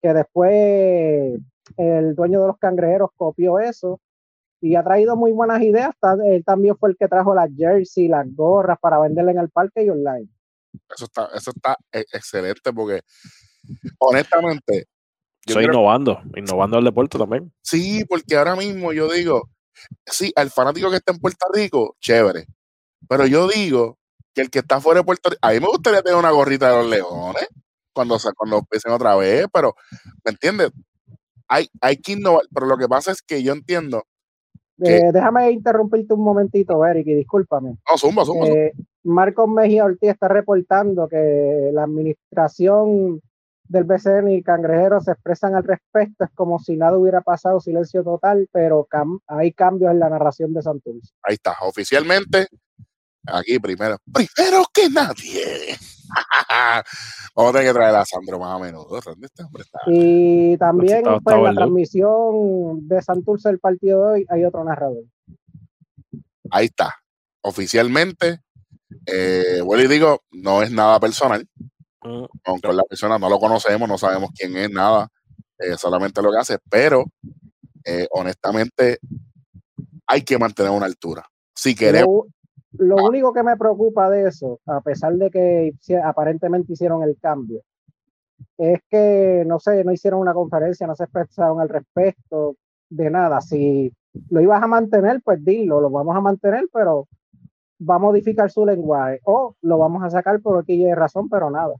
Que 0.00 0.14
después 0.14 1.40
el 1.76 2.14
dueño 2.14 2.40
de 2.40 2.46
los 2.46 2.58
cangrejeros 2.58 3.10
copió 3.16 3.58
eso 3.58 4.00
y 4.60 4.74
ha 4.74 4.82
traído 4.82 5.16
muy 5.16 5.32
buenas 5.32 5.62
ideas. 5.62 5.94
Él 6.24 6.44
también 6.44 6.76
fue 6.76 6.90
el 6.90 6.96
que 6.96 7.08
trajo 7.08 7.34
las 7.34 7.50
jersey, 7.56 8.08
las 8.08 8.26
gorras 8.34 8.78
para 8.80 8.98
venderle 8.98 9.32
en 9.32 9.38
el 9.38 9.50
parque 9.50 9.84
y 9.84 9.90
online. 9.90 10.28
Eso 10.94 11.04
está, 11.04 11.28
eso 11.34 11.50
está 11.54 11.76
e, 11.92 12.00
excelente 12.12 12.72
porque 12.72 13.02
honestamente. 13.98 14.86
Estoy 15.46 15.64
innovando, 15.64 16.20
innovando 16.36 16.78
el 16.78 16.84
deporte 16.84 17.16
también. 17.16 17.50
Sí, 17.62 18.04
porque 18.04 18.36
ahora 18.36 18.54
mismo 18.54 18.92
yo 18.92 19.10
digo, 19.10 19.48
sí, 20.04 20.30
al 20.36 20.50
fanático 20.50 20.90
que 20.90 20.96
está 20.96 21.12
en 21.12 21.20
Puerto 21.20 21.46
Rico, 21.52 21.96
chévere. 22.00 22.46
Pero 23.08 23.26
yo 23.26 23.48
digo 23.48 23.98
que 24.34 24.42
el 24.42 24.50
que 24.50 24.58
está 24.58 24.78
fuera 24.78 25.00
de 25.00 25.04
Puerto 25.04 25.30
Rico, 25.30 25.40
a 25.40 25.52
mí 25.52 25.60
me 25.60 25.68
gustaría 25.68 26.02
tener 26.02 26.18
una 26.18 26.32
gorrita 26.32 26.70
de 26.70 26.76
los 26.82 26.90
leones 26.90 27.48
cuando, 27.94 28.18
cuando 28.36 28.58
empiecen 28.58 28.92
otra 28.92 29.16
vez, 29.16 29.46
pero, 29.50 29.74
¿me 30.22 30.32
entiendes? 30.32 30.70
Hay, 31.48 31.70
hay 31.80 31.96
que 31.96 32.12
innovar, 32.12 32.42
pero 32.52 32.66
lo 32.66 32.76
que 32.76 32.86
pasa 32.86 33.10
es 33.10 33.22
que 33.22 33.42
yo 33.42 33.54
entiendo 33.54 34.06
eh, 34.80 35.10
déjame 35.12 35.50
interrumpirte 35.50 36.14
un 36.14 36.22
momentito, 36.22 36.84
Eric, 36.84 37.06
y 37.06 37.14
discúlpame. 37.14 37.76
No, 37.88 37.98
zumba, 37.98 38.24
zumba, 38.24 38.46
eh, 38.46 38.72
Marcos 39.04 39.48
Mejía 39.48 39.84
Ortiz 39.84 40.10
está 40.10 40.28
reportando 40.28 41.08
que 41.08 41.70
la 41.72 41.84
administración 41.84 43.20
del 43.68 43.84
BCN 43.84 44.30
y 44.30 44.42
Cangrejeros 44.42 45.04
se 45.04 45.12
expresan 45.12 45.54
al 45.54 45.64
respecto. 45.64 46.24
Es 46.24 46.30
como 46.34 46.58
si 46.58 46.76
nada 46.76 46.98
hubiera 46.98 47.20
pasado, 47.20 47.60
silencio 47.60 48.02
total, 48.02 48.48
pero 48.52 48.86
hay 49.26 49.52
cambios 49.52 49.90
en 49.90 49.98
la 49.98 50.08
narración 50.08 50.54
de 50.54 50.62
Santurce. 50.62 51.12
Ahí 51.22 51.34
está, 51.34 51.56
oficialmente, 51.62 52.48
aquí 53.26 53.58
primero, 53.58 53.98
primero 54.12 54.64
que 54.72 54.88
nadie. 54.88 55.76
Vamos 57.34 57.50
a 57.50 57.52
tener 57.52 57.68
que 57.68 57.78
traer 57.78 57.94
a 57.94 58.04
Sandro 58.04 58.38
más 58.38 58.56
a 58.56 58.58
menudo. 58.58 59.00
Y 59.86 60.56
también 60.58 61.02
pues, 61.22 61.36
la 61.42 61.54
transmisión 61.54 62.88
de 62.88 63.02
Santurce 63.02 63.48
del 63.48 63.58
partido 63.58 64.04
de 64.04 64.12
hoy 64.12 64.26
hay 64.28 64.44
otro 64.44 64.64
narrador. 64.64 65.04
Ahí 66.50 66.66
está. 66.66 66.94
Oficialmente, 67.42 68.40
eh, 69.06 69.60
bueno, 69.64 69.84
y 69.84 69.88
digo, 69.88 70.22
no 70.32 70.62
es 70.62 70.70
nada 70.70 70.98
personal. 70.98 71.46
Mm. 72.02 72.24
Aunque 72.44 72.72
la 72.72 72.82
persona 72.84 73.18
no 73.18 73.28
lo 73.28 73.38
conocemos, 73.38 73.88
no 73.88 73.98
sabemos 73.98 74.30
quién 74.36 74.56
es, 74.56 74.70
nada. 74.70 75.08
Eh, 75.58 75.76
solamente 75.76 76.22
lo 76.22 76.30
que 76.30 76.38
hace, 76.38 76.58
pero 76.70 77.04
eh, 77.84 78.06
honestamente 78.12 78.98
hay 80.06 80.22
que 80.22 80.38
mantener 80.38 80.70
una 80.70 80.86
altura. 80.86 81.24
Si 81.54 81.74
queremos. 81.74 82.26
Lo 82.78 82.96
único 82.96 83.32
que 83.32 83.42
me 83.42 83.56
preocupa 83.56 84.08
de 84.08 84.28
eso, 84.28 84.60
a 84.66 84.80
pesar 84.80 85.14
de 85.14 85.30
que 85.30 85.72
aparentemente 86.04 86.72
hicieron 86.72 87.02
el 87.02 87.18
cambio, 87.20 87.62
es 88.56 88.80
que, 88.88 89.42
no 89.46 89.58
sé, 89.58 89.82
no 89.82 89.92
hicieron 89.92 90.20
una 90.20 90.32
conferencia, 90.32 90.86
no 90.86 90.94
se 90.94 91.04
expresaron 91.04 91.60
al 91.60 91.68
respecto 91.68 92.54
de 92.88 93.10
nada. 93.10 93.40
Si 93.40 93.92
lo 94.30 94.40
ibas 94.40 94.62
a 94.62 94.68
mantener, 94.68 95.20
pues 95.24 95.44
dilo, 95.44 95.80
lo 95.80 95.90
vamos 95.90 96.16
a 96.16 96.20
mantener, 96.20 96.66
pero 96.72 97.08
va 97.88 97.96
a 97.96 98.00
modificar 98.00 98.48
su 98.50 98.64
lenguaje 98.64 99.20
o 99.24 99.56
lo 99.60 99.78
vamos 99.78 100.04
a 100.04 100.10
sacar 100.10 100.40
por 100.40 100.60
aquí 100.60 100.92
razón, 100.94 101.28
pero 101.28 101.50
nada. 101.50 101.74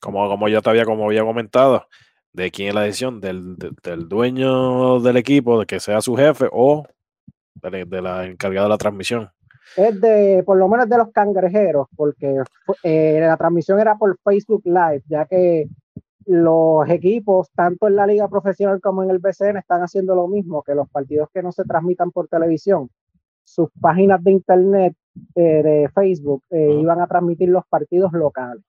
Como, 0.00 0.28
como 0.28 0.48
ya 0.48 0.60
te 0.60 0.70
había, 0.70 0.84
como 0.84 1.04
había 1.04 1.22
comentado, 1.22 1.86
de 2.32 2.50
quién 2.50 2.70
es 2.70 2.74
la 2.74 2.82
decisión, 2.82 3.20
del, 3.20 3.56
del, 3.56 4.08
dueño 4.08 4.98
del 4.98 5.16
equipo, 5.18 5.60
de 5.60 5.66
que 5.66 5.78
sea 5.78 6.00
su 6.00 6.16
jefe 6.16 6.48
o 6.50 6.84
de, 7.54 7.84
de 7.84 8.02
la 8.02 8.26
encargada 8.26 8.66
de 8.66 8.70
la 8.70 8.78
transmisión 8.78 9.30
es 9.76 10.00
de, 10.00 10.42
por 10.44 10.56
lo 10.56 10.68
menos 10.68 10.88
de 10.88 10.98
los 10.98 11.10
cangrejeros, 11.12 11.88
porque 11.96 12.42
eh, 12.82 13.18
la 13.20 13.36
transmisión 13.36 13.80
era 13.80 13.96
por 13.96 14.18
Facebook 14.22 14.62
Live, 14.64 15.02
ya 15.08 15.24
que 15.26 15.68
los 16.26 16.88
equipos, 16.88 17.50
tanto 17.54 17.88
en 17.88 17.96
la 17.96 18.06
liga 18.06 18.28
profesional 18.28 18.80
como 18.80 19.02
en 19.02 19.10
el 19.10 19.18
BCN, 19.18 19.56
están 19.56 19.82
haciendo 19.82 20.14
lo 20.14 20.28
mismo, 20.28 20.62
que 20.62 20.74
los 20.74 20.88
partidos 20.88 21.28
que 21.32 21.42
no 21.42 21.52
se 21.52 21.64
transmitan 21.64 22.10
por 22.10 22.28
televisión, 22.28 22.90
sus 23.44 23.70
páginas 23.80 24.22
de 24.22 24.30
internet 24.30 24.94
eh, 25.34 25.62
de 25.62 25.90
Facebook 25.94 26.42
eh, 26.50 26.78
iban 26.80 27.00
a 27.00 27.06
transmitir 27.06 27.48
los 27.48 27.66
partidos 27.66 28.12
locales. 28.12 28.62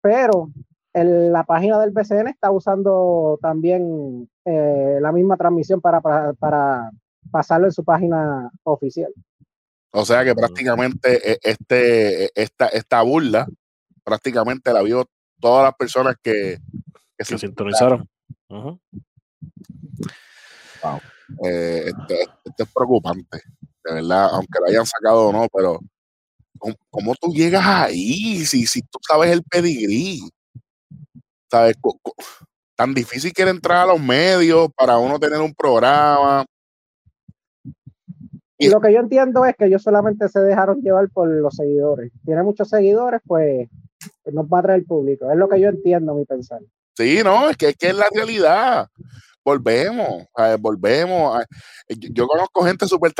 Pero 0.00 0.50
la 0.94 1.44
página 1.44 1.78
del 1.80 1.90
BCN 1.90 2.28
está 2.28 2.50
usando 2.50 3.38
también 3.42 4.30
la 4.44 5.12
misma 5.12 5.36
transmisión 5.36 5.80
para, 5.80 6.00
para 6.00 6.90
pasarlo 7.30 7.66
en 7.66 7.72
su 7.72 7.84
página 7.84 8.50
oficial. 8.64 9.12
O 9.92 10.04
sea 10.04 10.24
que 10.24 10.34
prácticamente 10.34 11.32
e, 11.32 11.38
este, 11.42 12.24
e, 12.24 12.30
esta, 12.34 12.68
esta 12.68 13.02
burla, 13.02 13.46
prácticamente 14.04 14.72
la 14.72 14.82
vio 14.82 15.08
todas 15.40 15.64
las 15.64 15.74
personas 15.74 16.16
que, 16.22 16.58
se 17.18 17.38
sintonizaron. 17.38 18.08
Eh, 21.44 21.86
esto, 21.86 22.14
es 22.58 22.72
preocupante, 22.72 23.42
de 23.84 23.94
verdad, 23.94 24.28
aunque 24.32 24.58
lo 24.60 24.66
hayan 24.66 24.86
sacado 24.86 25.28
o 25.28 25.32
no, 25.32 25.48
pero 25.52 25.80
¿cómo, 26.90 27.14
tú 27.14 27.32
llegas 27.32 27.64
ahí 27.66 28.44
si, 28.44 28.66
si 28.66 28.82
tú 28.82 28.98
sabes 29.00 29.30
el 29.30 29.42
pedigrí? 29.42 30.28
¿Sabes? 31.50 31.76
Tan 32.76 32.92
difícil 32.92 33.32
que 33.32 33.42
era 33.42 33.50
entrar 33.50 33.78
a 33.78 33.92
los 33.92 34.00
medios 34.00 34.68
para 34.76 34.98
uno 34.98 35.18
tener 35.18 35.40
un 35.40 35.54
programa, 35.54 36.44
lo 38.58 38.80
que 38.80 38.92
yo 38.92 39.00
entiendo 39.00 39.44
es 39.44 39.54
que 39.56 39.66
ellos 39.66 39.82
solamente 39.82 40.28
se 40.28 40.40
dejaron 40.40 40.80
llevar 40.80 41.10
por 41.10 41.28
los 41.28 41.54
seguidores. 41.54 42.10
Tiene 42.24 42.42
muchos 42.42 42.68
seguidores, 42.68 43.20
pues 43.26 43.68
nos 44.32 44.46
va 44.46 44.60
a 44.60 44.62
traer 44.62 44.84
público. 44.84 45.30
Es 45.30 45.36
lo 45.36 45.48
que 45.48 45.60
yo 45.60 45.68
entiendo, 45.68 46.14
mi 46.14 46.24
pensar. 46.24 46.60
Sí, 46.96 47.20
no, 47.22 47.50
es 47.50 47.56
que 47.56 47.68
es, 47.68 47.76
que 47.76 47.88
es 47.88 47.96
la 47.96 48.08
realidad. 48.12 48.88
Volvemos, 49.44 50.24
volvemos. 50.58 51.44
yo, 51.88 52.26
conozco 52.26 52.64
gente 52.64 52.88
súper 52.88 53.12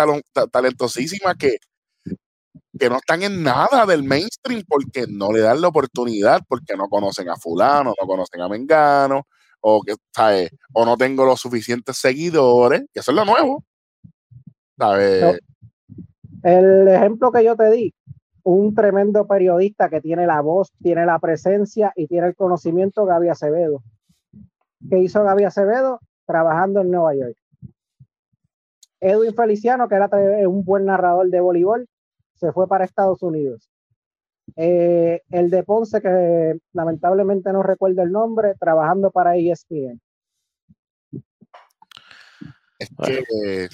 talentosísima 0.51 1.37
que, 1.37 1.59
que 2.79 2.89
no 2.89 2.97
están 2.97 3.23
en 3.23 3.43
nada 3.43 3.87
del 3.87 4.03
mainstream 4.03 4.65
porque 4.67 5.07
no 5.09 5.31
le 5.31 5.41
dan 5.41 5.61
la 5.61 5.69
oportunidad, 5.69 6.43
porque 6.49 6.77
no 6.77 6.89
conocen 6.89 7.29
a 7.29 7.37
fulano, 7.37 7.95
no 8.01 8.07
conocen 8.07 8.41
a 8.41 8.49
Mengano, 8.49 9.27
o 9.61 9.83
que, 9.83 9.95
¿sabes? 10.15 10.51
O 10.73 10.85
no 10.85 10.97
tengo 10.97 11.25
los 11.25 11.41
suficientes 11.41 11.97
seguidores, 11.99 12.83
que 12.93 13.01
eso 13.01 13.13
es 13.13 13.17
lo 13.17 13.25
nuevo. 13.25 13.65
El 16.43 16.89
ejemplo 16.89 17.33
que 17.33 17.45
yo 17.45 17.57
te 17.57 17.71
di, 17.71 17.95
un 18.43 18.75
tremendo 18.75 19.27
periodista 19.27 19.89
que 19.89 20.01
tiene 20.01 20.27
la 20.27 20.41
voz, 20.41 20.73
tiene 20.83 21.05
la 21.07 21.19
presencia 21.19 21.93
y 21.97 22.07
tiene 22.07 22.29
el 22.29 22.37
conocimiento, 22.37 23.05
Gaby 23.05 23.29
Acevedo. 23.29 23.83
¿Qué 24.89 24.99
hizo 24.99 25.25
Gaby 25.25 25.45
Acevedo? 25.45 26.01
Trabajando 26.27 26.81
en 26.81 26.91
Nueva 26.91 27.15
York. 27.15 27.37
Edwin 29.01 29.35
Feliciano, 29.35 29.89
que 29.89 29.97
era 29.97 30.09
un 30.49 30.65
buen 30.65 30.85
narrador 30.85 31.29
de 31.29 31.41
voleibol, 31.41 31.89
se 32.35 32.53
fue 32.53 32.69
para 32.69 32.85
Estados 32.85 33.23
Unidos. 33.23 33.69
Eh, 34.55 35.23
el 35.31 35.51
de 35.51 35.65
Ponce, 35.65 36.01
que 36.01 36.59
lamentablemente 36.73 37.53
no 37.53 37.63
recuerdo 37.63 38.03
el 38.03 38.13
nombre, 38.13 38.55
trabajando 38.61 39.11
para 39.11 39.37
ESPN. 39.37 40.01
Es 42.79 42.91
que 43.05 43.69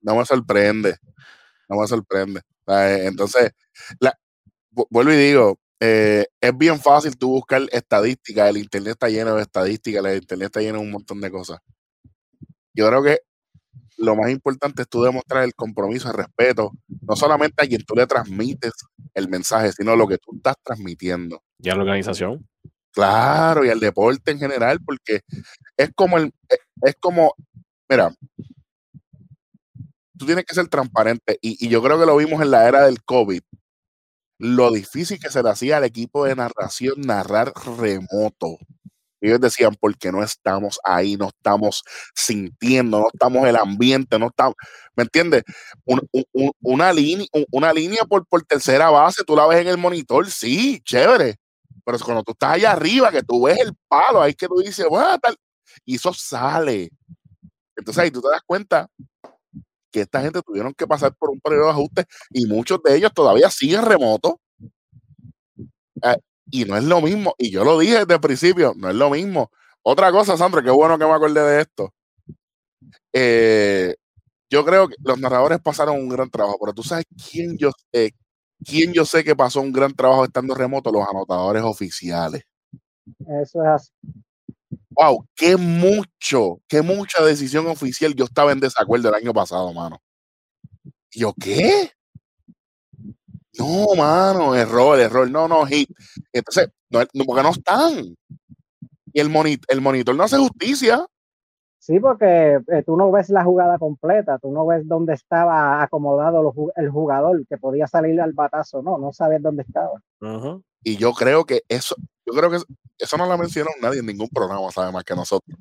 no 0.00 0.16
me 0.16 0.24
sorprende, 0.24 0.96
no 1.68 1.80
me 1.80 1.86
sorprende. 1.86 2.40
Entonces, 2.66 3.52
vuelvo 4.90 5.12
y 5.12 5.16
digo, 5.16 5.58
eh, 5.80 6.26
es 6.40 6.58
bien 6.58 6.80
fácil 6.80 7.16
tú 7.16 7.30
buscar 7.30 7.62
estadísticas, 7.72 8.50
el 8.50 8.58
internet 8.58 8.92
está 8.92 9.08
lleno 9.08 9.34
de 9.34 9.42
estadísticas, 9.42 10.04
el 10.04 10.22
internet 10.22 10.46
está 10.46 10.60
lleno 10.60 10.78
de 10.78 10.84
un 10.84 10.90
montón 10.90 11.20
de 11.20 11.30
cosas. 11.30 11.60
Yo 12.74 12.88
creo 12.88 13.02
que 13.02 13.20
lo 13.96 14.14
más 14.14 14.30
importante 14.30 14.82
es 14.82 14.88
tú 14.88 15.02
demostrar 15.02 15.44
el 15.44 15.54
compromiso, 15.54 16.08
el 16.08 16.16
respeto, 16.16 16.72
no 17.02 17.16
solamente 17.16 17.64
a 17.64 17.66
quien 17.66 17.84
tú 17.84 17.94
le 17.94 18.06
transmites 18.06 18.72
el 19.14 19.28
mensaje, 19.28 19.72
sino 19.72 19.96
lo 19.96 20.06
que 20.06 20.18
tú 20.18 20.36
estás 20.36 20.56
transmitiendo. 20.62 21.42
Y 21.58 21.68
a 21.68 21.74
la 21.74 21.82
organización. 21.82 22.48
Claro, 22.92 23.64
y 23.64 23.70
al 23.70 23.80
deporte 23.80 24.30
en 24.30 24.38
general, 24.38 24.80
porque 24.84 25.20
es 25.76 25.90
como 25.94 26.18
el, 26.18 26.32
es 26.82 26.94
como, 27.00 27.34
mira, 27.88 28.12
tú 30.18 30.26
tienes 30.26 30.44
que 30.44 30.54
ser 30.54 30.68
transparente. 30.68 31.38
Y, 31.40 31.68
yo 31.68 31.82
creo 31.82 31.98
que 31.98 32.06
lo 32.06 32.16
vimos 32.16 32.42
en 32.42 32.50
la 32.50 32.68
era 32.68 32.84
del 32.84 33.02
COVID. 33.02 33.40
Lo 34.38 34.70
difícil 34.70 35.18
que 35.18 35.30
se 35.30 35.42
le 35.42 35.50
hacía 35.50 35.78
al 35.78 35.84
equipo 35.84 36.24
de 36.24 36.36
narración 36.36 37.00
narrar 37.00 37.52
remoto. 37.78 38.58
Ellos 39.20 39.40
decían, 39.40 39.74
porque 39.80 40.12
no 40.12 40.22
estamos 40.22 40.78
ahí, 40.84 41.16
no 41.16 41.28
estamos 41.28 41.82
sintiendo, 42.14 43.00
no 43.00 43.06
estamos 43.12 43.48
el 43.48 43.56
ambiente, 43.56 44.16
no 44.16 44.28
estamos, 44.28 44.54
¿me 44.94 45.02
entiendes? 45.02 45.42
una, 46.60 46.92
línea, 46.92 47.26
una 47.50 47.72
línea 47.72 48.04
por, 48.04 48.26
por 48.26 48.44
tercera 48.44 48.90
base, 48.90 49.24
tú 49.24 49.34
la 49.34 49.46
ves 49.48 49.60
en 49.60 49.68
el 49.68 49.78
monitor, 49.78 50.30
sí, 50.30 50.80
chévere, 50.84 51.36
Pero 51.84 51.98
cuando 51.98 52.22
tú 52.22 52.32
estás 52.32 52.52
allá 52.52 52.72
arriba, 52.72 53.10
que 53.10 53.22
tú 53.24 53.42
ves 53.42 53.58
el 53.58 53.72
palo, 53.88 54.22
ahí 54.22 54.34
que 54.34 54.46
tú 54.46 54.60
dices, 54.64 54.86
bueno, 54.88 55.18
tal, 55.18 55.36
y 55.84 55.96
eso 55.96 56.12
sale. 56.12 56.90
Entonces 57.76 58.04
ahí 58.04 58.10
tú 58.12 58.20
te 58.20 58.28
das 58.28 58.42
cuenta 58.46 58.88
que 59.90 60.02
esta 60.02 60.20
gente 60.20 60.42
tuvieron 60.42 60.74
que 60.74 60.86
pasar 60.86 61.14
por 61.14 61.30
un 61.30 61.40
periodo 61.40 61.66
de 61.66 61.70
ajuste 61.70 62.04
y 62.30 62.46
muchos 62.46 62.82
de 62.82 62.96
ellos 62.96 63.12
todavía 63.14 63.50
siguen 63.50 63.82
remotos. 63.82 64.34
Eh, 66.02 66.16
y 66.50 66.64
no 66.64 66.76
es 66.76 66.84
lo 66.84 67.00
mismo, 67.00 67.34
y 67.36 67.50
yo 67.50 67.64
lo 67.64 67.78
dije 67.78 67.98
desde 67.98 68.14
el 68.14 68.20
principio, 68.20 68.72
no 68.76 68.88
es 68.88 68.94
lo 68.94 69.10
mismo. 69.10 69.50
Otra 69.82 70.10
cosa, 70.10 70.36
Sandra, 70.36 70.62
qué 70.62 70.70
bueno 70.70 70.98
que 70.98 71.04
me 71.04 71.12
acordé 71.12 71.40
de 71.40 71.60
esto. 71.60 71.92
Eh, 73.12 73.94
yo 74.50 74.64
creo 74.64 74.88
que 74.88 74.96
los 75.02 75.18
narradores 75.18 75.60
pasaron 75.60 75.96
un 75.96 76.08
gran 76.08 76.30
trabajo, 76.30 76.58
pero 76.60 76.72
tú 76.72 76.82
sabes 76.82 77.04
quién 77.30 77.58
yo, 77.58 77.70
eh, 77.92 78.12
quién 78.64 78.92
yo 78.92 79.04
sé 79.04 79.22
que 79.24 79.36
pasó 79.36 79.60
un 79.60 79.72
gran 79.72 79.94
trabajo 79.94 80.24
estando 80.24 80.54
remoto, 80.54 80.90
los 80.90 81.06
anotadores 81.06 81.62
oficiales. 81.62 82.44
Eso 83.20 83.62
es 83.62 83.68
así. 83.68 83.92
Wow, 84.98 85.24
qué 85.36 85.56
mucho, 85.56 86.60
qué 86.66 86.82
mucha 86.82 87.22
decisión 87.22 87.68
oficial. 87.68 88.14
Yo 88.14 88.24
estaba 88.24 88.50
en 88.50 88.58
desacuerdo 88.58 89.08
el 89.08 89.14
año 89.14 89.32
pasado, 89.32 89.72
mano. 89.72 90.00
¿Y 91.12 91.20
yo 91.20 91.32
qué? 91.40 91.92
No, 93.56 93.94
mano, 93.96 94.56
error, 94.56 94.98
error, 94.98 95.30
no, 95.30 95.46
no, 95.46 95.64
hit. 95.66 95.88
Entonces, 96.32 96.70
no, 96.90 97.00
porque 97.26 97.42
no 97.44 97.50
están. 97.50 98.16
Y 99.12 99.20
el, 99.20 99.30
el 99.68 99.80
monitor 99.80 100.16
no 100.16 100.24
hace 100.24 100.36
justicia. 100.36 101.06
Sí, 101.78 102.00
porque 102.00 102.58
eh, 102.66 102.82
tú 102.84 102.96
no 102.96 103.12
ves 103.12 103.30
la 103.30 103.44
jugada 103.44 103.78
completa, 103.78 104.38
tú 104.38 104.50
no 104.50 104.66
ves 104.66 104.86
dónde 104.86 105.14
estaba 105.14 105.80
acomodado 105.80 106.52
el 106.74 106.90
jugador 106.90 107.46
que 107.46 107.56
podía 107.56 107.86
salir 107.86 108.20
al 108.20 108.32
batazo, 108.32 108.82
no, 108.82 108.98
no 108.98 109.12
sabes 109.12 109.40
dónde 109.40 109.62
estaba. 109.62 110.02
Y 110.82 110.96
yo 110.96 111.12
creo 111.12 111.44
que 111.44 111.62
eso, 111.68 111.94
yo 112.26 112.34
creo 112.34 112.50
que 112.50 112.58
eso 112.98 113.16
no 113.16 113.26
lo 113.26 113.38
mencionó 113.38 113.70
nadie 113.80 114.00
en 114.00 114.06
ningún 114.06 114.28
programa, 114.28 114.70
sabe 114.72 114.92
más 114.92 115.04
que 115.04 115.14
nosotros. 115.14 115.56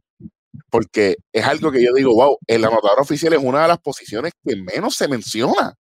Porque 0.69 1.17
es 1.31 1.45
algo 1.45 1.71
que 1.71 1.83
yo 1.83 1.93
digo, 1.93 2.13
wow, 2.13 2.37
el 2.47 2.65
anotador 2.65 2.99
oficial 2.99 3.33
es 3.33 3.39
una 3.41 3.61
de 3.61 3.67
las 3.69 3.79
posiciones 3.79 4.33
que 4.43 4.55
menos 4.55 4.95
se 4.95 5.07
menciona. 5.07 5.75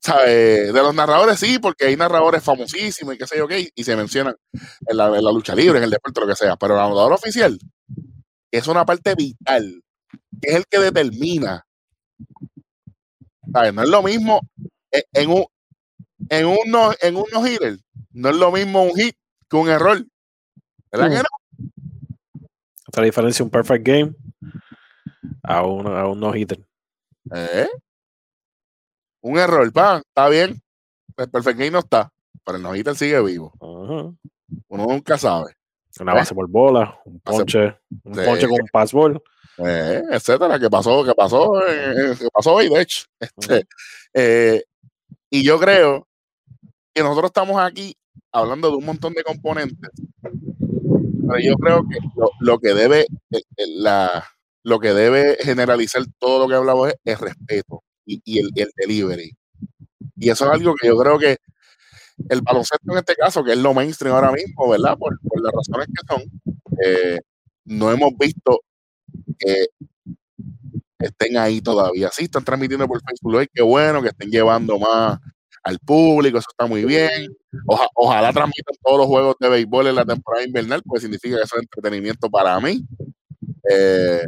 ¿Sabe? 0.00 0.72
De 0.72 0.72
los 0.72 0.94
narradores 0.94 1.38
sí, 1.38 1.58
porque 1.58 1.86
hay 1.86 1.96
narradores 1.96 2.42
famosísimos 2.42 3.14
y 3.14 3.18
qué 3.18 3.26
sé 3.26 3.38
yo 3.38 3.48
qué, 3.48 3.70
y 3.74 3.84
se 3.84 3.96
mencionan 3.96 4.34
en 4.86 4.96
la, 4.96 5.08
lucha 5.32 5.54
libre, 5.54 5.78
en 5.78 5.84
el 5.84 5.90
deporte, 5.90 6.20
lo 6.20 6.26
que 6.26 6.36
sea. 6.36 6.56
Pero 6.56 6.74
el 6.74 6.80
anotador 6.80 7.12
oficial 7.12 7.58
es 8.50 8.66
una 8.68 8.84
parte 8.84 9.14
vital, 9.14 9.82
que 10.40 10.50
es 10.50 10.56
el 10.56 10.64
que 10.66 10.78
determina. 10.78 11.64
¿Sabes? 13.52 13.74
No 13.74 13.82
es 13.82 13.88
lo 13.88 14.02
mismo 14.02 14.40
en, 14.90 15.30
un 15.30 15.44
en 16.28 16.46
un 16.46 16.58
no, 16.66 16.92
en 17.00 17.16
un 17.16 17.24
no 17.32 17.46
hitter, 17.46 17.78
no 18.14 18.30
es 18.30 18.36
lo 18.36 18.50
mismo 18.50 18.82
un 18.82 18.94
hit 18.94 19.16
que 19.48 19.56
un 19.56 19.68
error. 19.68 20.04
¿Verdad 20.90 21.10
que 21.10 21.16
no? 21.16 22.48
Otra 22.88 23.04
diferencia 23.04 23.44
un 23.44 23.50
perfect 23.50 23.86
game 23.86 24.14
a 25.42 25.66
un, 25.66 25.86
a 25.86 26.06
un 26.06 26.20
no 26.20 26.34
hitter. 26.34 26.64
¿Eh? 27.34 27.68
Un 29.20 29.38
error, 29.38 29.70
pa, 29.72 29.98
está 29.98 30.28
bien. 30.28 30.62
El 31.16 31.30
perfect 31.30 31.58
game 31.58 31.70
no 31.72 31.80
está, 31.80 32.12
pero 32.44 32.56
el 32.56 32.62
no 32.62 32.74
hitter 32.74 32.94
sigue 32.94 33.20
vivo. 33.22 33.52
Uno 33.60 34.16
nunca 34.68 35.18
sabe. 35.18 35.56
Una 36.00 36.12
¿Eh? 36.12 36.14
base 36.16 36.34
por 36.34 36.48
bola, 36.48 37.00
un 37.04 37.20
ponche, 37.20 37.78
un 38.04 38.12
ponche 38.12 38.48
con 38.48 38.60
un 38.60 38.68
passball. 38.72 39.22
Eh, 39.58 40.02
etcétera, 40.10 40.58
que 40.58 40.68
pasó, 40.68 41.04
que 41.04 41.14
pasó, 41.14 41.60
eh, 41.68 42.14
que 42.18 42.28
pasó 42.32 42.54
hoy, 42.54 42.68
de 42.68 42.80
hecho. 42.80 43.04
Este, 43.20 43.66
eh, 44.12 44.64
y 45.30 45.44
yo 45.44 45.58
creo 45.58 46.08
que 46.92 47.02
nosotros 47.02 47.28
estamos 47.28 47.60
aquí 47.60 47.96
hablando 48.32 48.70
de 48.70 48.76
un 48.76 48.84
montón 48.84 49.14
de 49.14 49.22
componentes, 49.22 49.90
pero 51.26 51.38
yo 51.40 51.54
creo 51.56 51.82
que 51.88 51.98
lo, 52.40 52.58
que 52.58 52.74
debe 52.74 53.00
eh, 53.30 53.42
eh, 53.56 53.66
la, 53.76 54.24
lo 54.62 54.80
que 54.80 54.92
debe 54.92 55.36
generalizar 55.40 56.02
todo 56.18 56.40
lo 56.40 56.48
que 56.48 56.54
hablamos 56.54 56.88
es 56.88 56.94
el 57.04 57.18
respeto 57.18 57.82
y, 58.06 58.38
el, 58.38 58.50
delivery. 58.76 59.36
Y 60.16 60.30
eso 60.30 60.46
es 60.46 60.50
algo 60.52 60.74
que 60.74 60.88
yo 60.88 60.96
creo 60.96 61.18
que 61.18 61.38
el 62.28 62.42
baloncesto 62.42 62.92
en 62.92 62.98
este 62.98 63.14
caso, 63.14 63.42
que 63.42 63.52
es 63.52 63.58
lo 63.58 63.74
mainstream 63.74 64.14
ahora 64.14 64.32
mismo, 64.32 64.68
¿verdad? 64.68 64.96
Por, 64.98 65.18
las 65.42 65.52
razones 65.52 65.88
que 65.88 66.14
son, 66.14 66.22
eh, 66.84 67.18
no 67.64 67.90
hemos 67.90 68.12
visto 68.18 68.60
que 69.38 69.66
estén 70.98 71.36
ahí 71.36 71.60
todavía. 71.60 72.10
Sí, 72.12 72.24
están 72.24 72.44
transmitiendo 72.44 72.86
por 72.86 73.00
Facebook 73.02 73.48
qué 73.52 73.62
bueno 73.62 74.02
que 74.02 74.08
estén 74.08 74.30
llevando 74.30 74.78
más 74.78 75.18
al 75.64 75.78
público, 75.78 76.38
eso 76.38 76.48
está 76.50 76.66
muy 76.66 76.84
bien. 76.84 77.34
ojalá 77.94 78.32
transmitan 78.32 78.76
todos 78.82 78.98
los 78.98 79.06
juegos 79.06 79.36
de 79.40 79.48
béisbol 79.48 79.88
en 79.88 79.94
la 79.96 80.04
temporada 80.04 80.44
invernal, 80.44 80.82
pues 80.84 81.02
significa 81.02 81.36
que 81.36 81.42
eso 81.42 81.56
es 81.56 81.62
entretenimiento 81.62 82.30
para 82.30 82.60
mí. 82.60 82.84
Eh, 83.68 84.24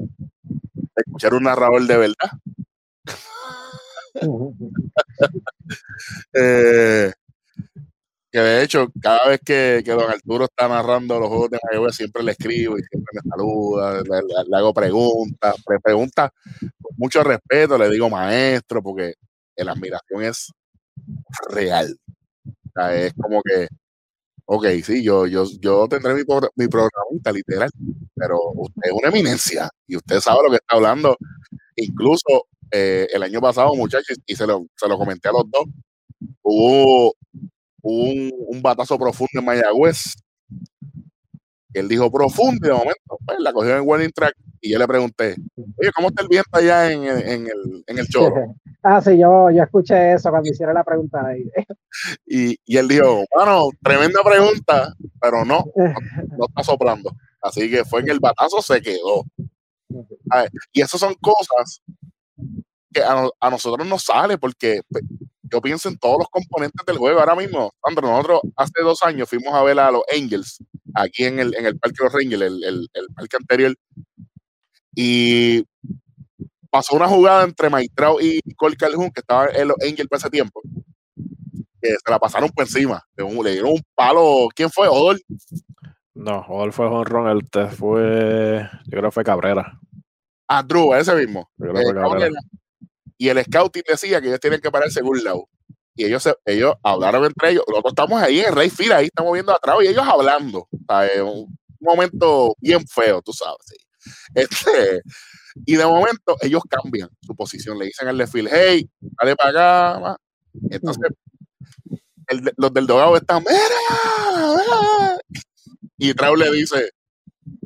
escuchar 0.96 1.34
un 1.34 1.44
narrador 1.44 1.86
de 1.86 1.96
verdad. 1.96 2.30
Eh, 6.32 7.12
que 8.30 8.38
de 8.38 8.62
hecho, 8.62 8.88
cada 9.00 9.28
vez 9.28 9.40
que, 9.44 9.82
don 9.84 10.10
Arturo 10.10 10.44
está 10.44 10.68
narrando 10.68 11.18
los 11.18 11.28
juegos 11.28 11.50
de 11.50 11.58
Mayagüez, 11.62 11.96
siempre 11.96 12.22
le 12.22 12.32
escribo 12.32 12.78
y 12.78 12.82
siempre 12.82 13.10
me 13.14 13.30
saluda, 13.30 14.02
le, 14.02 14.56
hago 14.56 14.72
preguntas, 14.72 15.56
le 15.68 15.80
preguntas 15.80 16.30
con 16.80 16.94
mucho 16.96 17.22
respeto, 17.24 17.76
le 17.76 17.90
digo 17.90 18.08
maestro, 18.08 18.82
porque 18.82 19.14
la 19.56 19.72
admiración 19.72 20.22
es 20.22 20.52
real. 21.50 21.96
es 22.92 23.12
como 23.14 23.42
que, 23.42 23.68
ok, 24.46 24.66
sí, 24.84 25.02
yo, 25.02 25.26
yo, 25.26 25.44
yo 25.60 25.88
tendré 25.88 26.14
mi, 26.14 26.22
mi 26.56 26.68
programita 26.68 27.32
literal, 27.32 27.70
pero 28.14 28.38
usted 28.54 28.82
es 28.84 28.92
una 28.92 29.08
eminencia 29.08 29.70
y 29.86 29.96
usted 29.96 30.20
sabe 30.20 30.44
lo 30.44 30.50
que 30.50 30.56
está 30.56 30.76
hablando. 30.76 31.16
Incluso 31.76 32.46
eh, 32.70 33.06
el 33.12 33.22
año 33.22 33.40
pasado, 33.40 33.74
muchachos, 33.74 34.18
y 34.26 34.36
se 34.36 34.46
lo, 34.46 34.66
se 34.76 34.88
lo 34.88 34.98
comenté 34.98 35.28
a 35.28 35.32
los 35.32 35.44
dos, 35.50 35.66
hubo, 36.42 37.14
un, 37.82 38.30
un, 38.48 38.62
batazo 38.62 38.98
profundo 38.98 39.38
en 39.38 39.44
Mayagüez. 39.44 40.14
Él 41.76 41.88
dijo 41.88 42.10
profundo 42.10 42.66
y 42.66 42.70
de 42.70 42.74
momento, 42.74 43.18
pues, 43.26 43.38
la 43.38 43.52
cogió 43.52 43.76
en 43.76 43.82
Winning 43.86 44.12
Track 44.12 44.34
y 44.62 44.72
yo 44.72 44.78
le 44.78 44.86
pregunté, 44.86 45.36
oye, 45.56 45.90
¿cómo 45.94 46.08
está 46.08 46.22
el 46.22 46.28
viento 46.28 46.48
allá 46.52 46.90
en, 46.90 47.04
en, 47.04 47.46
el, 47.46 47.84
en 47.86 47.98
el 47.98 48.08
chorro? 48.08 48.54
ah, 48.82 49.02
sí, 49.02 49.18
yo, 49.18 49.50
yo 49.50 49.62
escuché 49.62 50.14
eso 50.14 50.30
cuando 50.30 50.50
hicieron 50.50 50.74
la 50.74 50.84
pregunta 50.84 51.26
ahí. 51.26 51.44
y, 52.26 52.58
y 52.64 52.76
él 52.78 52.88
dijo, 52.88 53.26
bueno, 53.34 53.68
tremenda 53.82 54.22
pregunta, 54.24 54.94
pero 55.20 55.44
no, 55.44 55.66
no, 55.76 56.46
está 56.48 56.64
soplando. 56.64 57.10
Así 57.42 57.70
que 57.70 57.84
fue 57.84 58.00
en 58.00 58.08
el 58.08 58.20
batazo, 58.20 58.62
se 58.62 58.80
quedó. 58.80 59.24
y 60.72 60.80
esas 60.80 60.98
son 60.98 61.14
cosas 61.20 61.82
que 62.90 63.02
a, 63.02 63.28
a, 63.38 63.50
nosotros 63.50 63.86
nos 63.86 64.02
sale 64.02 64.38
porque 64.38 64.80
pues, 64.88 65.04
yo 65.42 65.60
pienso 65.60 65.90
en 65.90 65.98
todos 65.98 66.20
los 66.20 66.28
componentes 66.28 66.86
del 66.86 66.96
juego. 66.96 67.20
Ahora 67.20 67.36
mismo, 67.36 67.70
Sandro, 67.84 68.08
nosotros 68.08 68.40
hace 68.56 68.82
dos 68.82 69.02
años 69.02 69.28
fuimos 69.28 69.52
a 69.52 69.62
ver 69.62 69.78
a 69.78 69.90
los 69.90 70.02
Angels 70.10 70.58
aquí 70.96 71.24
en 71.24 71.38
el, 71.38 71.54
en 71.54 71.66
el 71.66 71.78
Parque 71.78 71.96
de 71.98 72.04
los 72.04 72.12
Rangers, 72.12 72.42
el, 72.42 72.64
el, 72.64 72.88
el 72.92 73.06
parque 73.14 73.36
anterior, 73.36 73.74
y 74.94 75.64
pasó 76.70 76.96
una 76.96 77.08
jugada 77.08 77.44
entre 77.44 77.70
Maitrao 77.70 78.20
y 78.20 78.40
Cole 78.56 78.76
Calhoun, 78.76 79.10
que 79.10 79.20
estaba 79.20 79.48
en 79.48 79.68
los 79.68 79.76
Angels 79.82 80.08
para 80.08 80.18
ese 80.18 80.30
tiempo, 80.30 80.60
que 81.80 81.90
se 81.90 82.10
la 82.10 82.18
pasaron 82.18 82.50
por 82.50 82.64
encima. 82.64 83.02
Le 83.16 83.52
dieron 83.52 83.72
un 83.72 83.82
palo. 83.94 84.48
¿Quién 84.54 84.70
fue? 84.70 84.88
¿Odol? 84.88 85.20
No, 86.14 86.40
Odol 86.48 86.72
fue 86.72 86.86
Ron, 87.04 87.28
el 87.28 87.48
te 87.50 87.66
fue. 87.66 88.68
Yo 88.84 88.90
creo 88.90 89.04
que 89.04 89.10
fue 89.10 89.24
Cabrera. 89.24 89.78
Ah, 90.48 90.62
Drew, 90.62 90.94
ese 90.94 91.14
mismo. 91.14 91.50
Eh, 91.60 92.30
y 93.18 93.28
el 93.28 93.42
scouting 93.44 93.82
decía 93.86 94.20
que 94.20 94.28
ellos 94.28 94.40
tienen 94.40 94.60
que 94.60 94.70
pararse 94.70 95.00
en 95.00 95.06
un 95.06 95.24
lado. 95.24 95.48
Y 95.96 96.04
ellos, 96.04 96.28
ellos 96.44 96.74
hablaron 96.82 97.24
entre 97.24 97.50
ellos. 97.50 97.64
Nosotros 97.66 97.92
estamos 97.92 98.22
ahí 98.22 98.40
en 98.40 98.54
Rey 98.54 98.70
Fila, 98.70 98.98
ahí 98.98 99.06
estamos 99.06 99.32
viendo 99.32 99.52
atrás 99.52 99.76
y 99.82 99.88
ellos 99.88 100.04
hablando. 100.06 100.68
Un 100.70 101.58
momento 101.80 102.54
bien 102.60 102.86
feo, 102.86 103.22
tú 103.22 103.32
sabes. 103.32 103.58
Sí. 103.66 103.76
Este, 104.34 105.02
y 105.64 105.76
de 105.76 105.86
momento 105.86 106.36
ellos 106.40 106.62
cambian 106.68 107.08
su 107.22 107.34
posición, 107.34 107.78
le 107.78 107.86
dicen 107.86 108.08
al 108.08 108.18
desfile, 108.18 108.50
hey, 108.52 108.88
dale 109.00 109.36
para 109.36 109.96
acá. 109.96 110.16
Entonces, 110.70 111.10
los 112.56 112.72
del 112.72 112.86
dogado 112.86 113.16
están, 113.16 113.42
mira, 113.42 115.18
Y 115.98 116.12
Trau 116.14 116.36
le 116.36 116.50
dice, 116.50 116.90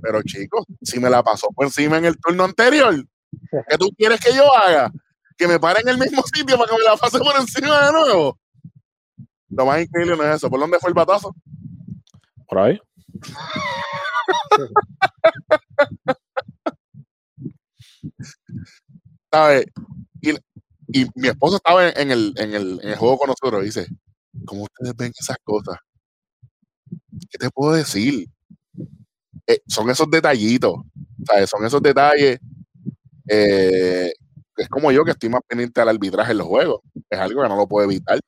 pero 0.02 0.22
chicos, 0.22 0.64
si 0.82 1.00
me 1.00 1.10
la 1.10 1.22
pasó 1.22 1.48
por 1.54 1.66
encima 1.66 1.98
en 1.98 2.04
el 2.04 2.16
turno 2.18 2.44
anterior, 2.44 2.94
¿qué 3.68 3.76
tú 3.78 3.90
quieres 3.96 4.20
que 4.20 4.34
yo 4.34 4.44
haga? 4.56 4.90
Que 5.40 5.48
me 5.48 5.58
pare 5.58 5.80
en 5.80 5.88
el 5.88 5.96
mismo 5.96 6.22
sitio 6.34 6.58
para 6.58 6.70
que 6.70 6.76
me 6.76 6.84
la 6.84 6.98
pase 6.98 7.18
por 7.18 7.34
encima 7.34 7.86
de 7.86 7.92
nuevo. 7.92 8.38
Lo 9.48 9.64
más 9.64 9.80
increíble 9.80 10.14
no 10.14 10.22
es 10.24 10.36
eso. 10.36 10.50
¿Por 10.50 10.60
dónde 10.60 10.78
fue 10.78 10.90
el 10.90 10.94
batazo? 10.94 11.34
Por 12.46 12.58
ahí. 12.58 12.78
¿Sabes? 19.32 19.64
Y, 20.20 20.32
y, 20.88 21.06
mi 21.14 21.28
esposo 21.28 21.56
estaba 21.56 21.88
en 21.88 22.10
el, 22.10 22.34
en, 22.36 22.52
el, 22.52 22.78
en 22.82 22.90
el 22.90 22.96
juego 22.96 23.16
con 23.16 23.28
nosotros. 23.28 23.64
dice, 23.64 23.86
¿Cómo 24.44 24.64
ustedes 24.64 24.94
ven 24.94 25.14
esas 25.18 25.38
cosas? 25.42 25.78
¿Qué 27.30 27.38
te 27.38 27.48
puedo 27.48 27.72
decir? 27.72 28.28
Eh, 29.46 29.62
son 29.66 29.88
esos 29.88 30.10
detallitos, 30.10 30.74
¿sabes? 31.24 31.48
Son 31.48 31.64
esos 31.64 31.80
detalles. 31.80 32.38
Eh, 33.26 34.12
es 34.60 34.68
como 34.68 34.92
yo 34.92 35.04
que 35.04 35.12
estoy 35.12 35.28
más 35.28 35.40
pendiente 35.46 35.80
al 35.80 35.88
arbitraje 35.88 36.32
en 36.32 36.38
los 36.38 36.46
juegos. 36.46 36.80
Es 37.08 37.18
algo 37.18 37.42
que 37.42 37.48
no 37.48 37.56
lo 37.56 37.66
puedo 37.66 37.86
evitar. 37.86 38.20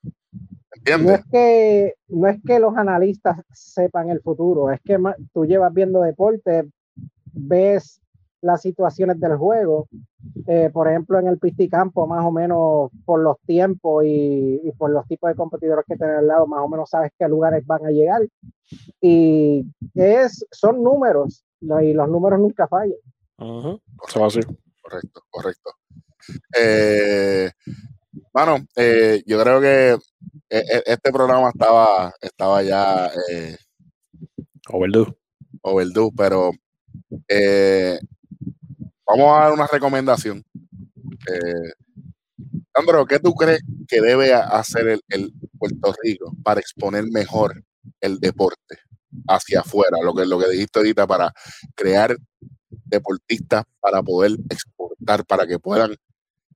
¿Entiendes? 0.74 1.06
No 1.06 1.14
es 1.14 1.24
que, 1.30 1.94
no 2.08 2.28
es 2.28 2.38
que 2.44 2.58
los 2.58 2.76
analistas 2.76 3.40
sepan 3.52 4.08
el 4.08 4.20
futuro, 4.20 4.70
es 4.70 4.80
que 4.80 4.98
tú 5.32 5.44
llevas 5.44 5.72
viendo 5.72 6.00
deporte, 6.00 6.68
ves 7.32 8.00
las 8.40 8.62
situaciones 8.62 9.20
del 9.20 9.36
juego. 9.36 9.86
Eh, 10.46 10.70
por 10.72 10.88
ejemplo, 10.88 11.18
en 11.18 11.28
el 11.28 11.38
pisticampo, 11.38 12.06
más 12.06 12.24
o 12.24 12.32
menos 12.32 12.90
por 13.04 13.20
los 13.20 13.36
tiempos 13.46 14.04
y, 14.06 14.72
por 14.78 14.90
los 14.90 15.06
tipos 15.06 15.28
de 15.28 15.36
competidores 15.36 15.84
que 15.86 15.96
tienen 15.96 16.16
al 16.16 16.26
lado, 16.26 16.46
más 16.46 16.60
o 16.60 16.68
menos 16.68 16.90
sabes 16.90 17.12
qué 17.18 17.28
lugares 17.28 17.64
van 17.66 17.86
a 17.86 17.90
llegar. 17.90 18.22
Y 19.00 19.64
es, 19.94 20.44
son 20.50 20.82
números, 20.82 21.44
y 21.60 21.92
los 21.92 22.08
números 22.08 22.40
nunca 22.40 22.66
fallan. 22.66 22.96
Correcto, 24.82 25.22
correcto. 25.30 25.70
Eh, 26.58 27.50
bueno, 28.32 28.58
eh, 28.76 29.22
yo 29.26 29.40
creo 29.40 29.60
que 29.60 29.98
este 30.48 31.12
programa 31.12 31.48
estaba, 31.50 32.12
estaba 32.20 32.62
ya 32.62 33.10
eh, 33.30 33.56
overdue. 34.68 35.16
Overdue, 35.62 36.10
pero 36.16 36.50
eh, 37.28 37.98
vamos 39.06 39.36
a 39.36 39.40
dar 39.40 39.52
una 39.52 39.66
recomendación. 39.66 40.44
Eh, 41.28 41.72
Andro, 42.74 43.06
¿qué 43.06 43.18
tú 43.18 43.34
crees 43.34 43.60
que 43.88 44.00
debe 44.00 44.32
hacer 44.34 45.00
el, 45.08 45.32
Puerto 45.58 45.94
Rico 46.02 46.34
para 46.42 46.60
exponer 46.60 47.04
mejor 47.12 47.62
el 48.00 48.18
deporte 48.18 48.78
hacia 49.28 49.60
afuera? 49.60 49.98
Lo 50.02 50.14
que, 50.14 50.26
lo 50.26 50.38
que 50.38 50.48
dijiste 50.48 50.78
ahorita, 50.78 51.06
para 51.06 51.32
crear 51.74 52.16
deportistas 52.68 53.64
para 53.80 54.02
poder 54.02 54.32
exportar, 54.50 55.24
para 55.24 55.46
que 55.46 55.58
puedan 55.58 55.94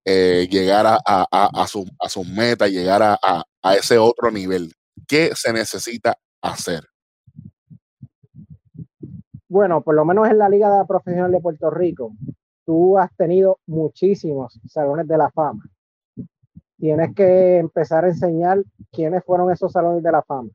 eh, 0.07 0.47
llegar 0.49 0.87
a, 0.87 0.99
a, 1.05 1.63
a, 1.63 1.67
su, 1.67 1.85
a 1.99 2.09
sus 2.09 2.27
metas, 2.29 2.71
llegar 2.71 3.03
a, 3.03 3.19
a 3.63 3.75
ese 3.75 3.99
otro 3.99 4.31
nivel. 4.31 4.73
¿Qué 5.07 5.33
se 5.35 5.53
necesita 5.53 6.17
hacer? 6.41 6.85
Bueno, 9.49 9.83
por 9.83 9.95
lo 9.95 10.05
menos 10.05 10.29
en 10.29 10.39
la 10.39 10.49
Liga 10.49 10.85
Profesional 10.87 11.33
de 11.33 11.41
Puerto 11.41 11.71
Rico, 11.71 12.13
tú 12.65 12.99
has 12.99 13.15
tenido 13.17 13.59
muchísimos 13.67 14.61
salones 14.69 15.09
de 15.09 15.19
la 15.19 15.31
fama. 15.31 15.65
Tienes 16.79 17.15
que 17.15 17.59
empezar 17.59 18.05
a 18.05 18.09
enseñar 18.09 18.63
quiénes 18.93 19.25
fueron 19.25 19.51
esos 19.51 19.73
salones 19.73 20.03
de 20.03 20.13
la 20.13 20.23
fama. 20.23 20.51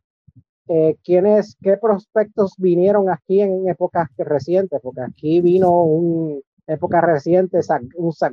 Eh, 0.67 0.95
quiénes, 1.03 1.57
qué 1.61 1.75
prospectos 1.75 2.53
vinieron 2.57 3.09
aquí 3.09 3.41
en 3.41 3.67
épocas 3.67 4.07
recientes, 4.17 4.79
porque 4.81 5.01
aquí 5.01 5.41
vino 5.41 5.83
un 5.83 6.41
época 6.67 7.01
reciente, 7.01 7.59
un 7.95 8.13
Zach 8.13 8.31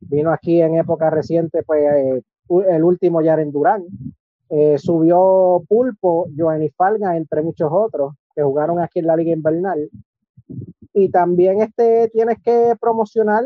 vino 0.00 0.32
aquí 0.32 0.60
en 0.60 0.74
época 0.74 1.10
reciente, 1.10 1.62
pues 1.62 1.82
eh, 1.82 2.22
el 2.68 2.84
último 2.84 3.22
Yaren 3.22 3.52
Durán, 3.52 3.84
eh, 4.48 4.78
subió 4.78 5.62
Pulpo, 5.68 6.28
Joanny 6.36 6.70
Falga, 6.70 7.16
entre 7.16 7.42
muchos 7.42 7.70
otros 7.72 8.14
que 8.34 8.42
jugaron 8.42 8.80
aquí 8.80 8.98
en 8.98 9.06
la 9.06 9.16
Liga 9.16 9.32
Invernal. 9.32 9.88
Y 10.92 11.08
también 11.10 11.60
este, 11.60 12.08
tienes 12.08 12.38
que 12.42 12.74
promocionar 12.80 13.44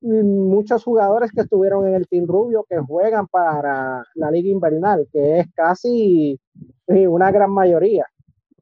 muchos 0.00 0.84
jugadores 0.84 1.32
que 1.32 1.42
estuvieron 1.42 1.86
en 1.86 1.94
el 1.94 2.08
Team 2.08 2.26
Rubio 2.26 2.64
que 2.68 2.78
juegan 2.78 3.26
para 3.26 4.04
la 4.14 4.30
Liga 4.30 4.48
Invernal, 4.48 5.08
que 5.12 5.40
es 5.40 5.46
casi 5.54 6.38
una 6.86 7.30
gran 7.30 7.50
mayoría. 7.50 8.06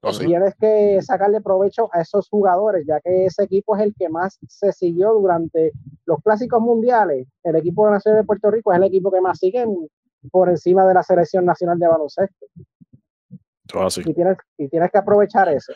Oh, 0.09 0.17
tienes 0.17 0.55
que 0.55 1.03
sacarle 1.03 1.41
provecho 1.41 1.89
a 1.93 2.01
esos 2.01 2.29
jugadores, 2.29 2.87
ya 2.87 3.01
que 3.01 3.27
ese 3.27 3.43
equipo 3.43 3.77
es 3.77 3.83
el 3.83 3.95
que 3.95 4.09
más 4.09 4.39
se 4.47 4.73
siguió 4.73 5.13
durante 5.15 5.73
los 6.05 6.23
clásicos 6.23 6.61
mundiales. 6.61 7.27
El 7.43 7.57
equipo 7.57 7.91
nacional 7.91 8.21
de 8.23 8.27
Puerto 8.27 8.51
Rico 8.51 8.73
es 8.73 8.79
el 8.79 8.85
equipo 8.85 9.11
que 9.11 9.21
más 9.21 9.39
siguen 9.39 9.89
por 10.31 10.49
encima 10.49 10.87
de 10.87 10.95
la 10.95 11.03
selección 11.03 11.45
nacional 11.45 11.79
de 11.79 11.89
baloncesto. 11.89 12.47
Y, 14.07 14.15
tienes, 14.15 14.37
y 14.57 14.69
tienes 14.69 14.93
que 14.93 14.99
aprovechar 14.99 15.49
eso. 15.49 15.73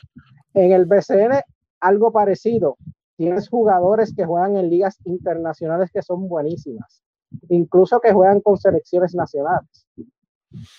En 0.54 0.70
el 0.70 0.86
BCN, 0.86 1.40
algo 1.80 2.12
parecido. 2.12 2.76
Tienes 3.16 3.48
jugadores 3.48 4.14
que 4.14 4.24
juegan 4.24 4.56
en 4.56 4.70
ligas 4.70 4.98
internacionales 5.04 5.90
que 5.92 6.02
son 6.02 6.28
buenísimas, 6.28 7.02
incluso 7.48 8.00
que 8.00 8.12
juegan 8.12 8.40
con 8.40 8.56
selecciones 8.56 9.14
nacionales. 9.14 9.86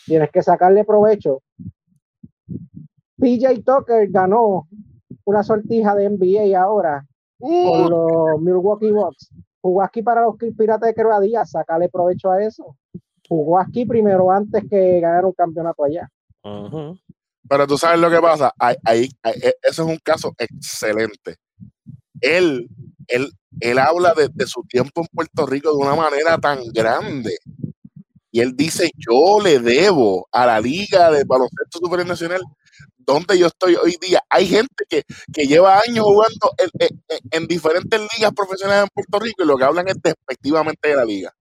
Tienes 0.05 0.31
que 0.31 0.41
sacarle 0.41 0.83
provecho. 0.83 1.43
PJ 3.21 3.61
Tucker 3.63 4.09
ganó 4.09 4.67
una 5.25 5.43
sortija 5.43 5.95
de 5.95 6.09
NBA 6.09 6.59
ahora 6.59 7.05
con 7.39 7.89
los 7.89 8.41
Milwaukee 8.41 8.91
Bucks. 8.91 9.29
Jugó 9.61 9.83
aquí 9.83 10.01
para 10.01 10.23
los 10.23 10.35
Piratas 10.57 10.87
de 10.87 10.95
Croacia, 10.95 11.45
sacarle 11.45 11.87
provecho 11.87 12.31
a 12.31 12.43
eso. 12.43 12.75
Jugó 13.29 13.59
aquí 13.59 13.85
primero 13.85 14.31
antes 14.31 14.63
que 14.67 14.99
ganar 14.99 15.25
un 15.25 15.33
campeonato 15.33 15.83
allá. 15.83 16.09
Pero 17.47 17.67
tú 17.67 17.77
sabes 17.77 17.99
lo 17.99 18.09
que 18.09 18.19
pasa. 18.19 18.51
Ahí, 18.57 19.09
e, 19.23 19.53
eso 19.61 19.83
es 19.83 19.87
un 19.87 19.99
caso 20.03 20.33
excelente. 20.39 21.35
Él, 22.19 22.67
él, 23.07 23.31
él 23.59 23.77
habla 23.77 24.13
de, 24.15 24.47
su 24.47 24.63
tiempo 24.63 25.01
en 25.01 25.07
Puerto 25.13 25.45
Rico 25.45 25.71
de 25.71 25.77
una 25.77 25.95
manera 25.95 26.39
tan 26.39 26.59
grande. 26.73 27.37
Y 28.31 28.39
él 28.39 28.55
dice, 28.55 28.89
yo 28.97 29.39
le 29.43 29.59
debo 29.59 30.27
a 30.31 30.47
la 30.47 30.59
Liga 30.59 31.11
de 31.11 31.23
Baloncesto 31.23 31.79
Supernacional 31.83 32.41
donde 33.05 33.37
yo 33.37 33.47
estoy 33.47 33.75
hoy 33.75 33.95
día. 34.01 34.23
Hay 34.29 34.47
gente 34.47 34.85
que, 34.87 35.03
lleva 35.45 35.79
años 35.79 36.05
jugando 36.05 36.51
en, 37.31 37.47
diferentes 37.47 37.99
ligas 38.15 38.31
profesionales 38.33 38.83
en 38.83 38.89
Puerto 38.93 39.19
Rico 39.19 39.43
y 39.43 39.47
lo 39.47 39.57
que 39.57 39.63
hablan 39.63 39.87
es 39.87 39.97
despectivamente 40.01 40.89
de 40.89 40.95
la 40.95 41.05
liga. 41.05 41.33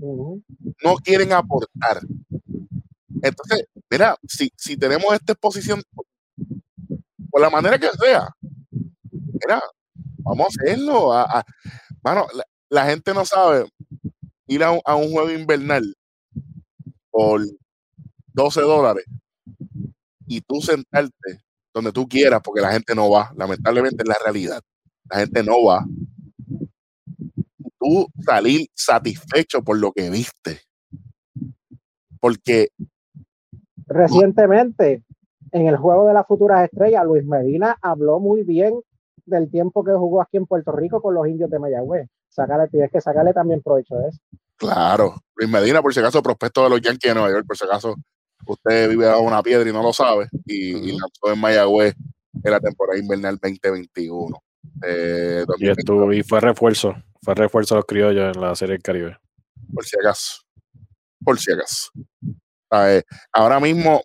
No 0.00 0.96
quieren 1.02 1.32
aportar. 1.32 2.00
Entonces, 3.22 3.66
mira, 3.90 4.16
si, 4.26 4.50
si 4.56 4.76
tenemos 4.76 5.12
esta 5.14 5.32
exposición, 5.32 5.82
por 7.30 7.40
la 7.40 7.50
manera 7.50 7.78
que 7.78 7.88
sea, 7.88 8.28
mira, 9.10 9.62
vamos 10.18 10.46
a 10.46 10.62
hacerlo. 10.62 11.12
A, 11.12 11.44
bueno, 12.02 12.26
la, 12.68 12.86
gente 12.86 13.14
no 13.14 13.24
sabe 13.24 13.68
ir 14.46 14.64
a 14.64 14.72
un, 14.72 15.10
juego 15.10 15.30
invernal 15.30 15.94
por 17.10 17.42
12 18.34 18.60
dólares 18.62 19.04
y 20.36 20.40
tú 20.40 20.60
sentarte 20.60 21.42
donde 21.74 21.92
tú 21.92 22.06
quieras, 22.06 22.40
porque 22.44 22.60
la 22.60 22.72
gente 22.72 22.94
no 22.94 23.10
va. 23.10 23.32
Lamentablemente 23.36 24.02
es 24.02 24.08
la 24.08 24.16
realidad. 24.22 24.60
La 25.10 25.18
gente 25.20 25.42
no 25.42 25.64
va. 25.64 25.84
Tú 27.78 28.06
salir 28.24 28.66
satisfecho 28.74 29.62
por 29.62 29.78
lo 29.78 29.92
que 29.92 30.10
viste. 30.10 30.60
Porque 32.20 32.68
Recientemente, 33.86 35.02
en 35.50 35.66
el 35.66 35.76
juego 35.76 36.06
de 36.06 36.14
las 36.14 36.26
futuras 36.26 36.64
estrellas, 36.64 37.04
Luis 37.04 37.24
Medina 37.26 37.76
habló 37.82 38.20
muy 38.20 38.42
bien 38.42 38.80
del 39.26 39.50
tiempo 39.50 39.84
que 39.84 39.92
jugó 39.92 40.22
aquí 40.22 40.38
en 40.38 40.46
Puerto 40.46 40.72
Rico 40.72 41.02
con 41.02 41.14
los 41.14 41.26
indios 41.28 41.50
de 41.50 41.58
Mayagüez. 41.58 42.08
Sacarle, 42.28 42.68
tienes 42.68 42.90
que 42.90 43.00
sacarle 43.00 43.34
también 43.34 43.60
provecho 43.60 43.96
de 43.96 44.08
eso. 44.08 44.18
Claro, 44.56 45.16
Luis 45.36 45.50
Medina, 45.50 45.82
por 45.82 45.92
si 45.92 46.00
acaso, 46.00 46.22
prospecto 46.22 46.64
de 46.64 46.70
los 46.70 46.80
Yankees 46.80 47.10
de 47.10 47.14
Nueva 47.14 47.30
York, 47.30 47.46
por 47.46 47.56
si 47.56 47.64
acaso 47.64 47.96
usted 48.46 48.88
vive 48.88 49.06
bajo 49.06 49.22
una 49.22 49.42
piedra 49.42 49.68
y 49.68 49.72
no 49.72 49.82
lo 49.82 49.92
sabe, 49.92 50.28
y, 50.46 50.92
lanzó 50.92 51.32
en 51.32 51.38
Mayagüez 51.38 51.94
en 52.42 52.50
la 52.50 52.60
temporada 52.60 52.98
invernal 52.98 53.38
2021. 53.40 54.42
Eh, 54.84 55.44
y, 55.58 56.18
y 56.18 56.22
fue 56.22 56.40
refuerzo, 56.40 56.94
fue 57.22 57.34
refuerzo 57.34 57.74
a 57.74 57.78
los 57.78 57.86
criollos 57.86 58.34
en 58.34 58.40
la 58.40 58.54
Serie 58.54 58.74
del 58.74 58.82
Caribe. 58.82 59.18
Por 59.72 59.84
si 59.84 59.96
acaso, 59.98 60.42
por 61.24 61.38
si 61.38 61.52
acaso. 61.52 61.90
Ahora 63.32 63.60
mismo, 63.60 64.02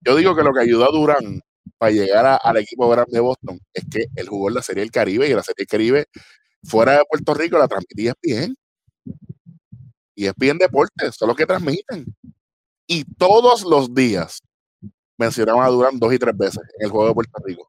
yo 0.00 0.16
digo 0.16 0.34
que 0.34 0.42
lo 0.42 0.52
que 0.52 0.60
ayudó 0.60 0.88
a 0.88 0.92
Durán 0.92 1.42
para 1.76 1.92
llegar 1.92 2.38
al 2.42 2.56
equipo 2.56 2.88
grande 2.88 3.12
de 3.12 3.20
Boston 3.20 3.58
es 3.74 3.84
que 3.90 4.06
él 4.14 4.28
jugó 4.28 4.48
en 4.48 4.54
la 4.54 4.62
Serie 4.62 4.82
del 4.82 4.90
Caribe 4.90 5.28
y 5.28 5.34
la 5.34 5.42
Serie 5.42 5.56
del 5.58 5.66
Caribe 5.66 6.06
fuera 6.64 6.98
de 6.98 7.04
Puerto 7.08 7.34
Rico 7.34 7.58
la 7.58 7.68
transmitía 7.68 8.14
bien. 8.22 8.56
Y 10.14 10.26
es 10.26 10.34
bien 10.36 10.58
deporte, 10.58 11.10
son 11.12 11.28
los 11.28 11.36
que 11.36 11.46
transmiten. 11.46 12.04
Y 12.92 13.04
todos 13.04 13.62
los 13.62 13.94
días 13.94 14.42
mencionaban 15.16 15.64
a 15.64 15.68
Durán 15.68 15.96
dos 16.00 16.12
y 16.12 16.18
tres 16.18 16.36
veces 16.36 16.60
en 16.76 16.86
el 16.86 16.90
juego 16.90 17.06
de 17.06 17.14
Puerto 17.14 17.40
Rico. 17.44 17.68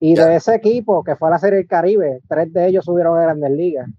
Y 0.00 0.14
de 0.14 0.36
ese 0.36 0.54
equipo 0.54 1.04
que 1.04 1.14
fue 1.14 1.28
a 1.28 1.32
la 1.32 1.38
Serie 1.38 1.58
del 1.58 1.66
Caribe, 1.66 2.22
tres 2.26 2.50
de 2.54 2.68
ellos 2.68 2.86
subieron 2.86 3.18
a 3.18 3.20
Grandes 3.20 3.50
Ligas. 3.50 3.90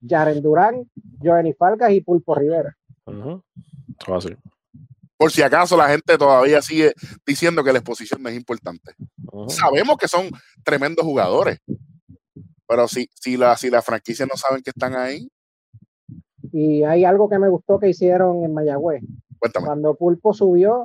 Jaren 0.00 0.40
Durán, 0.40 0.88
Johnny 1.20 1.52
Falcas 1.54 1.90
y 1.90 2.02
Pulpo 2.02 2.36
Rivera. 2.36 2.76
Por 5.16 5.32
si 5.32 5.42
acaso 5.42 5.76
la 5.76 5.88
gente 5.88 6.16
todavía 6.16 6.62
sigue 6.62 6.92
diciendo 7.26 7.64
que 7.64 7.72
la 7.72 7.80
exposición 7.80 8.22
no 8.22 8.28
es 8.28 8.36
importante. 8.36 8.94
Sabemos 9.48 9.96
que 9.96 10.06
son 10.06 10.30
tremendos 10.62 11.04
jugadores, 11.04 11.58
pero 12.68 12.86
si, 12.86 13.10
si, 13.14 13.36
la, 13.36 13.56
si 13.56 13.70
la 13.70 13.82
franquicia 13.82 14.24
no 14.24 14.36
saben 14.36 14.62
que 14.62 14.70
están 14.70 14.94
ahí. 14.94 15.28
Y 16.52 16.84
hay 16.84 17.04
algo 17.04 17.28
que 17.28 17.40
me 17.40 17.48
gustó 17.48 17.80
que 17.80 17.88
hicieron 17.88 18.44
en 18.44 18.54
Mayagüez. 18.54 19.02
Cuando 19.64 19.94
Pulpo 19.94 20.32
subió, 20.32 20.84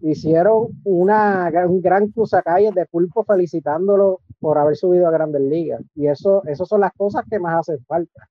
hicieron 0.00 0.68
una, 0.84 1.50
un 1.66 1.80
gran 1.80 2.08
cruzacalles 2.08 2.74
de 2.74 2.86
Pulpo 2.86 3.24
felicitándolo 3.24 4.20
por 4.40 4.58
haber 4.58 4.76
subido 4.76 5.06
a 5.06 5.10
Grandes 5.10 5.42
Ligas. 5.42 5.82
Y 5.94 6.08
eso, 6.08 6.42
eso 6.46 6.66
son 6.66 6.80
las 6.80 6.92
cosas 6.94 7.24
que 7.30 7.38
más 7.38 7.60
hacen 7.60 7.84
falta. 7.86 8.28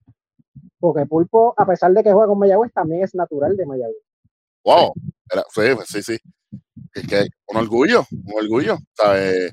Porque 0.80 1.06
Pulpo, 1.06 1.54
a 1.58 1.66
pesar 1.66 1.94
de 1.94 2.04
que 2.04 2.12
juega 2.12 2.28
con 2.28 2.40
Mayagüez, 2.40 2.74
también 2.74 3.04
es 3.04 3.16
natural 3.16 3.56
de 3.56 3.66
Mayagüez. 3.66 4.04
Wow, 4.64 4.94
sí, 5.50 5.62
sí, 5.86 6.04
sí. 6.04 6.18
Es 6.94 7.08
que 7.08 7.28
un 7.48 7.58
orgullo, 7.58 8.04
un 8.12 8.44
orgullo. 8.44 8.78
¿sabes? 8.94 9.52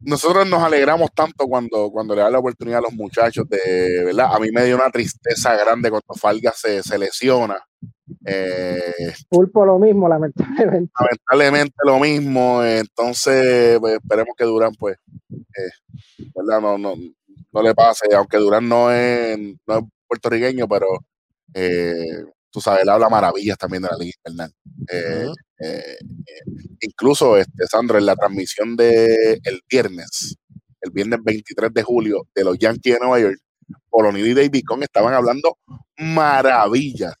nosotros 0.00 0.48
nos 0.48 0.62
alegramos 0.62 1.12
tanto 1.12 1.46
cuando, 1.46 1.90
cuando 1.90 2.14
le 2.14 2.22
da 2.22 2.30
la 2.30 2.38
oportunidad 2.38 2.78
a 2.78 2.82
los 2.82 2.92
muchachos 2.92 3.48
de, 3.48 4.04
¿verdad? 4.04 4.28
A 4.32 4.38
mí 4.38 4.50
me 4.52 4.64
dio 4.64 4.76
una 4.76 4.90
tristeza 4.90 5.56
grande 5.56 5.90
cuando 5.90 6.14
Falga 6.14 6.52
se, 6.52 6.82
se 6.82 6.98
lesiona. 6.98 7.60
Eh, 8.30 9.14
Pulpo 9.28 9.64
lo 9.64 9.78
mismo, 9.78 10.08
lamentablemente. 10.08 10.92
Lamentablemente 10.98 11.74
lo 11.84 11.98
mismo. 11.98 12.62
Entonces, 12.62 13.78
pues, 13.80 13.94
esperemos 13.94 14.34
que 14.36 14.44
Durán, 14.44 14.72
pues, 14.78 14.96
eh, 15.30 16.26
¿verdad? 16.34 16.60
No, 16.60 16.78
no, 16.78 16.94
no 17.52 17.62
le 17.62 17.74
pase, 17.74 18.14
aunque 18.14 18.36
Durán 18.36 18.68
no 18.68 18.90
es, 18.90 19.38
no 19.66 19.78
es 19.78 19.84
puertorriqueño, 20.06 20.68
pero 20.68 20.86
eh, 21.54 22.24
tú 22.50 22.60
sabes, 22.60 22.82
él 22.82 22.88
habla 22.88 23.08
maravillas 23.08 23.56
también 23.58 23.82
de 23.82 23.88
la 23.90 23.96
Liga 23.96 24.12
Invernal. 24.24 24.52
Eh, 24.90 25.26
eh, 25.60 25.96
incluso, 26.80 27.36
este, 27.36 27.66
Sandro, 27.66 27.98
en 27.98 28.06
la 28.06 28.16
transmisión 28.16 28.76
de 28.76 29.40
el 29.42 29.60
viernes, 29.68 30.36
el 30.80 30.90
viernes 30.90 31.20
23 31.22 31.72
de 31.72 31.82
julio, 31.82 32.26
de 32.34 32.44
los 32.44 32.58
Yankees 32.58 32.94
de 32.94 33.00
Nueva 33.00 33.20
York, 33.20 33.38
Polonid 33.90 34.24
y 34.24 34.34
David 34.34 34.62
Cohn 34.66 34.82
estaban 34.82 35.14
hablando 35.14 35.58
maravillas 35.98 37.14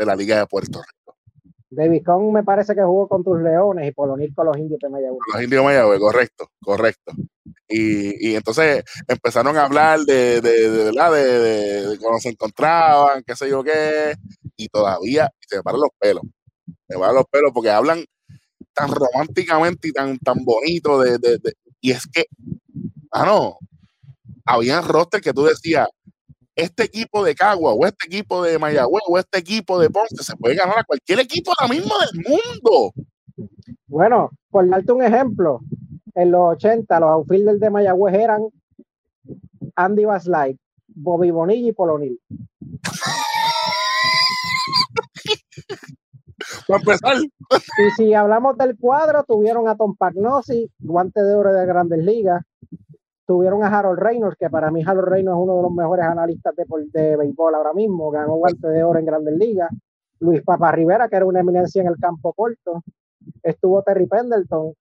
de 0.00 0.06
la 0.06 0.16
Liga 0.16 0.38
de 0.38 0.46
Puerto 0.46 0.80
Rico. 0.80 1.18
David 1.68 2.02
Cohn 2.04 2.32
me 2.32 2.42
parece 2.42 2.74
que 2.74 2.82
jugó 2.82 3.06
con 3.06 3.22
tus 3.22 3.38
Leones 3.40 3.86
y 3.86 3.92
Polonid 3.92 4.34
con 4.34 4.46
los 4.46 4.56
Indios 4.56 4.80
de 4.80 4.88
Mayagüez. 4.88 5.20
Los 5.32 5.42
Indios 5.42 5.60
de 5.60 5.64
Mayagüez, 5.66 6.00
correcto, 6.00 6.48
correcto. 6.60 7.12
Y, 7.68 8.30
y, 8.30 8.34
entonces 8.34 8.82
empezaron 9.06 9.56
a 9.56 9.66
hablar 9.66 10.00
de, 10.00 10.40
de, 10.40 10.70
de, 10.70 10.90
de, 10.90 11.86
de, 11.86 11.98
cómo 11.98 12.18
se 12.18 12.30
encontraban, 12.30 13.22
qué 13.24 13.36
sé 13.36 13.48
yo 13.48 13.62
qué, 13.62 14.14
y 14.56 14.68
todavía 14.68 15.30
se 15.46 15.58
me 15.58 15.62
paran 15.62 15.82
los 15.82 15.90
pelos. 15.98 16.22
Me 16.88 16.98
paran 16.98 17.14
los 17.14 17.26
pelos 17.30 17.52
porque 17.54 17.70
hablan 17.70 18.04
tan 18.72 18.90
románticamente 18.90 19.88
y 19.88 19.92
tan, 19.92 20.18
tan 20.18 20.44
bonito 20.44 20.98
de, 21.00 21.18
de, 21.18 21.38
y 21.80 21.92
es 21.92 22.06
que, 22.06 22.24
ah, 23.12 23.26
no, 23.26 23.58
había 24.46 24.80
roster 24.80 25.20
que 25.20 25.32
tú 25.32 25.44
decías, 25.44 25.86
este 26.60 26.84
equipo 26.84 27.24
de 27.24 27.34
Cagua 27.34 27.72
o 27.72 27.86
este 27.86 28.06
equipo 28.06 28.42
de 28.42 28.58
Mayagüez 28.58 29.02
o 29.08 29.18
este 29.18 29.38
equipo 29.38 29.78
de 29.78 29.90
Ponce 29.90 30.22
se 30.22 30.36
puede 30.36 30.54
ganar 30.54 30.78
a 30.78 30.84
cualquier 30.84 31.20
equipo 31.20 31.52
ahora 31.58 31.72
mismo 31.72 31.94
del 31.98 32.24
mundo. 32.24 32.92
Bueno, 33.86 34.30
por 34.50 34.68
darte 34.68 34.92
un 34.92 35.02
ejemplo, 35.02 35.60
en 36.14 36.30
los 36.30 36.56
80 36.56 37.00
los 37.00 37.10
outfielders 37.10 37.60
de 37.60 37.70
Mayagüez 37.70 38.14
eran 38.14 38.42
Andy 39.76 40.04
Baslide, 40.04 40.58
Bobby 40.88 41.30
Bonilla 41.30 41.68
y 41.68 41.72
Polonil. 41.72 42.20
Y 47.78 47.90
si 47.96 48.14
hablamos 48.14 48.56
del 48.56 48.76
cuadro, 48.78 49.24
tuvieron 49.24 49.68
a 49.68 49.76
Tom 49.76 49.96
Pagnosi, 49.96 50.70
guante 50.78 51.22
de 51.22 51.34
oro 51.34 51.52
de 51.52 51.66
Grandes 51.66 51.98
Ligas. 51.98 52.42
Tuvieron 53.30 53.62
a 53.62 53.68
Harold 53.68 54.00
Reynolds, 54.00 54.36
que 54.36 54.50
para 54.50 54.72
mí 54.72 54.82
Harold 54.84 55.06
Reynolds 55.06 55.38
es 55.38 55.42
uno 55.44 55.56
de 55.58 55.62
los 55.62 55.70
mejores 55.70 56.04
analistas 56.04 56.52
de, 56.56 56.64
de 56.92 57.16
béisbol 57.16 57.54
ahora 57.54 57.72
mismo. 57.72 58.10
Ganó 58.10 58.34
guante 58.34 58.66
de 58.66 58.82
oro 58.82 58.98
en 58.98 59.06
Grandes 59.06 59.36
Ligas. 59.36 59.70
Luis 60.18 60.42
Papa 60.42 60.72
Rivera, 60.72 61.08
que 61.08 61.14
era 61.14 61.24
una 61.24 61.38
eminencia 61.38 61.80
en 61.80 61.86
el 61.86 61.94
campo 61.96 62.32
corto. 62.32 62.82
Estuvo 63.40 63.84
Terry 63.84 64.08
Pendleton. 64.08 64.74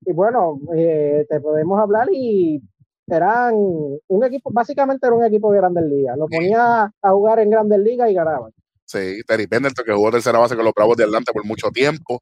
Y 0.00 0.12
bueno, 0.12 0.58
eh, 0.74 1.24
te 1.28 1.40
podemos 1.40 1.78
hablar 1.78 2.08
y 2.10 2.60
eran 3.06 3.54
un 3.54 4.24
equipo, 4.24 4.50
básicamente 4.52 5.06
era 5.06 5.14
un 5.14 5.24
equipo 5.24 5.52
de 5.52 5.58
Grandes 5.58 5.84
Ligas. 5.84 6.18
Lo 6.18 6.26
ponía 6.26 6.92
a 7.00 7.10
jugar 7.12 7.38
en 7.38 7.50
Grandes 7.50 7.78
Ligas 7.78 8.10
y 8.10 8.14
ganaban. 8.14 8.50
Sí, 8.84 9.20
Terry 9.24 9.46
Pendleton, 9.46 9.84
que 9.84 9.92
jugó 9.92 10.10
tercera 10.10 10.40
base 10.40 10.56
con 10.56 10.64
los 10.64 10.74
Bravos 10.74 10.96
de 10.96 11.04
Atlanta 11.04 11.32
por 11.32 11.44
mucho 11.44 11.70
tiempo. 11.70 12.20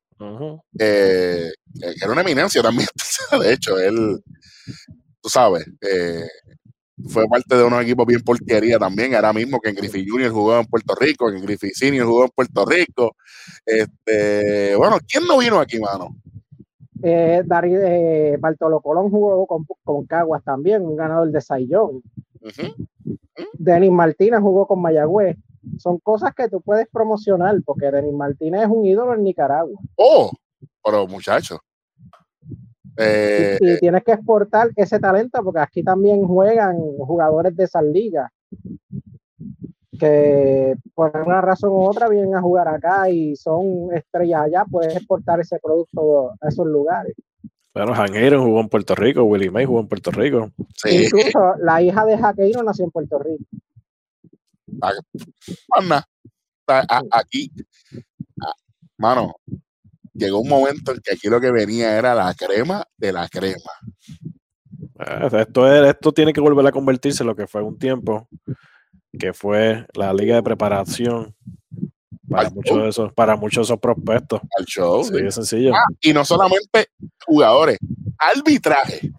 Eh, 0.79 1.49
era 2.03 2.13
una 2.13 2.21
eminencia 2.21 2.61
también. 2.61 2.89
de 3.43 3.55
hecho, 3.55 3.79
él, 3.79 4.21
tú 5.21 5.29
sabes, 5.29 5.67
eh, 5.81 6.27
fue 7.07 7.27
parte 7.29 7.57
de 7.57 7.65
unos 7.65 7.83
equipos 7.83 8.07
bien 8.07 8.21
porquería 8.23 8.79
también. 8.79 9.15
Ahora 9.15 9.33
mismo 9.33 9.61
que 9.61 9.71
en 9.71 9.77
Griffith 9.77 10.09
Junior 10.09 10.33
jugó 10.33 10.59
en 10.59 10.67
Puerto 10.67 10.95
Rico, 10.95 11.31
en 11.31 11.43
Griffith 11.43 11.75
Senior 11.75 12.07
jugó 12.07 12.25
en 12.25 12.31
Puerto 12.31 12.65
Rico. 12.65 13.17
Este, 13.65 14.75
bueno, 14.77 14.99
¿quién 15.07 15.25
no 15.27 15.39
vino 15.39 15.61
aquí, 15.61 15.79
mano? 15.79 16.17
Eh, 17.03 17.43
eh 17.47 18.37
Bartolo 18.41 18.81
Colón 18.81 19.11
jugó 19.11 19.47
con, 19.47 19.65
con, 19.85 20.07
Caguas 20.07 20.43
también, 20.43 20.83
un 20.83 20.97
ganador 20.97 21.31
de 21.31 21.41
Sayón. 21.41 22.03
Denis 23.53 23.93
Martínez 23.93 24.41
jugó 24.41 24.67
con 24.67 24.83
Mayagüez. 24.83 25.37
Son 25.79 25.99
cosas 25.99 26.35
que 26.35 26.49
tú 26.49 26.61
puedes 26.61 26.89
promocionar, 26.89 27.57
porque 27.65 27.91
Denis 27.91 28.15
Martínez 28.15 28.63
es 28.63 28.69
un 28.69 28.85
ídolo 28.85 29.15
en 29.15 29.23
Nicaragua. 29.23 29.79
Oh, 29.97 30.33
pero 30.83 31.07
muchachos. 31.07 31.61
Y, 32.99 33.03
eh, 33.03 33.79
tienes 33.81 34.03
que 34.03 34.13
exportar 34.13 34.71
ese 34.75 34.99
talento, 34.99 35.43
porque 35.45 35.61
aquí 35.61 35.83
también 35.85 36.27
juegan 36.27 36.77
jugadores 36.99 37.55
de 37.55 37.65
esas 37.65 37.85
ligas 37.85 38.31
que 39.99 40.77
por 40.95 41.17
una 41.17 41.41
razón 41.41 41.71
u 41.71 41.83
otra 41.89 42.09
vienen 42.09 42.35
a 42.35 42.41
jugar 42.41 42.69
acá 42.69 43.11
y 43.11 43.37
son 43.37 43.93
estrellas 43.93 44.43
allá, 44.43 44.65
puedes 44.71 44.97
exportar 44.97 45.41
ese 45.41 45.59
producto 45.59 46.33
a 46.41 46.49
esos 46.49 46.67
lugares. 46.67 47.15
Bueno, 47.75 47.95
Jaqueiro 47.95 48.43
jugó 48.43 48.61
en 48.61 48.69
Puerto 48.69 48.95
Rico, 48.95 49.23
Willie 49.25 49.51
May 49.51 49.65
jugó 49.65 49.81
en 49.81 49.89
Puerto 49.89 50.11
Rico. 50.11 50.51
Incluso 50.85 51.55
la 51.59 51.83
hija 51.83 52.05
de 52.05 52.19
Jaqueiro 52.19 52.63
nació 52.63 52.85
en 52.87 52.91
Puerto 52.91 53.19
Rico. 53.19 53.45
Aquí, 57.11 57.51
mano, 58.97 59.35
llegó 60.19 60.41
un 60.41 60.49
momento 60.49 60.93
en 60.93 61.01
que 61.01 61.13
aquí 61.13 61.29
lo 61.29 61.41
que 61.41 61.51
venía 61.51 61.97
era 61.97 62.15
la 62.15 62.35
crema 62.35 62.85
de 62.97 63.13
la 63.13 63.29
crema. 63.29 63.73
Ah, 64.99 65.29
esto, 65.33 65.73
es, 65.73 65.91
esto 65.91 66.13
tiene 66.13 66.33
que 66.33 66.41
volver 66.41 66.67
a 66.67 66.73
convertirse 66.73 67.23
en 67.23 67.29
lo 67.29 67.37
que 67.37 67.47
fue 67.47 67.63
un 67.63 67.79
tiempo, 67.79 68.29
que 69.19 69.33
fue 69.33 69.87
la 69.95 70.13
liga 70.13 70.37
de 70.37 70.43
preparación 70.43 71.35
para 72.29 72.51
muchos 72.51 72.83
de 72.83 72.89
esos, 72.89 73.13
para 73.13 73.37
muchos 73.37 73.67
esos 73.67 73.79
prospectos. 73.79 74.41
Al 74.59 74.65
show. 74.65 75.05
Sí, 75.05 75.15
es 75.25 75.35
sencillo. 75.35 75.75
Ah, 75.75 75.85
y 76.01 76.13
no 76.13 76.25
solamente 76.25 76.89
jugadores, 77.25 77.79
arbitraje. 78.19 79.13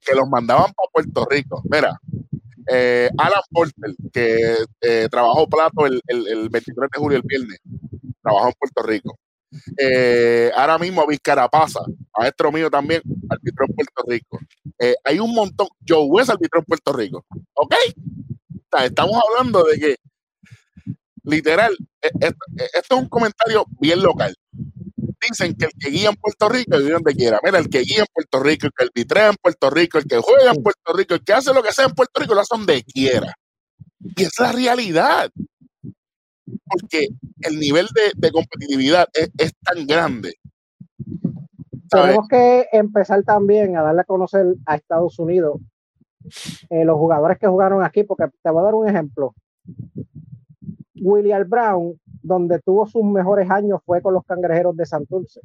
Que 0.00 0.14
los 0.14 0.28
mandaban 0.28 0.72
para 0.72 0.90
Puerto 0.92 1.26
Rico. 1.30 1.62
Mira, 1.70 1.98
eh, 2.70 3.08
Alan 3.16 3.42
Porter, 3.50 3.94
que 4.12 4.56
eh, 4.80 5.08
trabajó 5.10 5.48
plato 5.48 5.86
el, 5.86 6.02
el, 6.06 6.48
23 6.50 6.90
de 6.92 6.98
julio, 7.00 7.18
el 7.18 7.24
viernes, 7.24 7.60
trabajó 8.22 8.48
en 8.48 8.54
Puerto 8.58 8.82
Rico. 8.82 9.18
Eh, 9.78 10.50
ahora 10.54 10.78
mismo 10.78 11.06
Vizcarapaza, 11.06 11.80
maestro 12.16 12.52
mío 12.52 12.70
también, 12.70 13.00
arbitró 13.30 13.66
en 13.66 13.74
Puerto 13.74 14.02
Rico. 14.06 14.38
hay 15.04 15.18
un 15.18 15.34
montón. 15.34 15.68
Joe 15.86 16.04
West 16.04 16.30
arbitró 16.30 16.60
en 16.60 16.66
Puerto 16.66 16.92
Rico. 16.92 17.24
¿Ok? 17.54 17.74
estamos 18.84 19.16
hablando 19.28 19.64
de 19.64 19.78
que, 19.78 19.96
literal, 21.24 21.76
esto 22.02 22.96
es 22.96 23.02
un 23.02 23.08
comentario 23.08 23.64
bien 23.80 24.02
local 24.02 24.34
dicen 25.28 25.54
que 25.54 25.66
el 25.66 25.72
que 25.78 25.90
guía 25.90 26.10
en 26.10 26.16
Puerto 26.16 26.48
Rico 26.48 26.78
vive 26.78 26.92
donde 26.92 27.14
quiera. 27.14 27.40
Mira, 27.42 27.58
el 27.58 27.68
que 27.68 27.80
guía 27.80 28.00
en 28.00 28.06
Puerto 28.12 28.40
Rico, 28.40 28.66
el 28.66 28.72
que 28.76 28.84
arbitrea 28.84 29.28
en 29.28 29.36
Puerto 29.40 29.70
Rico, 29.70 29.98
el 29.98 30.04
que 30.04 30.18
juega 30.18 30.52
en 30.52 30.62
Puerto 30.62 30.92
Rico, 30.92 31.14
el 31.14 31.24
que 31.24 31.32
hace 31.32 31.52
lo 31.52 31.62
que 31.62 31.72
sea 31.72 31.86
en 31.86 31.92
Puerto 31.92 32.20
Rico, 32.20 32.34
lo 32.34 32.40
hace 32.40 32.56
donde 32.56 32.82
quiera. 32.82 33.34
Y 34.16 34.24
es 34.24 34.38
la 34.38 34.52
realidad. 34.52 35.30
Porque 36.64 37.08
el 37.42 37.58
nivel 37.58 37.86
de, 38.16 38.30
competitividad 38.30 39.08
es, 39.12 39.52
tan 39.62 39.86
grande. 39.86 40.34
Tenemos 41.90 42.28
que 42.28 42.66
empezar 42.72 43.22
también 43.22 43.76
a 43.76 43.82
darle 43.82 44.02
a 44.02 44.04
conocer 44.04 44.46
a 44.66 44.76
Estados 44.76 45.18
Unidos 45.18 45.60
eh, 46.68 46.84
los 46.84 46.96
jugadores 46.96 47.38
que 47.38 47.46
jugaron 47.46 47.82
aquí, 47.82 48.02
porque 48.02 48.26
te 48.42 48.50
voy 48.50 48.60
a 48.60 48.64
dar 48.64 48.74
un 48.74 48.88
ejemplo. 48.88 49.34
William 50.94 51.48
Brown 51.48 51.98
donde 52.28 52.60
tuvo 52.60 52.86
sus 52.86 53.02
mejores 53.04 53.50
años 53.50 53.80
fue 53.84 54.02
con 54.02 54.14
los 54.14 54.24
cangrejeros 54.24 54.76
de 54.76 54.86
Santurce. 54.86 55.40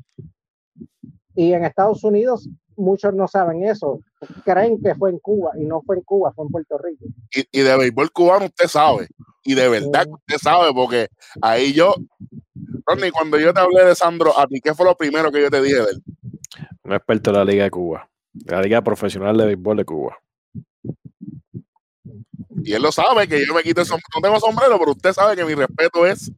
Y 1.35 1.53
en 1.53 1.65
Estados 1.65 2.03
Unidos 2.03 2.47
muchos 2.75 3.13
no 3.13 3.27
saben 3.27 3.63
eso, 3.63 3.99
creen 4.43 4.81
que 4.81 4.95
fue 4.95 5.11
en 5.11 5.19
Cuba 5.19 5.51
y 5.55 5.65
no 5.65 5.81
fue 5.81 5.97
en 5.97 6.01
Cuba, 6.03 6.31
fue 6.33 6.45
en 6.45 6.51
Puerto 6.51 6.77
Rico. 6.77 7.05
Y, 7.51 7.59
de 7.59 7.77
béisbol 7.77 8.11
cubano 8.11 8.45
usted 8.45 8.67
sabe, 8.67 9.07
y 9.43 9.55
de 9.55 9.69
verdad 9.69 10.07
usted 10.07 10.37
sabe, 10.37 10.73
porque 10.73 11.07
ahí 11.41 11.73
yo, 11.73 11.95
Ronnie, 12.85 13.11
cuando 13.11 13.39
yo 13.39 13.53
te 13.53 13.59
hablé 13.59 13.83
de 13.85 13.95
Sandro, 13.95 14.37
a 14.37 14.47
ti, 14.47 14.61
¿qué 14.61 14.73
fue 14.73 14.85
lo 14.85 14.95
primero 14.95 15.31
que 15.31 15.41
yo 15.41 15.51
te 15.51 15.61
dije 15.61 15.81
de 15.81 15.91
él? 15.91 16.03
Un 16.83 16.93
experto 16.93 17.31
de 17.31 17.37
la 17.37 17.45
Liga 17.45 17.63
de 17.65 17.71
Cuba, 17.71 18.09
la 18.45 18.61
Liga 18.61 18.81
Profesional 18.81 19.37
de 19.37 19.45
Béisbol 19.47 19.77
de 19.77 19.85
Cuba. 19.85 20.17
Y 22.63 22.73
él 22.73 22.81
lo 22.81 22.91
sabe, 22.91 23.27
que 23.27 23.45
yo 23.45 23.53
me 23.53 23.63
quito 23.63 23.81
el 23.81 23.87
sombrero, 23.87 24.09
no 24.15 24.21
tengo 24.21 24.39
sombrero, 24.39 24.79
pero 24.79 24.91
usted 24.91 25.11
sabe 25.11 25.35
que 25.35 25.43
mi 25.43 25.53
respeto 25.53 26.05
es 26.05 26.31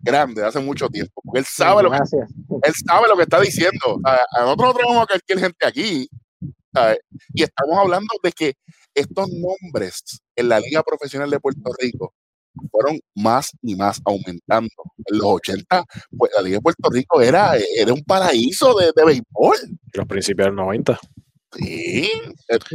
grande 0.00 0.40
de 0.40 0.46
hace 0.46 0.60
mucho 0.60 0.88
tiempo. 0.88 1.20
Porque 1.24 1.40
él 1.40 1.44
sabe, 1.44 1.82
lo 1.82 1.90
que, 1.90 1.96
él 1.96 2.74
sabe 2.86 3.08
lo 3.08 3.16
que 3.16 3.24
está 3.24 3.40
diciendo. 3.40 4.00
A, 4.04 4.20
nosotros 4.40 4.68
no 4.68 4.74
tenemos 4.74 5.02
a 5.02 5.06
cualquier 5.06 5.40
gente 5.40 5.66
aquí. 5.66 6.08
Y 7.34 7.42
estamos 7.42 7.78
hablando 7.78 8.14
de 8.22 8.30
que 8.30 8.54
estos 8.94 9.28
nombres 9.30 10.20
en 10.36 10.48
la 10.48 10.60
Liga 10.60 10.82
Profesional 10.82 11.30
de 11.30 11.40
Puerto 11.40 11.72
Rico 11.80 12.14
fueron 12.70 12.98
más 13.14 13.52
y 13.62 13.74
más 13.74 14.00
aumentando. 14.04 14.70
En 15.06 15.18
los 15.18 15.26
80, 15.26 15.84
pues 16.16 16.32
la 16.34 16.42
Liga 16.42 16.56
de 16.56 16.62
Puerto 16.62 16.90
Rico 16.90 17.20
era, 17.20 17.52
era 17.56 17.92
un 17.92 18.02
paraíso 18.04 18.74
de, 18.74 18.92
de 18.94 19.04
béisbol. 19.04 19.56
Los 19.92 20.06
principios 20.06 20.48
del 20.48 20.56
90. 20.56 20.98
Sí. 21.52 22.10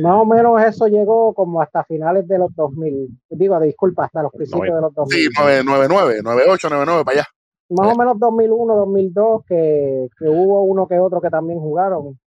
Más 0.02 0.22
o 0.22 0.26
menos 0.26 0.62
eso 0.64 0.88
llegó 0.88 1.34
como 1.34 1.62
hasta 1.62 1.84
finales 1.84 2.28
de 2.28 2.38
los 2.38 2.54
2000. 2.56 3.10
Digo, 3.30 3.60
disculpa, 3.60 4.06
hasta 4.06 4.24
los 4.24 4.32
principios 4.32 4.76
de 4.76 4.82
los 4.82 4.94
2000. 4.94 5.20
Sí, 5.20 5.30
99, 5.36 6.22
98, 6.24 6.70
99, 6.70 7.06
para 7.06 7.20
allá. 7.20 7.28
Más 7.70 7.94
o 7.94 7.98
menos 7.98 8.20
2001, 8.20 8.76
2002, 8.76 9.46
que, 9.46 10.08
que 10.18 10.28
hubo 10.28 10.64
uno 10.64 10.88
que 10.88 11.00
otro 11.00 11.22
que 11.22 11.30
también 11.30 11.60
jugaron. 11.60 12.20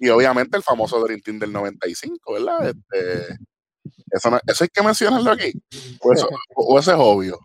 Y 0.00 0.08
obviamente 0.08 0.56
el 0.56 0.62
famoso 0.62 1.00
Dream 1.04 1.20
Team 1.20 1.38
del 1.38 1.52
95, 1.52 2.32
¿verdad? 2.32 2.70
Este, 2.70 3.36
eso, 4.10 4.40
eso 4.46 4.64
hay 4.64 4.68
que 4.68 4.82
mencionarlo 4.82 5.30
aquí. 5.30 5.52
O 6.00 6.12
eso, 6.12 6.28
o 6.54 6.78
eso 6.78 6.92
es 6.92 6.98
obvio. 6.98 7.38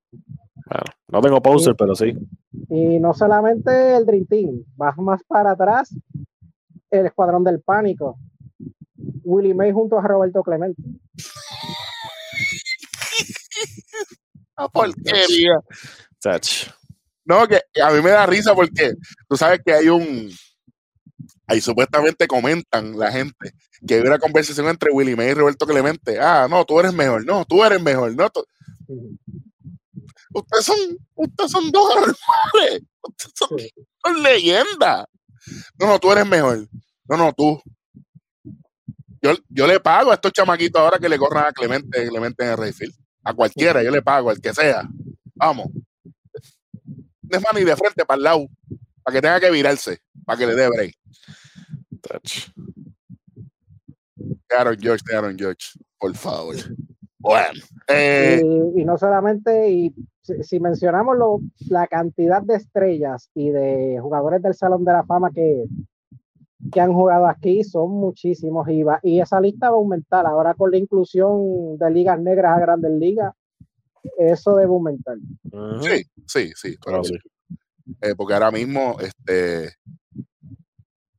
Bueno, 0.00 0.84
no 1.08 1.20
tengo 1.20 1.42
poster, 1.42 1.74
pero 1.76 1.94
sí. 1.94 2.14
Y 2.68 2.98
no 2.98 3.14
solamente 3.14 3.96
el 3.96 4.06
Dream 4.06 4.26
Team, 4.26 4.64
vas 4.76 4.96
más 4.98 5.22
para 5.24 5.52
atrás 5.52 5.94
el 6.90 7.06
Escuadrón 7.06 7.44
del 7.44 7.60
Pánico. 7.60 8.18
Willie 9.24 9.54
May 9.54 9.72
junto 9.72 9.98
a 9.98 10.02
Roberto 10.02 10.42
Clemente. 10.42 10.82
¡A 14.56 14.68
porquería! 14.68 15.58
No, 17.24 17.46
que 17.46 17.60
a 17.82 17.90
mí 17.90 18.02
me 18.02 18.10
da 18.10 18.26
risa 18.26 18.54
porque 18.54 18.94
tú 19.28 19.36
sabes 19.36 19.60
que 19.64 19.72
hay 19.72 19.88
un. 19.88 20.30
Ahí 21.46 21.60
supuestamente 21.60 22.26
comentan 22.26 22.98
la 22.98 23.10
gente 23.10 23.52
que 23.86 23.94
hay 23.94 24.00
una 24.00 24.18
conversación 24.18 24.68
entre 24.68 24.90
Willie 24.90 25.16
May 25.16 25.30
y 25.30 25.34
Roberto 25.34 25.66
Clemente. 25.66 26.18
Ah, 26.20 26.46
no, 26.48 26.64
tú 26.64 26.78
eres 26.78 26.92
mejor, 26.92 27.24
no, 27.24 27.44
tú 27.44 27.64
eres 27.64 27.82
mejor, 27.82 28.14
no. 28.14 28.30
Ustedes 30.34 30.64
son, 30.64 30.76
ustedes 31.14 31.50
son 31.50 31.70
dos 31.70 31.94
normales, 31.94 32.82
ustedes 33.02 33.72
son, 34.02 34.22
leyendas. 34.22 35.06
No, 35.78 35.86
no, 35.86 35.98
tú 35.98 36.12
eres 36.12 36.26
mejor. 36.26 36.66
No, 37.08 37.16
no, 37.16 37.32
tú. 37.32 37.60
Yo, 39.20 39.34
yo 39.48 39.66
le 39.66 39.78
pago 39.80 40.10
a 40.10 40.14
estos 40.14 40.32
chamaquitos 40.32 40.80
ahora 40.80 40.98
que 40.98 41.08
le 41.08 41.18
corran 41.18 41.46
a 41.46 41.52
Clemente, 41.52 42.08
Clemente 42.08 42.44
en 42.44 42.50
el 42.50 42.56
Rayfield. 42.56 42.94
A 43.24 43.34
cualquiera, 43.34 43.82
yo 43.82 43.90
le 43.90 44.02
pago, 44.02 44.30
al 44.30 44.40
que 44.40 44.52
sea. 44.52 44.88
Vamos. 45.34 45.68
Es 47.30 47.40
más, 47.40 47.54
ni 47.54 47.64
de 47.64 47.76
frente 47.76 48.04
para 48.04 48.16
el 48.16 48.24
lado, 48.24 48.46
para 49.02 49.14
que 49.14 49.22
tenga 49.22 49.40
que 49.40 49.50
virarse, 49.50 50.00
para 50.24 50.38
que 50.38 50.46
le 50.46 50.54
dé 50.54 50.68
break. 50.68 50.94
Aaron 54.56 54.76
George, 54.78 55.04
Aaron 55.14 55.36
George, 55.38 55.78
por 55.98 56.14
favor. 56.14 56.56
Bueno. 57.18 57.60
Eh, 57.88 58.42
y, 58.74 58.84
no 58.84 58.98
solamente, 58.98 59.70
y 59.70 59.94
si, 60.42 60.60
mencionamos 60.60 61.16
lo, 61.16 61.40
la 61.68 61.86
cantidad 61.86 62.42
de 62.42 62.56
estrellas 62.56 63.30
y 63.34 63.50
de 63.50 63.98
jugadores 64.00 64.42
del 64.42 64.54
Salón 64.54 64.84
de 64.84 64.92
la 64.92 65.04
Fama 65.04 65.30
que, 65.30 65.64
que 66.70 66.80
han 66.80 66.92
jugado 66.92 67.26
aquí 67.26 67.64
son 67.64 67.90
muchísimos 67.90 68.68
y, 68.68 68.82
y 69.02 69.20
esa 69.20 69.40
lista 69.40 69.70
va 69.70 69.76
a 69.76 69.78
aumentar. 69.78 70.26
Ahora 70.26 70.54
con 70.54 70.70
la 70.70 70.78
inclusión 70.78 71.76
de 71.78 71.90
ligas 71.90 72.20
negras 72.20 72.56
a 72.56 72.60
grandes 72.60 72.92
ligas, 72.92 73.34
eso 74.18 74.56
debe 74.56 74.70
aumentar. 74.70 75.16
Sí, 75.80 76.04
sí, 76.26 76.52
sí. 76.56 76.76
Eh, 78.00 78.14
porque 78.16 78.34
ahora 78.34 78.50
mismo 78.50 78.96
este, 79.00 79.74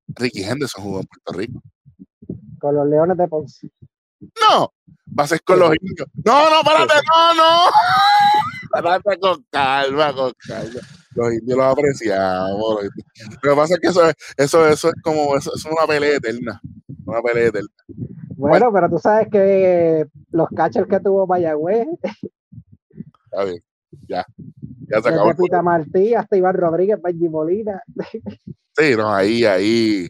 Ricky 0.08 0.44
Henderson 0.44 0.84
jugó 0.84 1.00
en 1.00 1.08
Puerto 1.08 1.40
Rico. 1.40 1.62
Con 2.64 2.76
los 2.76 2.88
Leones 2.88 3.18
de 3.18 3.28
Ponce. 3.28 3.70
No, 4.22 4.74
va 5.20 5.26
a 5.26 5.28
ser 5.28 5.43
con 5.43 5.59
los 5.59 5.76
indios. 5.76 6.07
No, 6.24 6.49
no, 6.49 6.64
párate, 6.64 6.93
no, 7.11 7.34
no. 7.34 7.59
Párate 8.72 9.20
con 9.20 9.43
calma, 9.51 10.14
con 10.14 10.32
calma 10.47 10.80
los 11.16 11.34
indios 11.34 11.57
los 11.57 11.68
apreciamos. 11.68 12.84
Lo 13.41 13.51
que 13.51 13.55
pasa 13.55 13.74
es 13.74 13.80
que 13.80 13.88
eso 13.88 14.07
es, 14.07 14.16
eso, 14.38 14.68
eso 14.68 14.88
es 14.88 14.95
como, 15.03 15.36
eso, 15.36 15.51
es 15.53 15.66
una 15.66 15.86
pelea 15.88 16.16
eterna. 16.16 16.61
Una 17.05 17.22
pelea 17.22 17.47
eterna. 17.47 17.70
Bueno, 18.36 18.72
pero 18.74 18.89
tú 18.89 18.99
sabes 18.99 19.28
que 19.30 20.05
los 20.32 20.49
catchers 20.55 20.88
que 20.88 20.99
tuvo 20.99 21.28
Mayagüez. 21.28 21.88
Está 23.26 23.43
bien, 23.43 23.64
ya. 24.07 24.26
Ya 24.88 25.01
se 25.01 25.09
acabó. 25.09 25.36
Pita 25.36 25.61
Martí 25.61 26.14
hasta 26.14 26.38
Iván 26.38 26.55
Rodríguez, 26.55 27.01
Benji 27.01 27.30
Molina. 27.30 27.82
Sí, 28.76 28.95
no, 28.95 29.14
ahí, 29.14 29.45
ahí. 29.45 30.09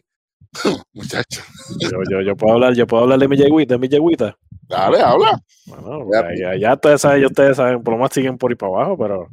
Muchachos. 0.92 1.44
Yo, 1.80 1.98
yo, 2.10 2.20
yo, 2.20 2.36
puedo 2.36 2.54
hablar, 2.54 2.74
yo 2.74 2.86
puedo 2.86 3.02
hablar 3.02 3.18
de 3.18 3.28
mi 3.28 3.36
yeguita, 3.36 3.74
de 3.74 3.78
mi 3.78 3.88
yeguita. 3.88 4.36
Dale, 4.68 5.00
habla. 5.00 5.40
Bueno, 5.66 6.06
ya, 6.38 6.56
ya, 6.56 6.74
ustedes 6.74 7.00
saben, 7.00 7.24
ustedes 7.24 7.56
saben, 7.56 7.82
por 7.82 7.94
lo 7.94 8.00
más 8.00 8.12
siguen 8.12 8.38
por 8.38 8.50
ahí 8.50 8.56
para 8.56 8.72
abajo, 8.72 8.98
pero 8.98 9.28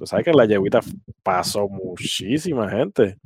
Tú 0.00 0.06
sabes 0.06 0.24
que 0.24 0.30
en 0.30 0.36
la 0.38 0.46
yeguita 0.46 0.80
pasó 1.22 1.68
muchísima 1.68 2.70
gente. 2.70 3.18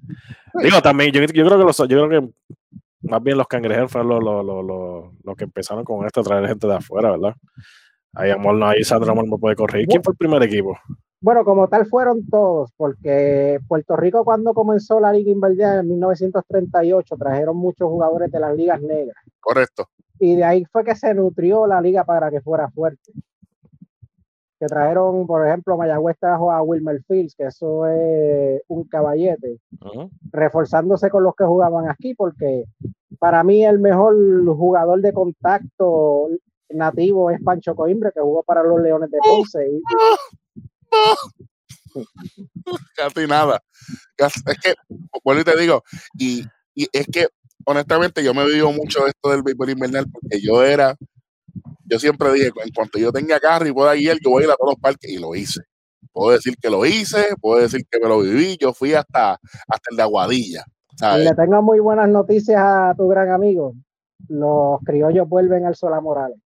Digo, 0.55 0.83
también, 0.83 1.13
yo, 1.13 1.25
creo 1.25 1.57
que 1.57 1.65
los, 1.65 1.79
yo 1.79 1.87
creo 1.87 2.09
que 2.09 2.29
más 3.03 3.23
bien 3.23 3.39
los 3.39 3.47
cangrejeros 3.47 3.93
fueron 3.93 4.25
los, 4.25 5.37
que 5.37 5.45
empezaron 5.45 5.85
con 5.85 6.05
esto 6.05 6.21
a 6.21 6.25
traer 6.25 6.49
gente 6.49 6.67
de 6.67 6.75
afuera, 6.75 7.13
¿verdad? 7.13 7.35
Ahí, 8.13 8.33
amor, 8.33 8.61
ahí 8.65 8.83
Sandra 8.83 9.13
Amor 9.13 9.29
me 9.29 9.39
puede 9.39 9.55
corregir. 9.55 9.87
¿Quién 9.87 10.03
fue 10.03 10.15
el 10.15 10.17
primer 10.17 10.43
equipo? 10.43 10.77
Bueno, 11.25 11.43
como 11.43 11.69
tal 11.69 11.87
fueron 11.87 12.27
todos, 12.29 12.71
porque 12.77 13.59
Puerto 13.67 13.97
Rico 13.97 14.27
cuando 14.27 14.53
comenzó 14.53 15.01
la 15.01 15.11
Liga 15.11 15.31
Invernal 15.31 15.81
en 15.81 15.89
1938 15.89 17.17
trajeron 17.17 17.57
muchos 17.57 17.89
jugadores 17.89 18.31
de 18.31 18.41
las 18.41 18.55
ligas 18.55 18.83
negras. 18.83 19.17
Correcto. 19.41 19.89
Y 20.19 20.37
de 20.37 20.45
ahí 20.45 20.67
fue 20.71 20.85
que 20.85 20.95
se 20.95 21.15
nutrió 21.15 21.67
la 21.67 21.81
liga 21.81 22.05
para 22.05 22.31
que 22.31 22.43
fuera 22.43 22.69
fuerte 22.69 23.11
que 24.61 24.67
trajeron, 24.67 25.27
por 25.27 25.47
ejemplo, 25.47 25.79
Mayagüez 25.79 26.19
trajo 26.19 26.53
a 26.53 26.61
Wilmer 26.63 27.03
Fields, 27.05 27.35
que 27.35 27.45
eso 27.45 27.87
es 27.87 28.61
un 28.69 28.85
caballete, 28.85 29.59
reforzándose 30.31 31.09
con 31.09 31.23
los 31.23 31.35
que 31.35 31.45
jugaban 31.45 31.89
aquí, 31.89 32.15
porque 32.15 32.65
para 33.19 33.43
mí 33.45 33.65
el 33.65 33.79
mejor 33.79 34.15
jugador 34.45 35.01
de 35.01 35.13
contacto 35.15 36.29
nativo 36.69 37.31
es 37.31 37.43
Pancho 37.43 37.75
Coimbre, 37.75 38.13
que 38.13 38.21
jugó 38.21 38.43
para 38.43 38.63
los 38.63 38.79
Leones 38.81 39.11
de 39.11 39.19
Ponce. 39.25 39.81
Casi 42.97 43.27
nada. 43.27 43.63
Es 44.17 44.59
que, 44.63 44.75
bueno, 45.23 45.41
y 45.41 45.45
te 45.45 45.57
digo, 45.57 45.83
y, 46.19 46.45
y 46.75 46.89
es 46.93 47.07
que 47.07 47.29
honestamente 47.67 48.23
yo 48.23 48.35
me 48.35 48.45
vivo 48.47 48.73
mucho 48.73 49.07
esto 49.07 49.31
del 49.31 49.43
béisbol 49.43 49.71
invernal 49.71 50.07
porque 50.11 50.41
yo 50.41 50.63
era 50.63 50.97
yo 51.85 51.99
siempre 51.99 52.33
dije, 52.33 52.51
en 52.65 52.73
cuanto 52.73 52.99
yo 52.99 53.13
tenga 53.13 53.39
carro 53.39 53.67
y 53.67 53.73
pueda 53.73 53.95
guiar, 53.95 54.17
yo 54.23 54.31
voy 54.31 54.43
a 54.43 54.47
ir 54.47 54.53
a 54.53 54.57
todos 54.57 54.73
los 54.73 54.81
parques 54.81 55.11
y 55.11 55.19
lo 55.19 55.35
hice. 55.35 55.61
Puedo 56.13 56.33
decir 56.33 56.55
que 56.61 56.71
lo 56.71 56.85
hice, 56.87 57.35
puedo 57.41 57.61
decir 57.61 57.83
que 57.91 57.99
me 58.01 58.09
lo 58.09 58.21
viví, 58.21 58.57
yo 58.61 58.73
fui 58.73 58.95
hasta, 58.95 59.33
hasta 59.33 59.91
el 59.91 59.97
de 59.97 60.03
Aguadilla. 60.03 60.65
le 61.19 61.35
tengo 61.35 61.63
muy 61.63 61.81
buenas 61.81 62.09
noticias 62.09 62.61
a 62.61 62.95
tu 62.97 63.09
gran 63.09 63.31
amigo. 63.31 63.75
Los 64.29 64.81
criollos 64.85 65.29
vuelven 65.29 65.67
al 65.67 65.75
Sola 65.75 66.01
Morales 66.01 66.39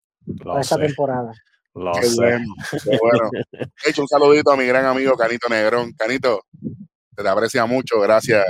para 0.43 0.61
esta 0.61 0.77
temporada. 0.77 1.31
Lo 1.77 1.91
qué 1.93 2.07
Bueno, 2.15 2.45
bueno. 3.01 3.29
He 3.85 3.89
hecho 3.89 4.01
un 4.01 4.07
saludito 4.07 4.51
a 4.51 4.57
mi 4.57 4.65
gran 4.65 4.85
amigo 4.85 5.15
Canito 5.15 5.47
Negrón. 5.47 5.93
Canito, 5.93 6.41
te, 7.15 7.23
te 7.23 7.29
aprecia 7.29 7.65
mucho, 7.65 7.99
gracias. 7.99 8.43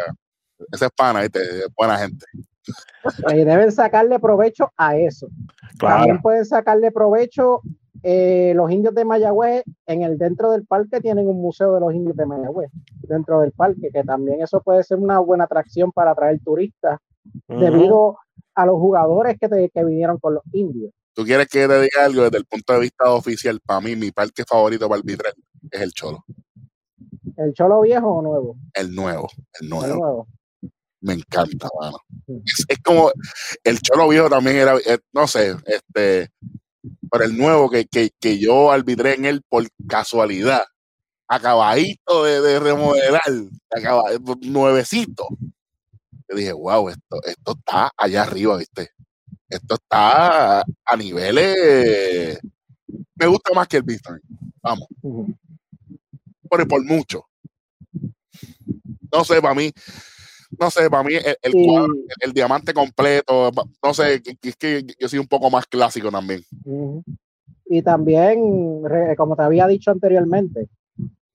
Esa 0.72 0.86
es 0.86 0.92
pana, 0.96 1.24
es 1.24 1.32
buena 1.76 1.98
gente. 1.98 2.26
Y 3.34 3.46
deben 3.46 3.72
sacarle 3.72 4.20
provecho 4.20 4.74
a 4.76 4.98
eso. 4.98 5.30
También 5.80 6.22
pueden 6.22 6.44
sacarle 6.44 6.92
provecho 6.92 7.62
eh, 8.04 8.54
los 8.56 8.70
indios 8.72 8.94
de 8.94 9.06
Mayagüez 9.06 9.64
en 9.86 10.04
el 10.04 10.18
dentro 10.18 10.52
del 10.52 10.66
parque 10.66 11.00
tienen 11.00 11.28
un 11.28 11.42
museo 11.42 11.74
de 11.74 11.80
los 11.80 11.94
indios 11.94 12.16
de 12.16 12.26
Mayagüez 12.26 12.70
dentro 13.02 13.40
del 13.40 13.54
parque 13.54 13.90
que 13.92 14.04
también 14.04 14.42
eso 14.42 14.62
puede 14.62 14.84
ser 14.84 14.98
una 15.00 15.20
buena 15.20 15.46
atracción 15.46 15.92
para 15.92 16.12
atraer 16.12 16.40
turistas 16.44 17.00
debido 17.48 18.18
a 18.54 18.66
los 18.66 18.76
jugadores 18.76 19.38
que, 19.40 19.70
que 19.74 19.84
vinieron 19.84 20.18
con 20.20 20.36
los 20.36 20.44
indios. 20.52 20.92
¿Tú 21.18 21.26
quieres 21.26 21.48
que 21.48 21.68
te 21.68 21.82
diga 21.82 22.06
algo 22.06 22.26
desde 22.26 22.38
el 22.38 22.46
punto 22.46 22.74
de 22.74 22.80
vista 22.82 23.10
oficial? 23.12 23.60
Para 23.66 23.82
mí, 23.82 23.96
mi 23.96 24.12
parque 24.12 24.44
favorito 24.48 24.88
para 24.88 25.02
el 25.04 25.18
es 25.72 25.82
el 25.82 25.92
Cholo. 25.92 26.24
¿El 27.38 27.54
Cholo 27.54 27.82
viejo 27.82 28.08
o 28.08 28.22
nuevo? 28.22 28.56
El 28.76 28.94
nuevo, 28.94 29.28
el 29.60 29.68
nuevo 29.68 30.28
me 31.02 31.14
encanta, 31.14 31.70
mano. 31.80 31.98
Es, 32.68 32.78
como 32.84 33.12
el 33.64 33.80
Cholo 33.82 34.08
Viejo 34.10 34.30
también 34.30 34.58
era, 34.58 34.76
eh, 34.78 35.00
no 35.12 35.26
sé, 35.28 35.56
este, 35.66 36.30
pero 37.10 37.24
el 37.24 37.36
nuevo 37.36 37.68
que, 37.70 37.88
que, 37.88 38.40
yo 38.40 38.72
arbitré 38.72 39.16
en 39.16 39.26
él 39.26 39.42
por 39.50 39.66
casualidad, 39.88 40.62
acabadito 41.28 42.26
de, 42.26 42.42
de 42.42 42.60
remodelar, 42.60 43.22
nuevecito. 44.42 45.28
Yo 46.30 46.36
dije, 46.36 46.54
wow, 46.54 46.90
esto, 46.90 47.24
esto 47.24 47.56
está 47.58 47.90
allá 47.98 48.24
arriba, 48.24 48.58
¿viste? 48.58 48.92
Esto 49.50 49.76
está 49.76 50.62
a 50.62 50.98
niveles. 50.98 52.40
Me 53.16 53.28
gusta 53.28 53.54
más 53.54 53.68
que 53.68 53.78
el 53.78 53.84
Bitcoin. 53.84 54.22
Vamos. 54.62 54.88
pero 56.50 56.68
por 56.68 56.84
mucho. 56.84 57.24
No 59.12 59.24
sé, 59.24 59.42
para 59.42 59.56
mí, 59.56 59.72
no 60.60 60.70
sé, 60.70 60.90
para 60.90 61.04
mí 61.04 61.14
el, 61.42 62.34
diamante 62.34 62.74
completo, 62.74 63.52
no 63.84 63.94
sé, 63.94 64.22
es 64.42 64.56
que 64.56 64.86
yo 65.00 65.08
soy 65.08 65.20
un 65.20 65.28
poco 65.28 65.50
más 65.50 65.66
clásico 65.66 66.12
también. 66.12 66.44
Y 67.66 67.82
también, 67.82 68.84
como 69.16 69.36
te 69.36 69.44
había 69.44 69.68
dicho 69.68 69.92
anteriormente, 69.92 70.68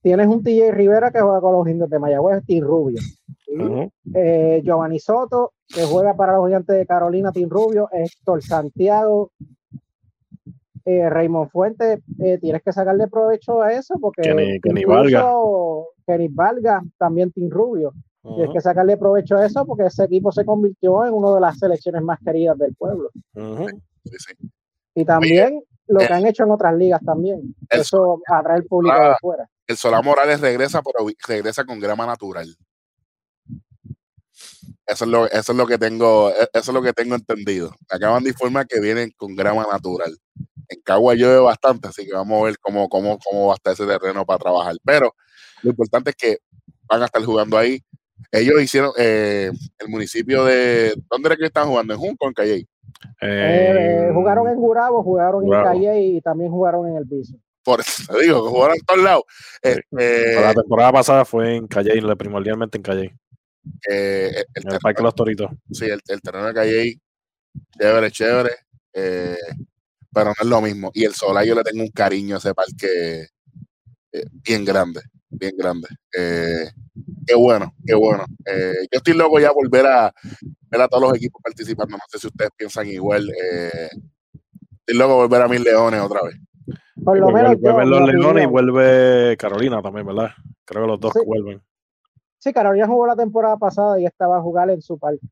tienes 0.03 0.27
un 0.27 0.43
TJ 0.43 0.73
Rivera 0.73 1.11
que 1.11 1.21
juega 1.21 1.41
con 1.41 1.55
los 1.55 1.69
indios 1.69 1.91
de 1.91 1.99
Mayagüez, 1.99 2.43
y 2.47 2.61
Rubio. 2.61 3.01
Eh, 4.15 4.63
Giovanni 4.65 4.99
Soto, 4.99 5.53
que 5.69 5.83
juega 5.83 6.15
para 6.15 6.37
los 6.37 6.47
gigantes 6.47 6.77
de 6.77 6.87
Carolina, 6.87 7.33
Team 7.33 7.51
Rubio, 7.51 7.89
Héctor 7.93 8.43
Santiago, 8.43 9.31
eh, 10.85 11.09
Raymond 11.09 11.51
Fuentes, 11.51 12.01
eh, 12.21 12.39
tienes 12.39 12.63
que 12.63 12.73
sacarle 12.73 13.07
provecho 13.09 13.63
a 13.63 13.73
eso 13.73 13.99
porque 14.01 14.23
Kenny, 14.23 14.61
Kenny 14.61 14.85
Valga. 14.85 15.25
Kenny 16.07 16.29
Valga, 16.29 16.83
también 16.99 17.31
Team 17.33 17.51
Rubio. 17.51 17.93
Tienes 18.23 18.51
que 18.53 18.61
sacarle 18.61 18.97
provecho 18.97 19.37
a 19.37 19.45
eso 19.45 19.67
porque 19.67 19.87
ese 19.87 20.05
equipo 20.05 20.31
se 20.31 20.45
convirtió 20.45 21.05
en 21.05 21.13
una 21.13 21.35
de 21.35 21.41
las 21.41 21.59
selecciones 21.59 22.03
más 22.03 22.21
queridas 22.25 22.57
del 22.57 22.73
pueblo. 22.75 23.11
Y 24.95 25.05
también 25.05 25.61
lo 25.89 25.99
que 25.99 26.13
han 26.13 26.27
hecho 26.27 26.45
en 26.45 26.53
otras 26.53 26.75
ligas 26.75 27.01
también. 27.05 27.55
eso 27.69 28.21
atrae 28.27 28.59
el 28.59 28.67
público 28.67 28.97
de 28.97 29.09
afuera. 29.09 29.49
El 29.67 29.77
Solá 29.77 30.03
Morales 30.03 30.41
regresa, 30.41 30.83
pero 30.83 31.09
regresa 31.27 31.65
con 31.65 31.81
grama 31.81 32.07
natural. 32.07 32.47
Eso 34.93 35.05
es 35.05 35.11
lo, 35.11 35.27
eso 35.27 35.53
es 35.53 35.59
lo 35.59 35.67
que 35.67 35.79
tengo, 35.79 36.31
e, 36.31 36.49
eso 36.53 36.71
es 36.71 36.75
lo 36.75 36.83
que 36.83 36.93
tengo 36.93 37.15
entendido. 37.15 37.73
Acaban 37.91 38.23
de 38.23 38.31
informar 38.31 38.67
que 38.67 38.81
vienen 38.81 39.13
con 39.17 39.35
grama 39.35 39.67
natural. 39.71 40.17
En 40.69 40.81
Cagua 40.83 41.15
llueve 41.15 41.41
bastante, 41.41 41.89
así 41.89 42.07
que 42.07 42.13
vamos 42.13 42.41
a 42.41 42.45
ver 42.47 42.59
cómo, 42.59 42.89
cómo, 42.89 43.19
cómo 43.19 43.49
va 43.49 43.55
a 43.55 43.57
estar 43.57 43.73
ese 43.73 43.87
terreno 43.87 44.25
para 44.25 44.39
trabajar. 44.39 44.77
Pero 44.85 45.15
lo 45.63 45.71
importante 45.71 46.11
es 46.11 46.17
que 46.17 46.39
van 46.87 47.03
a 47.03 47.07
estar 47.07 47.23
jugando 47.25 47.57
ahí. 47.57 47.81
Ellos 48.31 48.63
hicieron 48.63 48.93
eh, 48.97 49.51
el 49.79 49.89
municipio 49.89 50.45
de. 50.45 50.95
¿Dónde 51.11 51.29
era 51.29 51.37
que 51.37 51.47
están 51.47 51.69
jugando? 51.69 51.95
¿En 51.95 52.01
Junco 52.01 52.27
o 52.27 52.29
en 52.29 52.35
Calle? 52.35 52.67
Eh, 53.21 54.11
jugaron 54.15 54.49
en 54.49 54.57
Jurabo, 54.57 55.03
jugaron 55.03 55.45
en 55.45 55.63
Calle 55.63 56.01
y 56.01 56.21
también 56.21 56.51
jugaron 56.51 56.89
en 56.89 56.97
el 56.97 57.07
piso. 57.07 57.35
Por 57.65 57.81
eso 57.81 58.13
te 58.13 58.25
digo, 58.25 58.43
que 58.43 58.51
jugaron 58.51 58.77
en 58.77 58.85
todos 58.85 59.03
lados. 59.03 59.23
Este, 59.63 60.41
la 60.41 60.55
temporada 60.55 60.93
pasada 60.93 61.25
fue 61.25 61.57
en 61.57 61.67
Calle, 61.67 62.01
primordialmente 62.17 62.79
en 62.79 62.83
Calle. 62.83 63.17
Eh, 63.89 64.45
el, 64.55 64.79
Parque 64.81 65.03
Los 65.03 65.15
Toritos. 65.15 65.51
Sí, 65.71 65.87
el, 65.87 66.01
terreno 66.03 66.47
de 66.47 66.55
Calle, 66.55 67.01
chévere, 67.79 68.11
chévere. 68.11 68.51
Eh, 68.93 69.37
pero 70.13 70.27
no 70.27 70.35
es 70.39 70.47
lo 70.47 70.61
mismo. 70.61 70.91
Y 70.95 71.05
el 71.05 71.15
Solar 71.15 71.45
yo 71.45 71.55
le 71.55 71.63
tengo 71.63 71.83
un 71.83 71.91
cariño 71.91 72.37
a 72.37 72.39
ese 72.39 72.55
parque 72.55 73.29
eh, 74.13 74.25
bien 74.47 74.65
grande, 74.65 75.01
bien 75.31 75.57
grande. 75.57 75.89
Eh, 76.17 76.69
qué 77.27 77.35
bueno, 77.35 77.73
qué 77.87 77.95
bueno. 77.95 78.25
Eh, 78.45 78.87
yo 78.91 78.99
estoy 78.99 79.15
loco 79.15 79.41
ya 79.41 79.51
volver 79.53 79.87
a 79.87 80.13
ver 80.71 80.81
a 80.81 80.89
todos 80.89 81.05
los 81.05 81.17
equipos 81.17 81.41
participando. 81.43 81.97
No 81.97 82.03
sé 82.09 82.19
si 82.19 82.27
ustedes 82.27 82.51
piensan 82.57 82.89
igual. 82.89 83.27
estoy 84.81 84.99
loco 84.99 85.17
volver 85.17 85.43
a 85.43 85.49
mis 85.49 85.61
leones 85.61 86.01
otra 86.01 86.21
vez. 86.23 86.37
Por 87.03 87.19
lo 87.19 87.31
menos 87.31 87.59
vuelven 87.59 87.91
los 87.91 88.13
leones 88.13 88.45
y 88.45 88.47
vuelve 88.47 89.37
Carolina 89.39 89.81
también, 89.83 90.07
¿verdad? 90.07 90.31
Creo 90.65 90.83
que 90.83 90.89
los 90.89 91.01
dos 91.01 91.13
vuelven. 91.25 91.63
Sí, 92.43 92.53
Carolina 92.53 92.89
jugó 92.89 93.07
la 93.07 93.15
temporada 93.15 93.57
pasada 93.57 94.01
y 94.01 94.05
estaba 94.05 94.39
a 94.39 94.43
jugar 94.43 94.69
en 94.69 94.83
su 94.83 94.99
parque. 94.99 95.25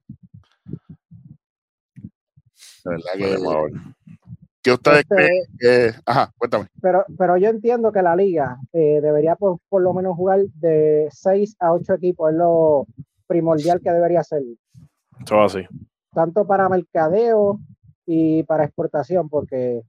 verdad 2.85 3.11
que 3.17 3.37
¿Qué 4.63 4.73
ustedes 4.73 4.99
este, 5.01 5.45
creen? 5.59 5.95
ajá, 6.07 6.33
cuéntame. 6.39 6.67
Pero, 6.81 7.05
pero 7.19 7.37
yo 7.37 7.49
entiendo 7.49 7.91
que 7.91 8.03
la 8.03 8.15
liga 8.15 8.61
eh, 8.73 9.01
debería 9.03 9.35
por, 9.35 9.59
lo 9.73 9.93
menos 9.93 10.15
jugar 10.15 10.43
de 10.55 11.09
6 11.11 11.57
a 11.59 11.73
8 11.73 11.95
equipos, 11.95 12.31
es 12.31 12.37
lo 12.37 12.87
primordial 13.27 13.81
que 13.81 13.91
debería 13.91 14.23
ser. 14.23 14.43
Todo 15.27 15.47
así. 15.47 15.67
Tanto 16.15 16.47
para 16.47 16.69
mercadeo 16.69 17.59
y 18.07 18.45
para 18.45 18.67
exportación, 18.67 19.29
porque 19.29 19.83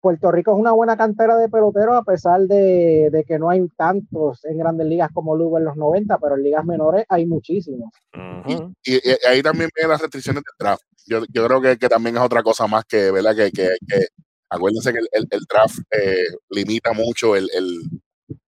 Puerto 0.00 0.30
Rico 0.30 0.52
es 0.52 0.58
una 0.58 0.72
buena 0.72 0.96
cantera 0.96 1.36
de 1.36 1.48
peloteros 1.48 1.96
a 1.96 2.02
pesar 2.02 2.40
de, 2.42 3.24
que 3.26 3.38
no 3.38 3.50
hay 3.50 3.66
tantos 3.76 4.44
en 4.44 4.58
grandes 4.58 4.86
ligas 4.86 5.10
como 5.12 5.32
hubo 5.32 5.58
en 5.58 5.64
los 5.64 5.76
90, 5.76 6.18
pero 6.18 6.36
en 6.36 6.42
ligas 6.42 6.64
menores 6.64 7.04
hay 7.08 7.26
muchísimos. 7.26 7.90
y, 8.84 8.94
ahí 9.26 9.42
también 9.42 9.70
vienen 9.74 9.90
las 9.90 10.00
restricciones 10.00 10.42
de 10.42 10.64
draft. 10.64 10.82
Yo, 11.06 11.22
creo 11.46 11.60
que, 11.60 11.88
también 11.88 12.16
es 12.16 12.22
otra 12.22 12.42
cosa 12.42 12.66
más 12.66 12.84
que, 12.84 13.10
¿verdad? 13.10 13.34
Que, 13.34 13.50
que, 13.50 13.68
acuérdense 14.50 14.92
que 14.92 14.98
el, 15.12 15.44
draft 15.48 15.78
eh, 15.90 16.26
limita 16.50 16.92
mucho 16.92 17.34
el, 17.34 17.48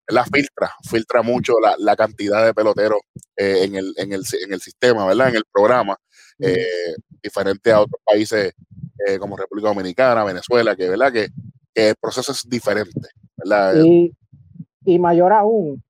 la 0.09 0.25
filtra, 0.25 0.73
filtra 0.89 1.23
mucho 1.23 1.55
la, 1.79 1.97
cantidad 1.97 2.45
de 2.45 2.55
peloteros 2.55 3.01
eh, 3.37 3.65
en, 3.65 3.77
el, 3.77 3.95
en, 3.97 4.13
el, 4.13 4.23
en 4.45 4.53
el 4.53 4.61
sistema, 4.61 5.07
¿verdad? 5.07 5.31
En 5.31 5.37
el 5.37 5.45
programa, 5.51 5.97
eh, 6.39 6.95
diferente 7.23 7.73
a 7.73 7.81
otros 7.81 8.01
países 8.05 8.53
eh, 9.07 9.19
como 9.19 9.37
República 9.37 9.69
Dominicana, 9.69 10.25
Venezuela, 10.25 10.77
que, 10.77 10.89
¿verdad? 10.89 11.13
Que, 11.13 11.29
el 11.75 11.95
proceso 12.01 12.33
es 12.33 12.49
diferente. 12.49 13.09
Y, 14.85 14.99
mayor 14.99 15.33
aún, 15.33 15.83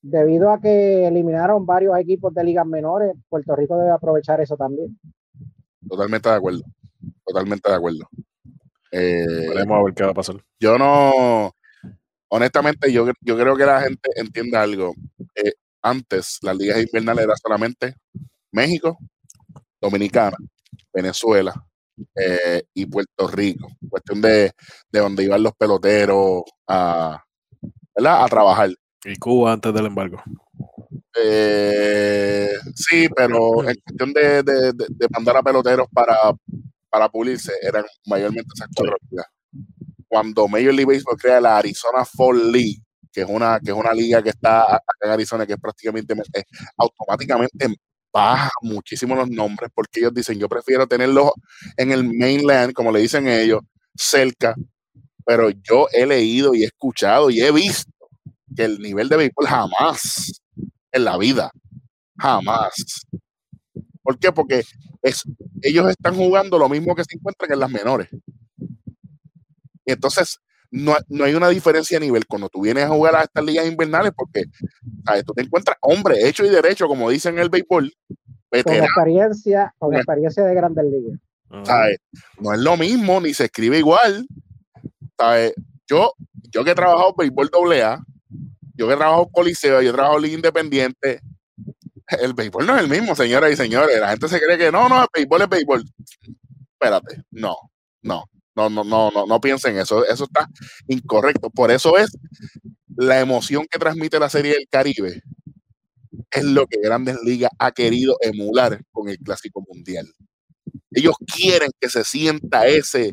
debido 0.00 0.50
a 0.50 0.60
que 0.60 1.06
eliminaron 1.06 1.66
varios 1.66 1.98
equipos 1.98 2.32
de 2.32 2.44
ligas 2.44 2.64
menores, 2.64 3.12
Puerto 3.28 3.54
Rico 3.56 3.76
debe 3.76 3.90
aprovechar 3.90 4.40
eso 4.40 4.56
también. 4.56 4.98
Totalmente 5.86 6.28
de 6.28 6.34
acuerdo. 6.36 6.62
Totalmente 7.24 7.68
de 7.68 7.76
acuerdo. 7.76 8.08
Eh, 8.92 9.48
Veremos 9.48 9.78
a 9.78 9.82
ver 9.82 9.94
qué 9.94 10.04
va 10.04 10.10
a 10.10 10.14
pasar. 10.14 10.36
Yo 10.58 10.78
no, 10.78 11.52
honestamente, 12.28 12.92
yo, 12.92 13.06
yo 13.20 13.36
creo 13.36 13.56
que 13.56 13.66
la 13.66 13.82
gente 13.82 14.10
entienda 14.14 14.62
algo. 14.62 14.94
Eh, 15.34 15.52
antes, 15.82 16.38
las 16.42 16.56
ligas 16.56 16.80
invernales 16.80 17.24
era 17.24 17.34
solamente 17.36 17.94
México, 18.52 18.98
Dominicana, 19.80 20.36
Venezuela, 20.92 21.54
eh, 22.14 22.62
y 22.74 22.86
Puerto 22.86 23.28
Rico. 23.28 23.68
Cuestión 23.88 24.20
de, 24.20 24.52
de 24.90 25.00
donde 25.00 25.24
iban 25.24 25.42
los 25.42 25.54
peloteros 25.54 26.42
a, 26.68 27.22
a 27.96 28.28
trabajar. 28.28 28.70
Y 29.04 29.16
Cuba 29.16 29.52
antes 29.52 29.72
del 29.72 29.86
embargo. 29.86 30.22
Eh, 31.22 32.50
sí, 32.74 33.08
pero 33.14 33.68
en 33.68 33.76
cuestión 33.84 34.12
de, 34.12 34.42
de, 34.42 35.08
mandar 35.10 35.36
a 35.36 35.42
peloteros 35.42 35.86
para, 35.92 36.16
para 36.88 37.08
pulirse, 37.08 37.52
eran 37.62 37.84
mayormente 38.06 38.48
esas 38.54 38.68
cuatro 38.74 38.96
Cuando 40.08 40.48
Major 40.48 40.74
League 40.74 40.86
Baseball 40.92 41.18
crea 41.18 41.40
la 41.40 41.58
Arizona 41.58 42.04
Fall 42.04 42.52
League, 42.52 42.82
que 43.12 43.22
es 43.22 43.26
una, 43.28 43.58
que 43.60 43.70
es 43.70 43.76
una 43.76 43.92
liga 43.92 44.22
que 44.22 44.30
está 44.30 44.76
acá 44.76 44.82
en 45.02 45.10
Arizona, 45.10 45.46
que 45.46 45.54
es 45.54 45.60
prácticamente 45.60 46.14
automáticamente 46.76 47.66
baja 48.12 48.50
muchísimo 48.62 49.14
los 49.14 49.28
nombres 49.28 49.70
porque 49.74 50.00
ellos 50.00 50.14
dicen, 50.14 50.38
yo 50.38 50.48
prefiero 50.48 50.86
tenerlos 50.86 51.30
en 51.76 51.92
el 51.92 52.04
mainland, 52.04 52.72
como 52.72 52.92
le 52.92 53.00
dicen 53.00 53.28
ellos, 53.28 53.60
cerca, 53.94 54.54
pero 55.24 55.50
yo 55.50 55.86
he 55.92 56.06
leído 56.06 56.54
y 56.54 56.62
he 56.62 56.66
escuchado 56.66 57.30
y 57.30 57.40
he 57.40 57.52
visto 57.52 57.92
que 58.54 58.64
el 58.64 58.78
nivel 58.78 59.08
de 59.08 59.16
béisbol 59.16 59.46
jamás 59.46 60.42
en 60.92 61.04
la 61.04 61.16
vida, 61.16 61.50
jamás. 62.18 63.06
¿Por 64.02 64.18
qué? 64.18 64.32
Porque 64.32 64.64
es, 65.02 65.22
ellos 65.62 65.88
están 65.88 66.16
jugando 66.16 66.58
lo 66.58 66.68
mismo 66.68 66.94
que 66.94 67.04
se 67.04 67.16
encuentran 67.16 67.52
en 67.52 67.60
las 67.60 67.70
menores. 67.70 68.08
Y 69.84 69.92
entonces 69.92 70.40
no, 70.70 70.94
hay 71.24 71.34
una 71.34 71.48
diferencia 71.48 71.98
de 71.98 72.06
nivel 72.06 72.26
cuando 72.26 72.48
tú 72.48 72.62
vienes 72.62 72.84
a 72.84 72.88
jugar 72.88 73.16
a 73.16 73.22
estas 73.22 73.44
ligas 73.44 73.66
invernales 73.66 74.12
porque 74.16 74.44
tú 75.26 75.32
te 75.34 75.42
encuentras 75.42 75.76
hombre 75.80 76.28
hecho 76.28 76.44
y 76.44 76.48
derecho, 76.48 76.86
como 76.86 77.10
dicen 77.10 77.34
en 77.34 77.40
el 77.40 77.48
béisbol. 77.48 77.92
Con 78.64 78.74
experiencia, 78.74 79.74
con 79.78 79.94
experiencia 79.94 80.44
de 80.44 80.54
grandes 80.54 80.84
ligas. 80.84 81.20
No 82.38 82.52
es 82.52 82.60
lo 82.60 82.76
mismo, 82.76 83.20
ni 83.20 83.34
se 83.34 83.44
escribe 83.44 83.78
igual. 83.78 84.26
Yo, 85.88 86.12
yo 86.50 86.64
que 86.64 86.70
he 86.70 86.74
trabajado 86.74 87.14
béisbol 87.16 87.50
AA, 87.52 88.04
yo 88.74 88.86
que 88.86 88.94
he 88.94 88.96
trabajado 88.96 89.28
coliseo, 89.32 89.82
yo 89.82 89.90
he 89.90 89.92
trabajado 89.92 90.20
liga 90.20 90.36
independiente, 90.36 91.20
el 92.06 92.34
béisbol 92.34 92.66
no 92.66 92.76
es 92.76 92.82
el 92.82 92.88
mismo, 92.88 93.14
señoras 93.14 93.52
y 93.52 93.56
señores. 93.56 93.98
La 94.00 94.10
gente 94.10 94.28
se 94.28 94.40
cree 94.40 94.56
que 94.56 94.72
no, 94.72 94.88
no, 94.88 95.02
el 95.02 95.08
béisbol 95.12 95.42
es 95.42 95.48
béisbol. 95.48 95.84
Espérate, 96.72 97.22
no, 97.30 97.56
no. 98.02 98.24
No, 98.60 98.68
no, 98.68 98.84
no, 98.84 99.10
no, 99.10 99.26
no 99.26 99.40
piensen 99.40 99.78
eso. 99.78 100.04
Eso 100.04 100.24
está 100.24 100.46
incorrecto. 100.86 101.48
Por 101.48 101.70
eso 101.70 101.96
es 101.96 102.10
la 102.94 103.20
emoción 103.20 103.66
que 103.70 103.78
transmite 103.78 104.18
la 104.18 104.28
Serie 104.28 104.52
del 104.52 104.68
Caribe. 104.68 105.22
Es 106.30 106.44
lo 106.44 106.66
que 106.66 106.78
Grandes 106.82 107.16
Ligas 107.24 107.50
ha 107.58 107.72
querido 107.72 108.16
emular 108.20 108.82
con 108.92 109.08
el 109.08 109.16
Clásico 109.18 109.64
Mundial. 109.66 110.06
Ellos 110.90 111.14
quieren 111.26 111.70
que 111.80 111.88
se 111.88 112.04
sienta 112.04 112.66
ese, 112.66 113.12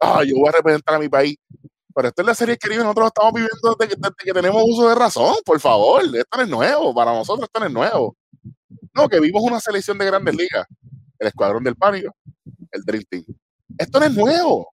ah, 0.00 0.24
yo 0.26 0.34
voy 0.36 0.48
a 0.48 0.52
representar 0.52 0.96
a 0.96 0.98
mi 0.98 1.08
país. 1.08 1.36
Pero 1.94 2.08
esto 2.08 2.22
es 2.22 2.26
la 2.26 2.34
Serie 2.34 2.52
del 2.52 2.58
Caribe, 2.58 2.82
nosotros 2.82 3.08
estamos 3.08 3.32
viviendo 3.34 3.76
desde 3.78 4.24
que, 4.24 4.32
tenemos 4.32 4.62
uso 4.66 4.88
de 4.88 4.94
razón, 4.94 5.36
por 5.44 5.60
favor. 5.60 6.02
Esto 6.04 6.36
no 6.36 6.42
es 6.42 6.48
nuevo, 6.48 6.94
para 6.94 7.12
nosotros 7.12 7.46
esto 7.46 7.60
no 7.60 7.66
es 7.66 7.72
nuevo. 7.72 8.16
No, 8.94 9.08
que 9.08 9.20
vimos 9.20 9.42
una 9.42 9.60
selección 9.60 9.96
de 9.98 10.06
Grandes 10.06 10.34
Ligas. 10.34 10.66
El 11.18 11.28
Escuadrón 11.28 11.64
del 11.64 11.76
Pánico, 11.76 12.14
el 12.72 12.82
Dream 12.82 13.04
Team. 13.08 13.24
Esto 13.76 14.00
no 14.00 14.06
es 14.06 14.14
nuevo. 14.14 14.72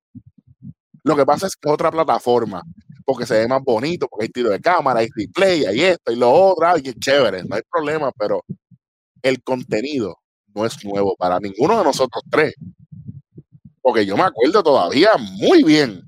Lo 1.06 1.16
que 1.16 1.24
pasa 1.24 1.46
es 1.46 1.56
que 1.56 1.70
es 1.70 1.74
otra 1.74 1.92
plataforma. 1.92 2.64
porque 3.08 3.28
se 3.28 3.36
ve 3.36 3.48
más 3.48 3.62
bonito, 3.64 4.08
porque 4.10 4.26
hay 4.26 4.30
tiro 4.30 4.50
de 4.50 4.60
cámara, 4.60 5.02
hay 5.02 5.10
display, 5.16 5.64
hay 5.64 5.80
esto 5.82 6.12
y 6.12 6.16
lo 6.16 6.32
otro, 6.32 6.68
y 6.84 6.90
es 6.90 6.96
chévere, 6.96 7.44
no 7.44 7.56
hay 7.56 7.62
problema, 7.72 8.12
pero 8.18 8.44
el 9.22 9.44
contenido 9.44 10.18
no 10.56 10.66
es 10.66 10.84
nuevo 10.84 11.16
para 11.16 11.40
ninguno 11.40 11.78
de 11.78 11.84
nosotros 11.84 12.24
tres. 12.32 12.56
Porque 13.80 14.08
yo 14.08 14.18
me 14.18 14.24
acuerdo 14.24 14.64
todavía 14.64 15.12
muy 15.40 15.64
bien. 15.64 16.02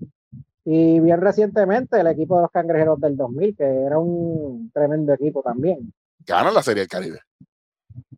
Y 0.66 1.00
bien 1.00 1.22
recientemente 1.22 2.00
el 2.00 2.08
equipo 2.08 2.38
de 2.38 2.42
los 2.42 2.52
cangrejeros 2.52 3.00
del 3.00 3.16
2000, 3.16 3.56
que 3.56 3.64
era 3.64 4.00
un 4.00 4.72
tremendo 4.74 5.14
equipo 5.14 5.44
también. 5.44 5.94
Ganan 6.26 6.56
la 6.56 6.64
Serie 6.64 6.82
del 6.82 6.90
Caribe. 6.90 7.20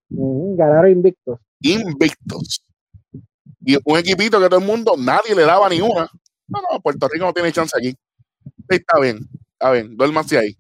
ganaron 0.08 0.90
invictos. 0.90 1.38
Invictos. 1.60 2.64
Y 3.66 3.76
un 3.84 3.98
equipito 3.98 4.40
que 4.40 4.48
todo 4.48 4.62
el 4.62 4.66
mundo, 4.66 4.96
nadie 4.98 5.36
le 5.36 5.44
daba 5.44 5.68
ni 5.68 5.82
una. 5.82 6.10
No, 6.50 6.62
no, 6.62 6.80
Puerto 6.82 7.08
Rico 7.08 7.26
no 7.26 7.34
tiene 7.34 7.52
chance 7.52 7.78
aquí. 7.78 7.95
está 8.68 9.00
bien, 9.00 9.20
está 9.54 9.72
bien, 9.72 9.95
duérmase 9.95 10.38
ahí. 10.38 10.58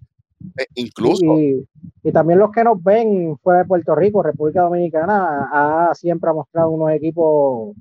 Eh, 0.57 0.67
incluso. 0.75 1.39
Y, 1.39 1.67
también 2.13 2.39
los 2.39 2.51
que 2.51 2.63
nos 2.63 2.81
ven 2.81 3.37
fuera 3.43 3.59
de 3.59 3.65
Puerto 3.65 3.93
Rico, 3.93 4.23
República 4.23 4.61
Dominicana, 4.61 5.49
ha 5.51 5.93
siempre 5.93 6.29
ha 6.29 6.33
mostrado 6.33 6.71
unos 6.71 6.91
equipos 6.91 7.75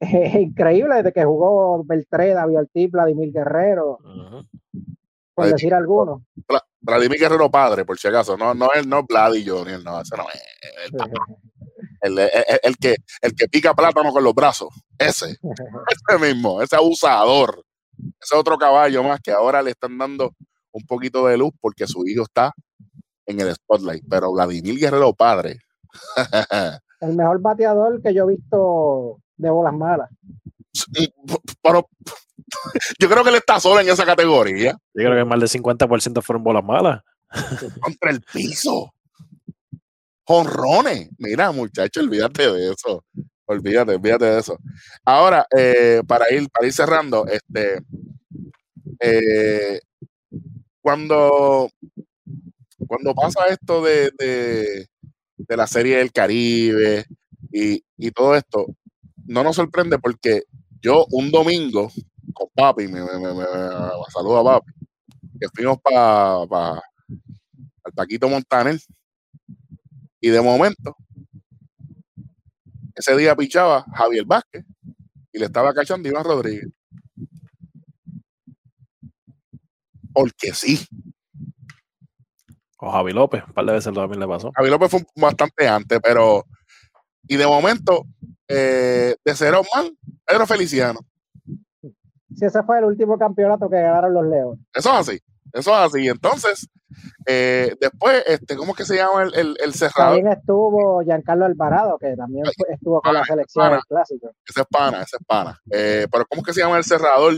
increíbles 0.00 1.04
de 1.04 1.12
que 1.12 1.24
jugó 1.24 1.84
Beltré, 1.84 2.34
David 2.34 2.58
Ortiz, 2.58 2.90
Vladimir 2.90 3.32
Guerrero, 3.32 3.98
por 5.34 5.46
decir 5.46 5.74
algunos. 5.74 6.22
Vladimir 6.80 7.18
Guerrero 7.20 7.50
padre, 7.50 7.84
por 7.84 7.98
si 7.98 8.08
acaso, 8.08 8.36
no, 8.36 8.54
no 8.54 8.70
es 8.74 8.86
no 8.86 9.04
Vladi 9.04 9.46
Junior, 9.46 9.82
no, 9.84 10.00
ese 10.00 10.16
no 10.16 10.24
es. 10.32 10.92
El, 12.00 12.18
el, 12.18 12.76
que, 12.76 12.96
el 13.22 13.34
que 13.34 13.48
pica 13.48 13.74
plátano 13.74 14.12
con 14.12 14.22
los 14.22 14.34
brazos, 14.34 14.68
ese, 14.98 15.36
ese 16.08 16.18
mismo, 16.18 16.62
ese 16.62 16.76
abusador, 16.76 17.64
ese 18.20 18.36
otro 18.36 18.56
caballo 18.56 19.02
más 19.02 19.20
que 19.20 19.32
ahora 19.32 19.62
le 19.62 19.70
están 19.70 19.98
dando 19.98 20.32
un 20.72 20.86
poquito 20.86 21.26
de 21.26 21.36
luz 21.36 21.52
porque 21.60 21.86
su 21.86 22.06
hijo 22.06 22.22
está 22.22 22.52
en 23.26 23.40
el 23.40 23.54
spotlight. 23.54 24.04
Pero 24.08 24.32
Vladimir 24.32 24.78
Guerrero 24.78 25.12
padre. 25.12 25.58
el 27.00 27.14
mejor 27.14 27.40
bateador 27.40 28.02
que 28.02 28.14
yo 28.14 28.24
he 28.28 28.36
visto 28.36 29.20
de 29.36 29.50
bolas 29.50 29.74
malas. 29.74 30.10
Pero, 31.62 31.88
yo 32.98 33.08
creo 33.08 33.22
que 33.22 33.30
él 33.30 33.36
está 33.36 33.60
solo 33.60 33.80
en 33.80 33.88
esa 33.88 34.04
categoría. 34.04 34.72
Yo 34.72 35.04
creo 35.04 35.16
que 35.16 35.24
más 35.24 35.40
del 35.40 35.62
50% 35.62 36.22
fueron 36.22 36.42
bolas 36.42 36.64
malas. 36.64 37.02
Contra 37.80 38.10
el 38.10 38.22
piso. 38.22 38.92
Jonrones. 40.28 41.08
Mira, 41.16 41.52
muchacho, 41.52 42.00
olvídate 42.00 42.52
de 42.52 42.72
eso. 42.72 43.02
Olvídate, 43.46 43.94
olvídate 43.94 44.26
de 44.26 44.38
eso. 44.40 44.58
Ahora, 45.02 45.46
eh, 45.56 46.02
para 46.06 46.30
ir, 46.30 46.50
para 46.50 46.66
ir 46.66 46.72
cerrando, 46.74 47.26
este 47.26 47.80
eh, 49.00 49.80
cuando, 50.82 51.70
cuando 52.86 53.14
pasa 53.14 53.46
esto 53.46 53.82
de, 53.82 54.10
de, 54.18 55.56
la 55.56 55.66
serie 55.66 55.96
del 55.96 56.12
Caribe 56.12 57.06
y, 57.50 58.10
todo 58.10 58.34
esto, 58.34 58.66
no 59.26 59.42
nos 59.42 59.56
sorprende 59.56 59.98
porque 59.98 60.42
yo 60.82 61.06
un 61.10 61.30
domingo 61.30 61.90
con 62.34 62.48
papi, 62.54 62.86
me, 62.86 63.00
me, 63.02 63.18
me, 63.18 63.44
saludo 64.12 64.38
a 64.38 64.44
papi, 64.44 64.72
que 65.40 65.48
fuimos 65.54 65.78
para 65.80 66.46
pa, 66.46 66.82
Paquito 67.94 68.28
Montaner 68.28 68.78
y 70.20 70.30
de 70.30 70.40
momento 70.40 70.96
ese 72.94 73.16
día 73.16 73.36
pichaba 73.36 73.84
Javier 73.94 74.24
Vázquez 74.24 74.64
y 75.32 75.38
le 75.38 75.46
estaba 75.46 75.72
cachando 75.72 76.08
Iván 76.08 76.24
Rodríguez. 76.24 76.68
porque 80.18 80.52
sí. 80.52 80.84
O 82.78 82.90
Javi 82.90 83.12
López, 83.12 83.42
un 83.46 83.52
par 83.52 83.64
de 83.66 83.72
veces 83.72 83.92
también 83.92 84.20
le 84.20 84.26
pasó. 84.26 84.50
Javi 84.54 84.70
López 84.70 84.90
fue 84.90 85.04
bastante 85.16 85.68
antes, 85.68 86.00
pero. 86.02 86.44
Y 87.26 87.36
de 87.36 87.46
momento, 87.46 88.06
eh, 88.48 89.14
de 89.24 89.34
cero 89.34 89.62
man, 89.74 89.90
Pedro 90.24 90.46
Feliciano. 90.46 91.00
Sí, 92.34 92.44
ese 92.44 92.62
fue 92.62 92.78
el 92.78 92.84
último 92.84 93.18
campeonato 93.18 93.68
que 93.68 93.76
ganaron 93.76 94.14
los 94.14 94.26
Leones. 94.26 94.60
Eso 94.74 94.90
es 94.90 95.08
así. 95.08 95.20
Eso 95.52 95.70
es 95.70 95.76
así. 95.76 96.08
Entonces, 96.08 96.68
eh, 97.26 97.74
después, 97.80 98.22
este, 98.26 98.56
¿cómo 98.56 98.72
es 98.72 98.78
que 98.78 98.84
se 98.84 98.96
llama 98.96 99.24
el, 99.24 99.34
el, 99.34 99.56
el 99.62 99.74
cerrador? 99.74 100.16
También 100.16 100.28
estuvo 100.28 101.02
Giancarlo 101.02 101.44
Alvarado, 101.46 101.98
que 101.98 102.14
también 102.16 102.44
estuvo 102.70 103.00
con 103.00 103.14
la 103.14 103.24
selección 103.24 103.72
del 103.72 103.80
clásico. 103.88 104.30
Ese 104.46 104.60
es 104.60 104.66
pana, 104.70 105.02
ese 105.02 105.16
es 105.16 105.26
pana. 105.26 105.58
Eh, 105.70 106.06
pero 106.10 106.24
¿cómo 106.26 106.40
es 106.42 106.46
que 106.46 106.52
se 106.54 106.60
llama 106.60 106.78
el 106.78 106.84
cerrador? 106.84 107.34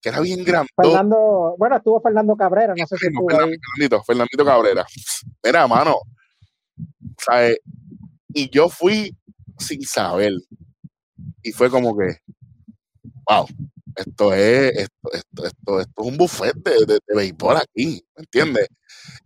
Que 0.00 0.08
era 0.08 0.20
bien 0.20 0.44
grande. 0.44 0.68
Fernando, 0.74 1.54
bueno, 1.58 1.76
estuvo 1.76 2.00
Fernando 2.00 2.34
Cabrera, 2.36 2.74
no 2.76 2.86
sé 2.86 2.96
si 2.96 3.06
estuvo 3.06 3.28
Fernandito, 3.28 4.02
Fernandito 4.04 4.44
Cabrera. 4.44 4.86
Mira, 5.44 5.66
mano, 5.66 5.96
¿sabes? 7.18 7.58
Y 8.28 8.48
yo 8.50 8.68
fui 8.68 9.14
sin 9.58 9.82
saber. 9.82 10.32
Y 11.42 11.52
fue 11.52 11.70
como 11.70 11.96
que, 11.96 12.18
wow, 13.28 13.46
esto 14.00 14.32
es, 14.34 14.76
esto, 14.76 15.12
esto, 15.12 15.44
esto, 15.44 15.80
esto 15.80 16.02
es 16.02 16.08
un 16.08 16.16
buffet 16.16 16.54
de, 16.56 16.86
de, 16.86 16.98
béisbol 17.14 17.56
aquí, 17.56 18.02
¿me 18.16 18.22
entiendes? 18.22 18.68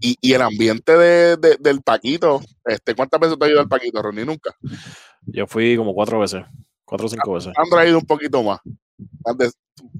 Y, 0.00 0.16
y, 0.20 0.32
el 0.32 0.42
ambiente 0.42 0.96
de, 0.96 1.36
del 1.58 1.82
Paquito, 1.82 2.40
este, 2.64 2.94
¿cuántas 2.94 3.20
veces 3.20 3.38
te 3.38 3.44
ha 3.44 3.48
ido 3.48 3.60
al 3.60 3.68
Paquito, 3.68 4.02
Ronnie? 4.02 4.24
Nunca. 4.24 4.54
Yo 5.26 5.46
fui 5.46 5.76
como 5.76 5.94
cuatro 5.94 6.20
veces, 6.20 6.44
cuatro 6.84 7.06
o 7.06 7.10
cinco 7.10 7.32
veces. 7.32 7.52
Sandro 7.54 7.78
ha 7.78 7.86
ido 7.86 7.98
un 7.98 8.06
poquito 8.06 8.42
más. 8.42 8.60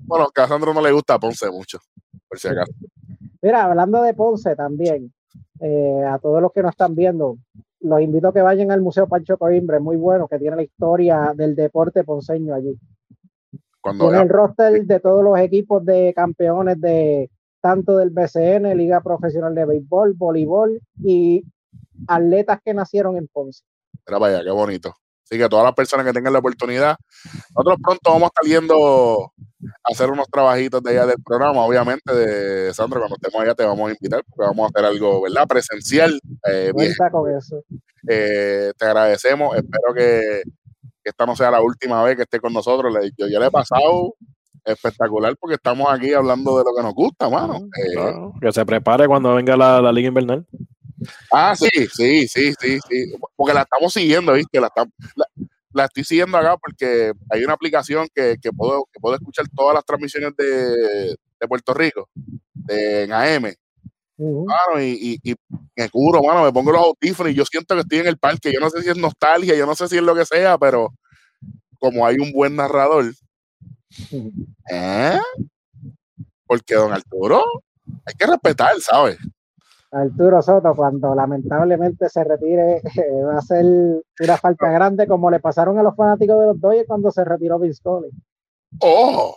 Bueno, 0.07 0.29
a 0.35 0.49
Sandro 0.49 0.75
no 0.75 0.81
le 0.81 0.93
gusta 0.93 1.19
Ponce 1.19 1.51
mucho, 1.51 1.79
por 2.29 2.39
si 2.39 2.49
acaso. 2.49 2.73
Mira, 3.43 3.65
hablando 3.65 4.03
de 4.03 4.15
Ponce 4.15 4.55
también, 4.57 5.13
eh, 5.61 6.05
a 6.07 6.19
todos 6.19 6.43
los 6.43 6.53
que 6.53 6.63
nos 6.63 6.71
están 6.71 6.95
viendo, 6.95 7.39
los 7.81 8.01
invito 8.01 8.29
a 8.29 8.33
que 8.33 8.43
vayan 8.43 8.71
al 8.71 8.81
Museo 8.81 9.07
Pancho 9.07 9.37
Coimbre, 9.37 9.79
muy 9.81 9.97
bueno, 9.97 10.27
que 10.29 10.39
tiene 10.39 10.57
la 10.57 10.63
historia 10.63 11.33
del 11.35 11.55
deporte 11.55 12.05
ponceño 12.05 12.55
allí. 12.55 12.79
Cuando 13.85 14.09
Tiene 14.09 14.23
el 14.23 14.31
roster 14.31 14.87
de 14.87 14.99
todos 14.99 15.23
los 15.23 15.39
equipos 15.39 15.85
de 15.85 16.15
campeones 16.17 16.81
de 16.81 17.31
tanto 17.61 17.99
del 17.99 18.09
BCN, 18.09 18.75
Liga 18.79 19.03
Profesional 19.03 19.55
de 19.55 19.67
Béisbol, 19.67 20.15
Voleibol 20.15 20.81
y 21.03 21.45
atletas 22.09 22.61
que 22.65 22.73
nacieron 22.73 23.19
en 23.19 23.29
Ponce. 23.29 23.63
Mira 24.07 24.19
vaya, 24.19 24.43
qué 24.43 24.51
bonito. 24.51 24.95
Así 25.25 25.39
que 25.39 25.47
todas 25.51 25.67
las 25.67 25.75
personas 25.75 26.07
que 26.07 26.15
tengan 26.15 26.33
la 26.33 26.39
oportunidad, 26.39 26.97
nosotros 27.55 27.77
pronto 27.83 28.11
vamos 28.11 28.23
a 28.23 28.27
estar 28.29 28.51
yendo 28.51 29.33
a 29.35 29.93
hacer 29.93 30.09
unos 30.09 30.29
trabajitos 30.29 30.83
de 30.83 30.91
allá 30.93 31.07
del 31.07 31.23
programa, 31.23 31.61
obviamente, 31.67 32.15
de 32.15 32.73
Sandro, 32.73 33.01
cuando 33.01 33.17
estemos 33.17 33.43
allá 33.43 33.55
te 33.55 33.65
vamos 33.65 33.91
a 33.91 33.93
invitar, 33.93 34.23
porque 34.25 34.49
vamos 34.49 34.65
a 34.65 34.69
hacer 34.69 34.91
algo, 34.91 35.21
¿verdad? 35.21 35.47
Presencial. 35.47 36.19
Eh, 36.51 36.73
con 37.13 37.31
eso. 37.37 37.63
Eh, 38.09 38.73
te 38.79 38.85
agradecemos, 38.87 39.55
espero 39.57 39.93
que 39.95 40.43
que 41.05 41.11
esta 41.11 41.27
no 41.27 41.37
sea 41.37 41.51
la 41.51 41.61
última 41.61 42.03
vez 42.03 42.17
que 42.17 42.23
esté 42.23 42.41
con 42.41 42.53
nosotros. 42.53 42.95
Yo 43.19 43.29
ya 43.29 43.39
le 43.39 43.47
he 43.47 43.51
pasado 43.51 44.15
espectacular 44.65 45.37
porque 45.37 45.57
estamos 45.57 45.93
aquí 45.93 46.15
hablando 46.15 46.57
de 46.59 46.65
lo 46.65 46.75
que 46.75 46.83
nos 46.83 46.95
gusta, 46.95 47.29
mano. 47.29 47.69
Eh, 47.77 48.31
que 48.41 48.53
se 48.53 48.65
prepare 48.65 49.07
cuando 49.07 49.35
venga 49.35 49.57
la, 49.57 49.93
Liga 49.93 50.09
Invernal. 50.09 50.47
Ah, 51.31 51.55
sí, 51.55 51.69
sí, 51.93 52.27
sí, 52.27 52.55
sí, 52.59 52.79
sí. 52.89 53.15
Porque 53.37 53.53
la 53.53 53.63
estamos 53.63 53.93
siguiendo, 53.93 54.33
¿viste? 54.33 54.59
La, 54.59 54.71
la, 55.75 55.85
estoy 55.85 56.05
siguiendo 56.05 56.39
acá 56.39 56.57
porque 56.57 57.13
hay 57.29 57.45
una 57.45 57.53
aplicación 57.53 58.09
que, 58.15 58.39
puedo, 58.57 58.87
que 58.91 58.99
puedo 58.99 59.17
escuchar 59.17 59.47
todas 59.55 59.75
las 59.75 59.85
transmisiones 59.85 60.35
de, 60.37 61.17
Puerto 61.47 61.75
Rico, 61.75 62.09
de, 62.55 63.03
en 63.03 63.13
AM. 63.13 63.53
y, 64.81 65.21
y, 65.23 65.35
me 65.77 65.89
curo, 65.91 66.23
mano, 66.23 66.45
me 66.45 66.53
pongo 66.53 66.73
los 66.73 66.83
audífonos 66.83 67.33
y 67.33 67.35
yo 67.35 67.45
siento 67.45 67.75
que 67.75 67.81
estoy 67.83 67.99
en 67.99 68.07
el 68.07 68.19
parque. 68.19 68.53
Yo 68.53 68.61
no 68.61 68.71
sé 68.71 68.83
si 68.83 68.89
es 68.89 68.97
nostalgia, 68.97 69.57
yo 69.57 69.67
no 69.67 69.75
sé 69.75 69.89
si 69.89 69.97
es 69.97 70.03
lo 70.03 70.15
que 70.15 70.25
sea, 70.25 70.59
pero 70.59 70.95
como 71.79 72.07
hay 72.07 72.17
un 72.17 72.33
buen 72.33 72.57
narrador, 72.57 73.13
¿eh? 74.71 75.19
Porque 76.47 76.75
don 76.75 76.93
Arturo, 76.93 77.43
hay 78.07 78.15
que 78.15 78.27
respetar, 78.27 78.81
¿sabes? 78.81 79.19
Arturo 79.91 80.43
Soto, 80.43 80.75
cuando 80.75 81.15
lamentablemente 81.15 82.09
se 82.09 82.25
retire, 82.25 82.83
va 83.25 83.39
a 83.39 83.43
ser 83.43 83.65
una 83.65 84.37
falta 84.37 84.69
grande, 84.71 85.07
como 85.07 85.31
le 85.31 85.39
pasaron 85.39 85.79
a 85.79 85.83
los 85.83 85.95
fanáticos 85.95 86.41
de 86.41 86.47
los 86.47 86.61
Dodgers 86.61 86.89
cuando 86.89 87.13
se 87.13 87.25
retiró 87.25 87.59
Vince 87.61 87.81
¡Oh! 88.81 89.37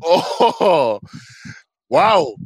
¡Oh! 0.00 1.00
¡Wow! 1.88 2.36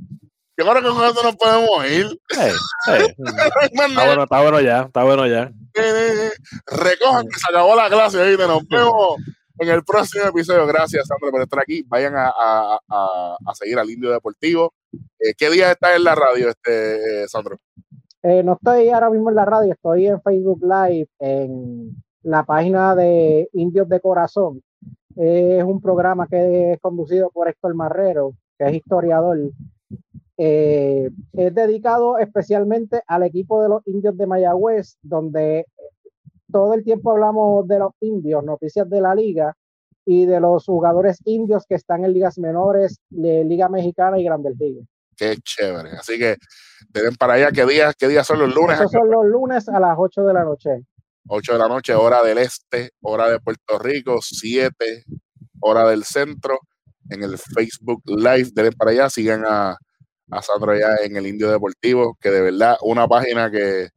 Yo 0.60 0.66
creo 0.66 0.82
que 0.82 0.88
con 0.90 1.04
eso 1.08 1.22
nos 1.22 1.36
podemos 1.36 1.90
ir. 1.90 2.06
está, 2.28 4.04
bueno, 4.04 4.24
está 4.24 4.42
bueno 4.42 4.60
ya, 4.60 4.82
está 4.82 5.04
bueno 5.04 5.26
ya. 5.26 5.50
Recojan 6.66 7.26
que 7.26 7.38
se 7.38 7.50
acabó 7.50 7.74
la 7.74 7.88
clase 7.88 8.20
ahí, 8.20 8.36
nos 8.36 8.68
vemos 8.68 9.16
en 9.58 9.68
el 9.70 9.82
próximo 9.82 10.26
episodio. 10.26 10.66
Gracias, 10.66 11.06
Sandro, 11.06 11.30
por 11.30 11.40
estar 11.40 11.60
aquí. 11.60 11.82
Vayan 11.88 12.14
a, 12.14 12.28
a, 12.28 12.78
a, 12.90 13.54
seguir 13.54 13.78
al 13.78 13.88
Indio 13.88 14.10
Deportivo. 14.10 14.74
Eh, 15.18 15.32
¿Qué 15.34 15.48
día 15.48 15.72
estás 15.72 15.96
en 15.96 16.04
la 16.04 16.14
radio, 16.14 16.50
este 16.50 17.26
Sandro? 17.26 17.56
Eh, 18.22 18.42
no 18.42 18.52
estoy 18.52 18.90
ahora 18.90 19.08
mismo 19.08 19.30
en 19.30 19.36
la 19.36 19.46
radio, 19.46 19.72
estoy 19.72 20.08
en 20.08 20.20
Facebook 20.20 20.60
Live, 20.62 21.08
en 21.20 22.04
la 22.22 22.44
página 22.44 22.94
de 22.94 23.48
Indios 23.54 23.88
de 23.88 23.98
Corazón. 23.98 24.62
es 25.16 25.64
un 25.64 25.80
programa 25.80 26.26
que 26.26 26.72
es 26.72 26.80
conducido 26.80 27.30
por 27.30 27.48
Héctor 27.48 27.74
Marrero 27.74 28.34
que 28.60 28.66
es 28.66 28.74
historiador, 28.74 29.38
eh, 30.42 31.10
es 31.34 31.54
dedicado 31.54 32.16
especialmente 32.16 33.02
al 33.06 33.24
equipo 33.24 33.62
de 33.62 33.68
los 33.68 33.86
indios 33.86 34.16
de 34.16 34.26
Mayagüez, 34.26 34.96
donde 35.02 35.66
todo 36.50 36.72
el 36.72 36.82
tiempo 36.82 37.10
hablamos 37.10 37.68
de 37.68 37.78
los 37.78 37.92
indios, 38.00 38.42
noticias 38.42 38.88
de 38.88 39.02
la 39.02 39.14
liga 39.14 39.54
y 40.06 40.24
de 40.24 40.40
los 40.40 40.64
jugadores 40.64 41.18
indios 41.26 41.66
que 41.68 41.74
están 41.74 42.06
en 42.06 42.14
ligas 42.14 42.38
menores, 42.38 43.00
de 43.10 43.44
Liga 43.44 43.68
Mexicana 43.68 44.18
y 44.18 44.24
Grandes 44.24 44.56
Ligas. 44.58 44.86
Qué 45.14 45.36
chévere. 45.44 45.90
Así 45.90 46.18
que 46.18 46.36
tienen 46.90 47.16
para 47.16 47.34
allá, 47.34 47.52
¿qué 47.52 47.66
días, 47.66 47.94
qué 47.98 48.08
días 48.08 48.26
son 48.26 48.38
los 48.38 48.54
lunes? 48.54 48.78
son 48.90 49.10
los 49.10 49.26
lunes 49.26 49.68
a 49.68 49.78
las 49.78 49.94
8 49.98 50.24
de 50.24 50.32
la 50.32 50.44
noche. 50.44 50.86
8 51.28 51.52
de 51.52 51.58
la 51.58 51.68
noche, 51.68 51.94
hora 51.94 52.22
del 52.22 52.38
este, 52.38 52.92
hora 53.02 53.28
de 53.28 53.40
Puerto 53.40 53.78
Rico, 53.78 54.20
7, 54.22 55.04
hora 55.60 55.86
del 55.86 56.04
centro, 56.04 56.60
en 57.10 57.24
el 57.24 57.36
Facebook 57.36 58.00
Live. 58.06 58.48
Denle 58.54 58.72
para 58.72 58.92
allá, 58.92 59.10
sigan 59.10 59.44
a, 59.46 59.76
a 60.30 60.42
Sandro 60.42 60.72
allá 60.72 60.96
en 61.04 61.16
el 61.16 61.26
Indio 61.26 61.50
Deportivo, 61.50 62.16
que 62.20 62.30
de 62.30 62.40
verdad, 62.40 62.76
una 62.82 63.06
página 63.06 63.50
que 63.50 63.88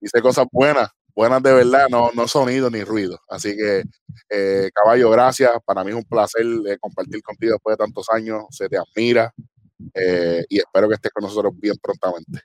dice 0.00 0.20
cosas 0.20 0.46
buenas, 0.50 0.90
buenas 1.14 1.42
de 1.42 1.52
verdad, 1.52 1.86
no, 1.90 2.10
no 2.14 2.26
sonido 2.26 2.70
ni 2.70 2.82
ruido. 2.82 3.18
Así 3.28 3.56
que, 3.56 3.82
eh, 4.30 4.70
caballo, 4.74 5.10
gracias. 5.10 5.50
Para 5.64 5.84
mí 5.84 5.90
es 5.90 5.96
un 5.96 6.04
placer 6.04 6.44
eh, 6.66 6.78
compartir 6.80 7.22
contigo 7.22 7.52
después 7.52 7.76
de 7.76 7.84
tantos 7.84 8.08
años. 8.10 8.44
Se 8.50 8.68
te 8.68 8.76
admira 8.76 9.32
eh, 9.94 10.44
y 10.48 10.58
espero 10.58 10.88
que 10.88 10.94
estés 10.94 11.12
con 11.12 11.24
nosotros 11.24 11.52
bien 11.58 11.74
prontamente. 11.82 12.40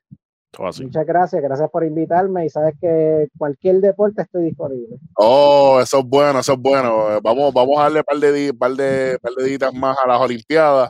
Muchas 0.59 1.05
gracias, 1.05 1.39
gracias 1.43 1.69
por 1.69 1.83
invitarme 1.83 2.45
y 2.45 2.49
sabes 2.49 2.73
que 2.81 3.27
cualquier 3.37 3.79
deporte 3.79 4.23
estoy 4.23 4.45
disponible. 4.45 4.97
Oh, 5.15 5.79
eso 5.79 5.99
es 5.99 6.05
bueno, 6.05 6.39
eso 6.39 6.53
es 6.53 6.59
bueno. 6.59 7.21
Vamos, 7.21 7.53
vamos 7.53 7.77
a 7.77 7.83
darle 7.83 7.99
un 7.99 8.05
par 8.05 8.17
de, 8.17 8.53
par 8.55 8.71
de, 8.71 9.19
par 9.21 9.33
de 9.33 9.45
días 9.45 9.73
más 9.75 9.95
a 10.03 10.07
las 10.07 10.19
Olimpiadas 10.19 10.89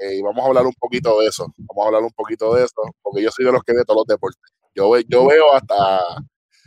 y 0.00 0.22
vamos 0.22 0.44
a 0.44 0.48
hablar 0.48 0.66
un 0.66 0.74
poquito 0.78 1.20
de 1.20 1.26
eso. 1.26 1.52
Vamos 1.58 1.84
a 1.84 1.86
hablar 1.88 2.02
un 2.02 2.10
poquito 2.10 2.54
de 2.54 2.64
eso, 2.64 2.82
porque 3.02 3.22
yo 3.22 3.30
soy 3.30 3.44
de 3.44 3.52
los 3.52 3.62
que 3.62 3.74
ve 3.74 3.84
todos 3.84 3.98
los 3.98 4.06
deportes. 4.06 4.52
Yo, 4.74 4.98
yo 5.08 5.26
veo 5.26 5.52
hasta 5.54 6.00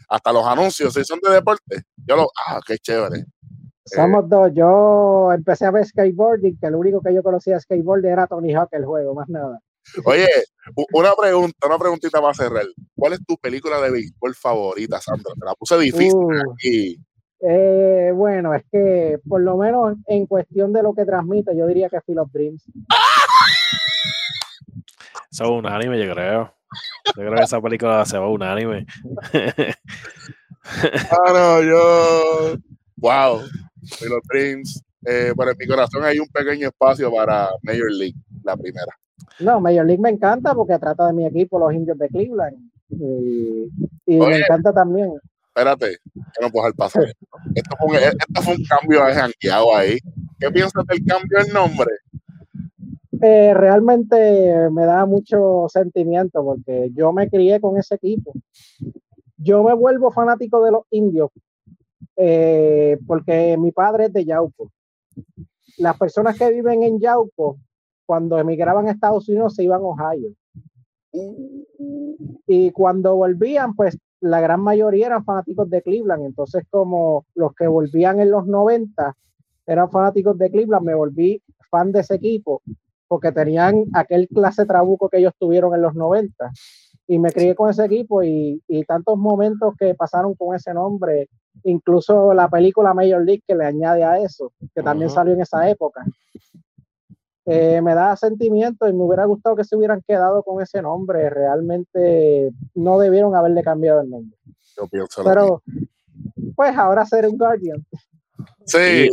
hasta 0.09 0.31
los 0.31 0.45
anuncios, 0.45 0.93
si 0.93 1.03
son 1.03 1.19
de 1.23 1.31
deporte, 1.31 1.81
yo 2.05 2.15
lo, 2.15 2.27
ah, 2.47 2.59
qué 2.67 2.77
chévere. 2.77 3.25
Somos 3.85 4.29
dos, 4.29 4.51
yo 4.53 5.31
empecé 5.33 5.65
a 5.65 5.71
ver 5.71 5.85
skateboarding, 5.85 6.57
que 6.59 6.69
lo 6.69 6.79
único 6.79 7.01
que 7.01 7.13
yo 7.13 7.23
conocía 7.23 7.55
de 7.55 7.61
skateboarding 7.61 8.11
era 8.11 8.27
Tony 8.27 8.53
Hawk 8.53 8.69
el 8.71 8.85
juego, 8.85 9.15
más 9.15 9.27
nada. 9.27 9.59
Oye, 10.05 10.27
una 10.93 11.13
pregunta, 11.19 11.67
una 11.67 11.77
preguntita 11.77 12.21
para 12.21 12.33
cerrar. 12.33 12.65
¿Cuál 12.95 13.13
es 13.13 13.25
tu 13.25 13.35
película 13.37 13.81
de 13.81 13.91
béisbol 13.91 14.35
favorita, 14.35 15.01
Sandra? 15.01 15.33
Te 15.37 15.45
la 15.45 15.55
puse 15.55 15.77
difícil 15.77 16.13
uh, 16.13 16.53
aquí. 16.53 16.97
Eh, 17.41 18.11
bueno, 18.15 18.53
es 18.53 18.63
que 18.71 19.19
por 19.27 19.41
lo 19.41 19.57
menos 19.57 19.97
en 20.07 20.27
cuestión 20.27 20.71
de 20.71 20.81
lo 20.81 20.93
que 20.93 21.03
transmite, 21.03 21.57
yo 21.57 21.67
diría 21.67 21.89
que 21.89 21.99
Phil 22.01 22.19
of 22.19 22.31
Dreams. 22.31 22.63
Eso 25.31 25.43
es 25.45 25.49
un 25.49 25.65
anime, 25.65 26.05
yo 26.05 26.13
creo. 26.13 26.53
Yo 27.05 27.13
creo 27.13 27.35
que 27.35 27.43
esa 27.43 27.61
película 27.61 28.05
se 28.05 28.17
va 28.17 28.29
unánime. 28.29 28.85
ah, 31.11 31.31
no, 31.33 31.63
yo. 31.63 32.55
Wow. 32.97 33.41
los 33.41 34.21
Dreams. 34.31 34.83
Eh, 35.05 35.33
pero 35.37 35.51
en 35.51 35.57
mi 35.57 35.67
corazón 35.67 36.03
hay 36.03 36.19
un 36.19 36.27
pequeño 36.27 36.67
espacio 36.69 37.11
para 37.11 37.49
Major 37.61 37.91
League, 37.91 38.15
la 38.43 38.55
primera. 38.55 38.97
No, 39.39 39.59
Major 39.59 39.85
League 39.85 40.01
me 40.01 40.09
encanta 40.09 40.53
porque 40.53 40.79
trata 40.79 41.07
de 41.07 41.13
mi 41.13 41.25
equipo, 41.25 41.59
los 41.59 41.73
indios 41.73 41.97
de 41.97 42.07
Cleveland. 42.07 42.57
Y, 42.89 43.69
me 44.05 44.37
encanta 44.37 44.71
también. 44.71 45.13
Espérate, 45.47 45.97
que 46.13 46.41
no 46.41 46.49
puedo 46.49 46.65
dejar 46.65 46.75
pasar. 46.75 47.03
Esto 47.53 47.75
fue 47.77 47.87
un, 47.87 47.95
esto 47.95 48.41
fue 48.41 48.55
un 48.55 48.63
cambio 48.65 49.05
de 49.05 49.13
jangueado 49.13 49.75
ahí. 49.75 49.97
¿Qué 50.39 50.51
piensas 50.51 50.85
del 50.87 51.03
cambio 51.05 51.39
del 51.39 51.53
nombre? 51.53 51.89
Realmente 53.25 54.69
me 54.69 54.85
da 54.85 55.05
mucho 55.05 55.67
sentimiento 55.69 56.43
porque 56.43 56.91
yo 56.93 57.13
me 57.13 57.29
crié 57.29 57.61
con 57.61 57.77
ese 57.77 57.95
equipo. 57.95 58.33
Yo 59.37 59.63
me 59.63 59.73
vuelvo 59.73 60.11
fanático 60.11 60.61
de 60.63 60.71
los 60.71 60.83
indios 60.91 61.29
eh, 62.17 62.97
porque 63.07 63.57
mi 63.57 63.71
padre 63.71 64.05
es 64.05 64.13
de 64.13 64.25
Yauco. 64.25 64.71
Las 65.77 65.97
personas 65.97 66.37
que 66.37 66.51
viven 66.51 66.83
en 66.83 66.99
Yauco, 66.99 67.57
cuando 68.05 68.37
emigraban 68.37 68.87
a 68.87 68.91
Estados 68.91 69.29
Unidos, 69.29 69.55
se 69.55 69.63
iban 69.63 69.81
a 69.81 69.85
Ohio. 69.85 70.33
Y 72.45 72.71
cuando 72.71 73.15
volvían, 73.15 73.73
pues 73.73 73.97
la 74.19 74.41
gran 74.41 74.59
mayoría 74.61 75.07
eran 75.07 75.23
fanáticos 75.23 75.69
de 75.69 75.81
Cleveland. 75.81 76.25
Entonces, 76.25 76.63
como 76.69 77.25
los 77.35 77.53
que 77.55 77.67
volvían 77.67 78.19
en 78.19 78.31
los 78.31 78.45
90 78.47 79.15
eran 79.65 79.89
fanáticos 79.89 80.37
de 80.37 80.51
Cleveland, 80.51 80.85
me 80.85 80.95
volví 80.95 81.41
fan 81.69 81.91
de 81.91 82.01
ese 82.01 82.15
equipo 82.15 82.61
porque 83.07 83.31
tenían 83.31 83.85
aquel 83.93 84.27
clase 84.27 84.65
trabuco 84.65 85.09
que 85.09 85.17
ellos 85.17 85.33
tuvieron 85.37 85.73
en 85.75 85.81
los 85.81 85.95
90. 85.95 86.51
Y 87.07 87.19
me 87.19 87.31
crié 87.31 87.53
con 87.53 87.69
ese 87.69 87.85
equipo 87.85 88.23
y, 88.23 88.61
tantos 88.87 89.17
momentos 89.17 89.73
que 89.77 89.93
pasaron 89.93 90.35
con 90.35 90.55
ese 90.55 90.73
nombre, 90.73 91.29
incluso 91.63 92.33
la 92.33 92.49
película 92.49 92.93
Major 92.93 93.23
League 93.23 93.43
que 93.45 93.55
le 93.55 93.65
añade 93.65 94.03
a 94.03 94.17
eso, 94.17 94.51
que 94.73 94.81
también 94.81 95.09
salió 95.09 95.33
en 95.33 95.41
esa 95.41 95.69
época. 95.69 96.03
Eh, 97.45 97.81
me 97.81 97.93
da 97.93 98.15
sentimiento 98.15 98.87
y 98.87 98.93
me 98.93 99.03
hubiera 99.03 99.25
gustado 99.25 99.57
que 99.57 99.65
se 99.65 99.75
hubieran 99.75 100.01
quedado 100.07 100.43
con 100.43 100.61
ese 100.61 100.81
nombre. 100.81 101.29
Realmente 101.29 102.51
no 102.73 102.97
debieron 102.99 103.35
haberle 103.35 103.63
cambiado 103.63 104.01
el 104.01 104.09
nombre. 104.09 104.37
Pero, 105.23 105.61
pues 106.55 106.75
ahora 106.77 107.05
ser 107.05 107.27
un 107.27 107.37
Guardian. 107.37 107.85
Sí, 108.65 109.09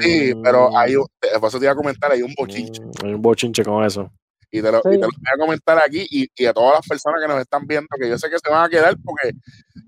sí, 0.00 0.32
pero 0.42 0.76
hay 0.76 0.96
un, 0.96 1.06
por 1.40 1.48
eso 1.48 1.58
te 1.58 1.64
iba 1.64 1.72
a 1.72 1.76
comentar, 1.76 2.12
hay 2.12 2.22
un 2.22 2.34
bochinche. 2.36 2.82
Mm, 2.82 3.06
hay 3.06 3.14
un 3.14 3.22
bochinche 3.22 3.64
con 3.64 3.84
eso. 3.84 4.10
Y 4.50 4.62
te, 4.62 4.70
lo, 4.70 4.80
voy 4.82 5.00
a 5.02 5.38
comentar 5.38 5.78
aquí 5.78 6.06
y, 6.08 6.28
y, 6.34 6.46
a 6.46 6.52
todas 6.52 6.74
las 6.76 6.86
personas 6.86 7.20
que 7.20 7.28
nos 7.28 7.40
están 7.40 7.66
viendo, 7.66 7.88
que 8.00 8.08
yo 8.08 8.16
sé 8.16 8.30
que 8.30 8.38
se 8.42 8.50
van 8.50 8.64
a 8.64 8.68
quedar 8.68 8.96
porque 9.04 9.36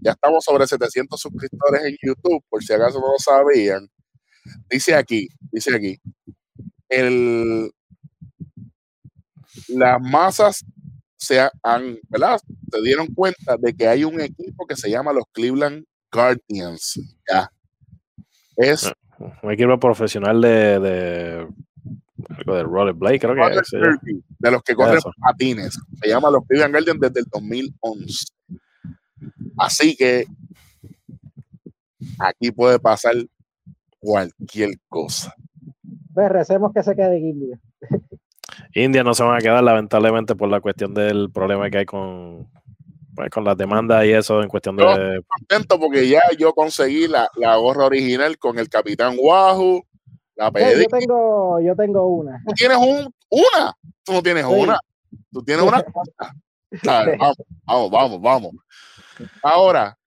ya 0.01 0.13
estamos 0.13 0.45
sobre 0.45 0.67
700 0.67 1.19
suscriptores 1.19 1.85
en 1.85 1.97
YouTube, 2.03 2.43
por 2.49 2.63
si 2.63 2.73
acaso 2.73 3.01
no 3.01 3.13
lo 3.13 3.19
sabían. 3.19 3.89
Dice 4.69 4.95
aquí, 4.95 5.29
dice 5.53 5.75
aquí, 5.75 5.99
el, 6.89 7.71
las 9.69 10.01
masas 10.01 10.65
se 11.17 11.41
han, 11.63 11.99
¿verdad? 12.09 12.41
Se 12.73 12.81
dieron 12.83 13.09
cuenta 13.09 13.57
de 13.59 13.75
que 13.75 13.87
hay 13.87 14.05
un 14.05 14.21
equipo 14.21 14.67
que 14.67 14.77
se 14.77 14.91
llama 14.91 15.13
los 15.13 15.25
Cleveland 15.33 15.85
Guardians. 16.13 17.01
Ya, 17.29 17.51
es 18.59 18.87
ah, 18.87 19.39
un 19.43 19.53
equipo 19.53 19.79
profesional 19.79 20.41
de, 20.41 20.81
de 20.81 21.49
algo 22.37 22.55
de 22.55 22.63
rollerblade, 22.65 23.19
creo 23.19 23.35
que 23.35 23.59
es. 23.59 23.71
De 24.39 24.51
los 24.51 24.63
que 24.63 24.75
corren 24.75 25.01
patines. 25.21 25.79
Se 26.01 26.09
llama 26.09 26.31
los 26.31 26.45
Cleveland 26.47 26.75
Guardians 26.75 27.01
desde 27.01 27.21
el 27.21 27.27
2011. 27.33 28.27
Así 29.57 29.97
que 29.97 30.27
aquí 32.19 32.51
puede 32.51 32.79
pasar 32.79 33.15
cualquier 33.99 34.71
cosa. 34.89 35.35
Pues 36.13 36.29
recemos 36.31 36.73
que 36.75 36.83
se 36.83 36.95
quede 36.97 37.19
India. 37.19 37.61
India 38.75 39.05
no 39.05 39.15
se 39.15 39.23
van 39.23 39.37
a 39.37 39.41
quedar 39.41 39.63
lamentablemente 39.63 40.35
por 40.35 40.49
la 40.49 40.61
cuestión 40.61 40.95
del 40.95 41.31
problema 41.31 41.71
que 41.71 41.79
hay 41.79 41.87
con, 41.87 42.49
pues, 43.19 43.31
con 43.31 43.43
las 43.43 43.57
demandas 43.57 44.05
y 44.05 44.13
eso 44.13 44.41
en 44.41 44.49
cuestión 44.49 44.77
de. 44.77 44.85
Estoy 44.85 45.25
contento 45.27 45.81
porque 45.81 46.09
ya 46.09 46.21
yo 46.39 46.53
conseguí 46.53 47.09
la, 47.09 47.29
la 47.35 47.57
gorra 47.57 47.87
original 47.87 48.39
con 48.39 48.61
el 48.61 48.69
Capitán 48.69 49.17
Wahoo. 49.19 49.83
La 50.37 50.53
pedí. 50.53 50.83
Yo 50.83 50.99
tengo, 50.99 51.61
yo 51.61 51.75
tengo 51.75 52.07
una. 52.07 52.41
¿Tú 52.47 52.55
tienes 52.55 52.79
un, 52.79 53.13
una? 53.29 53.75
Tú 54.05 54.13
no 54.13 54.23
tienes 54.23 54.45
una. 54.45 54.79
Tú 55.33 55.43
tienes 55.43 55.65
una. 55.65 55.83
vamos, 57.19 57.37
vamos, 57.67 57.91
vamos, 57.91 58.21
vamos. 58.21 58.53
Ahora, 59.43 59.99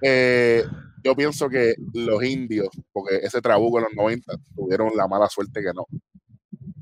eh, 0.00 0.64
yo 1.04 1.14
pienso 1.14 1.50
que 1.50 1.74
los 1.92 2.24
indios, 2.24 2.68
porque 2.90 3.16
ese 3.16 3.42
trabuco 3.42 3.76
en 3.80 3.84
los 3.84 3.94
90 3.94 4.32
tuvieron 4.54 4.96
la 4.96 5.06
mala 5.06 5.28
suerte 5.28 5.60
que 5.60 5.74
no. 5.74 5.84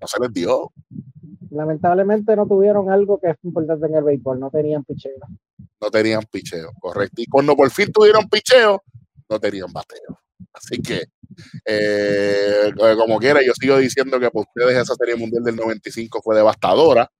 No 0.00 0.06
se 0.06 0.20
les 0.20 0.32
dio. 0.32 0.70
Lamentablemente 1.50 2.36
no 2.36 2.46
tuvieron 2.46 2.90
algo 2.90 3.18
que 3.18 3.30
es 3.30 3.36
importante 3.42 3.86
en 3.86 3.96
el 3.96 4.04
béisbol, 4.04 4.38
no 4.38 4.50
tenían 4.50 4.84
picheo 4.84 5.14
no 5.84 5.90
tenían 5.90 6.22
picheo, 6.30 6.72
correcto. 6.80 7.20
Y 7.20 7.26
cuando 7.26 7.54
por 7.54 7.70
fin 7.70 7.92
tuvieron 7.92 8.28
picheo, 8.28 8.82
no 9.28 9.38
tenían 9.38 9.70
bateo. 9.72 10.18
Así 10.52 10.80
que, 10.80 11.04
eh, 11.66 12.72
como 12.96 13.18
quiera, 13.18 13.40
yo 13.44 13.52
sigo 13.54 13.76
diciendo 13.76 14.18
que 14.18 14.30
para 14.30 14.46
ustedes 14.46 14.82
esa 14.82 14.94
serie 14.94 15.16
mundial 15.16 15.44
del 15.44 15.56
95 15.56 16.22
fue 16.22 16.36
devastadora. 16.36 17.10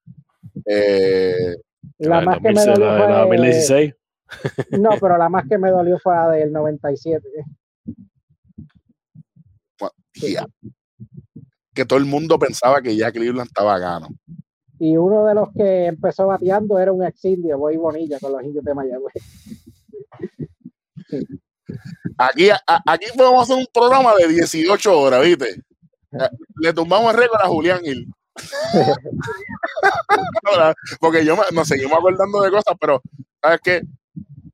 Eh, 0.64 1.56
la 1.98 2.20
más 2.22 2.38
que 2.40 2.52
me 2.52 2.64
dolió 2.64 2.96
fue... 2.96 3.14
2016. 3.14 3.94
No, 4.80 4.90
pero 5.00 5.18
la 5.18 5.28
más 5.28 5.44
que 5.46 5.58
me 5.58 5.70
dolió 5.70 5.98
fue 5.98 6.14
la 6.14 6.30
del 6.30 6.52
97. 6.52 7.28
Que 11.74 11.84
todo 11.84 11.98
el 11.98 12.06
mundo 12.06 12.38
pensaba 12.38 12.80
que 12.80 12.96
ya 12.96 13.12
Cleveland 13.12 13.48
estaba 13.48 13.78
gano 13.78 14.08
y 14.78 14.96
uno 14.96 15.26
de 15.26 15.34
los 15.34 15.52
que 15.52 15.86
empezó 15.86 16.26
bateando 16.26 16.78
era 16.78 16.92
un 16.92 17.04
ex 17.04 17.24
indio, 17.24 17.58
Boy 17.58 17.76
Bonilla, 17.76 18.18
con 18.18 18.32
los 18.32 18.42
indios 18.42 18.64
de 18.64 18.74
Mayagüez. 18.74 19.14
Aquí, 22.18 22.48
aquí 22.86 23.06
podemos 23.16 23.42
hacer 23.42 23.56
un 23.56 23.66
programa 23.72 24.14
de 24.16 24.28
18 24.28 25.00
horas, 25.00 25.24
¿viste? 25.24 25.62
Le 26.60 26.72
tumbamos 26.72 27.12
el 27.12 27.20
récord 27.20 27.40
a 27.40 27.48
Julián 27.48 27.80
Gil. 27.82 28.12
Porque 31.00 31.24
yo 31.24 31.36
nos 31.52 31.68
seguimos 31.68 31.98
acordando 31.98 32.42
de 32.42 32.50
cosas, 32.50 32.74
pero 32.80 33.00
¿sabes 33.40 33.60
qué? 33.62 33.82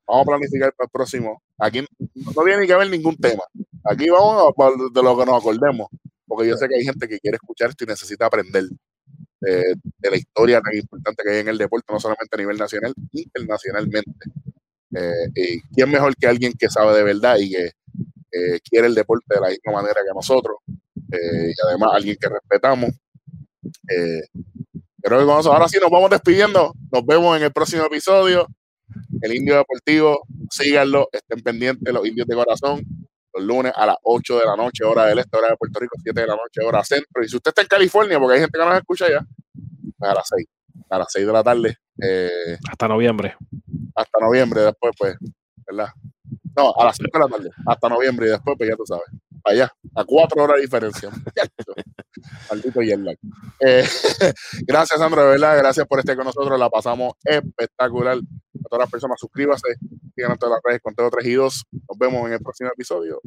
Vamos 0.06 0.22
a 0.22 0.26
planificar 0.26 0.72
para 0.74 0.86
el 0.86 0.90
próximo. 0.90 1.42
Aquí 1.58 1.84
no 2.14 2.42
tiene 2.44 2.66
que 2.66 2.72
haber 2.72 2.90
ningún 2.90 3.16
tema. 3.16 3.42
Aquí 3.84 4.10
vamos 4.10 4.52
a, 4.56 4.70
de 4.92 5.02
lo 5.02 5.18
que 5.18 5.26
nos 5.26 5.40
acordemos. 5.40 5.88
Porque 6.26 6.48
yo 6.48 6.56
sé 6.56 6.68
que 6.68 6.76
hay 6.76 6.84
gente 6.84 7.08
que 7.08 7.18
quiere 7.18 7.36
escuchar 7.36 7.70
esto 7.70 7.84
y 7.84 7.88
necesita 7.88 8.26
aprender 8.26 8.64
de, 9.40 10.10
la 10.10 10.16
historia 10.16 10.60
tan 10.60 10.76
importante 10.76 11.22
que 11.24 11.30
hay 11.30 11.38
en 11.40 11.48
el 11.48 11.58
deporte, 11.58 11.92
no 11.92 12.00
solamente 12.00 12.28
a 12.32 12.36
nivel 12.36 12.56
nacional, 12.56 12.94
internacionalmente. 13.12 14.30
Eh, 14.94 15.30
y 15.34 15.60
quién 15.74 15.90
mejor 15.90 16.14
que 16.16 16.26
alguien 16.26 16.52
que 16.58 16.68
sabe 16.68 16.96
de 16.96 17.02
verdad 17.04 17.36
y 17.38 17.50
que 17.50 17.70
quiere 18.68 18.86
el 18.86 18.94
deporte 18.94 19.34
de 19.34 19.40
la 19.40 19.48
misma 19.48 19.72
manera 19.72 20.00
que 20.06 20.14
nosotros. 20.14 20.56
Eh, 21.12 21.50
y 21.50 21.66
además 21.66 21.90
alguien 21.94 22.16
que 22.20 22.28
respetamos. 22.28 22.90
Eh, 23.88 24.22
creo 25.02 25.26
que 25.26 25.48
ahora 25.48 25.68
sí 25.68 25.78
nos 25.80 25.90
vamos 25.90 26.10
despidiendo. 26.10 26.72
Nos 26.92 27.04
vemos 27.06 27.36
en 27.36 27.44
el 27.44 27.52
próximo 27.52 27.84
episodio. 27.84 28.46
El 29.20 29.36
Indio 29.36 29.56
Deportivo, 29.56 30.22
síganlo, 30.50 31.08
estén 31.12 31.40
pendientes, 31.42 31.92
los 31.92 32.06
indios 32.06 32.26
de 32.26 32.34
corazón, 32.34 32.82
los 33.34 33.44
lunes 33.44 33.72
a 33.74 33.86
las 33.86 33.96
8 34.02 34.38
de 34.38 34.44
la 34.44 34.56
noche, 34.56 34.84
hora 34.84 35.06
del 35.06 35.18
este, 35.18 35.36
hora 35.36 35.48
de 35.50 35.56
Puerto 35.56 35.80
Rico, 35.80 35.96
7 36.02 36.20
de 36.20 36.26
la 36.26 36.34
noche, 36.34 36.60
hora 36.64 36.84
centro. 36.84 37.22
Y 37.22 37.28
si 37.28 37.36
usted 37.36 37.50
está 37.50 37.62
en 37.62 37.68
California, 37.68 38.18
porque 38.18 38.34
hay 38.34 38.40
gente 38.40 38.58
que 38.58 38.64
no 38.64 38.70
nos 38.70 38.78
escucha 38.78 39.08
ya, 39.08 39.24
pues 39.98 40.10
a 40.10 40.14
las 40.14 40.28
6, 40.28 40.46
a 40.90 40.98
las 40.98 41.06
6 41.10 41.26
de 41.26 41.32
la 41.32 41.42
tarde. 41.42 41.76
Eh, 42.02 42.58
hasta 42.68 42.88
noviembre. 42.88 43.36
Hasta 43.94 44.18
noviembre, 44.20 44.62
después, 44.62 44.92
pues, 44.98 45.16
¿verdad? 45.66 45.88
No, 46.56 46.74
a 46.76 46.84
las 46.84 46.96
5 46.96 47.10
de 47.12 47.24
la 47.24 47.36
tarde, 47.36 47.50
hasta 47.66 47.88
noviembre 47.88 48.26
y 48.26 48.30
después, 48.30 48.56
pues 48.58 48.70
ya 48.70 48.76
tú 48.76 48.84
sabes. 48.86 49.06
Allá, 49.44 49.72
a 49.94 50.04
cuatro 50.04 50.42
horas 50.42 50.56
de 50.56 50.62
diferencia. 50.62 51.10
Maldito 52.50 52.80
eh, 52.82 53.84
gracias, 54.66 54.98
Sandra, 54.98 55.22
de 55.22 55.28
verdad. 55.30 55.56
Gracias 55.58 55.86
por 55.86 55.98
estar 55.98 56.16
con 56.16 56.26
nosotros. 56.26 56.58
La 56.58 56.68
pasamos 56.68 57.14
espectacular. 57.24 58.18
A 58.18 58.68
todas 58.68 58.82
las 58.84 58.90
personas, 58.90 59.18
suscríbase, 59.18 59.68
sigan 60.14 60.32
en 60.32 60.38
todas 60.38 60.54
las 60.56 60.62
redes 60.64 60.80
con 60.82 60.94
Teo 60.94 61.10
3 61.10 61.26
y 61.26 61.32
2. 61.34 61.66
Nos 61.88 61.98
vemos 61.98 62.26
en 62.26 62.34
el 62.34 62.40
próximo 62.40 62.70
episodio. 62.70 63.20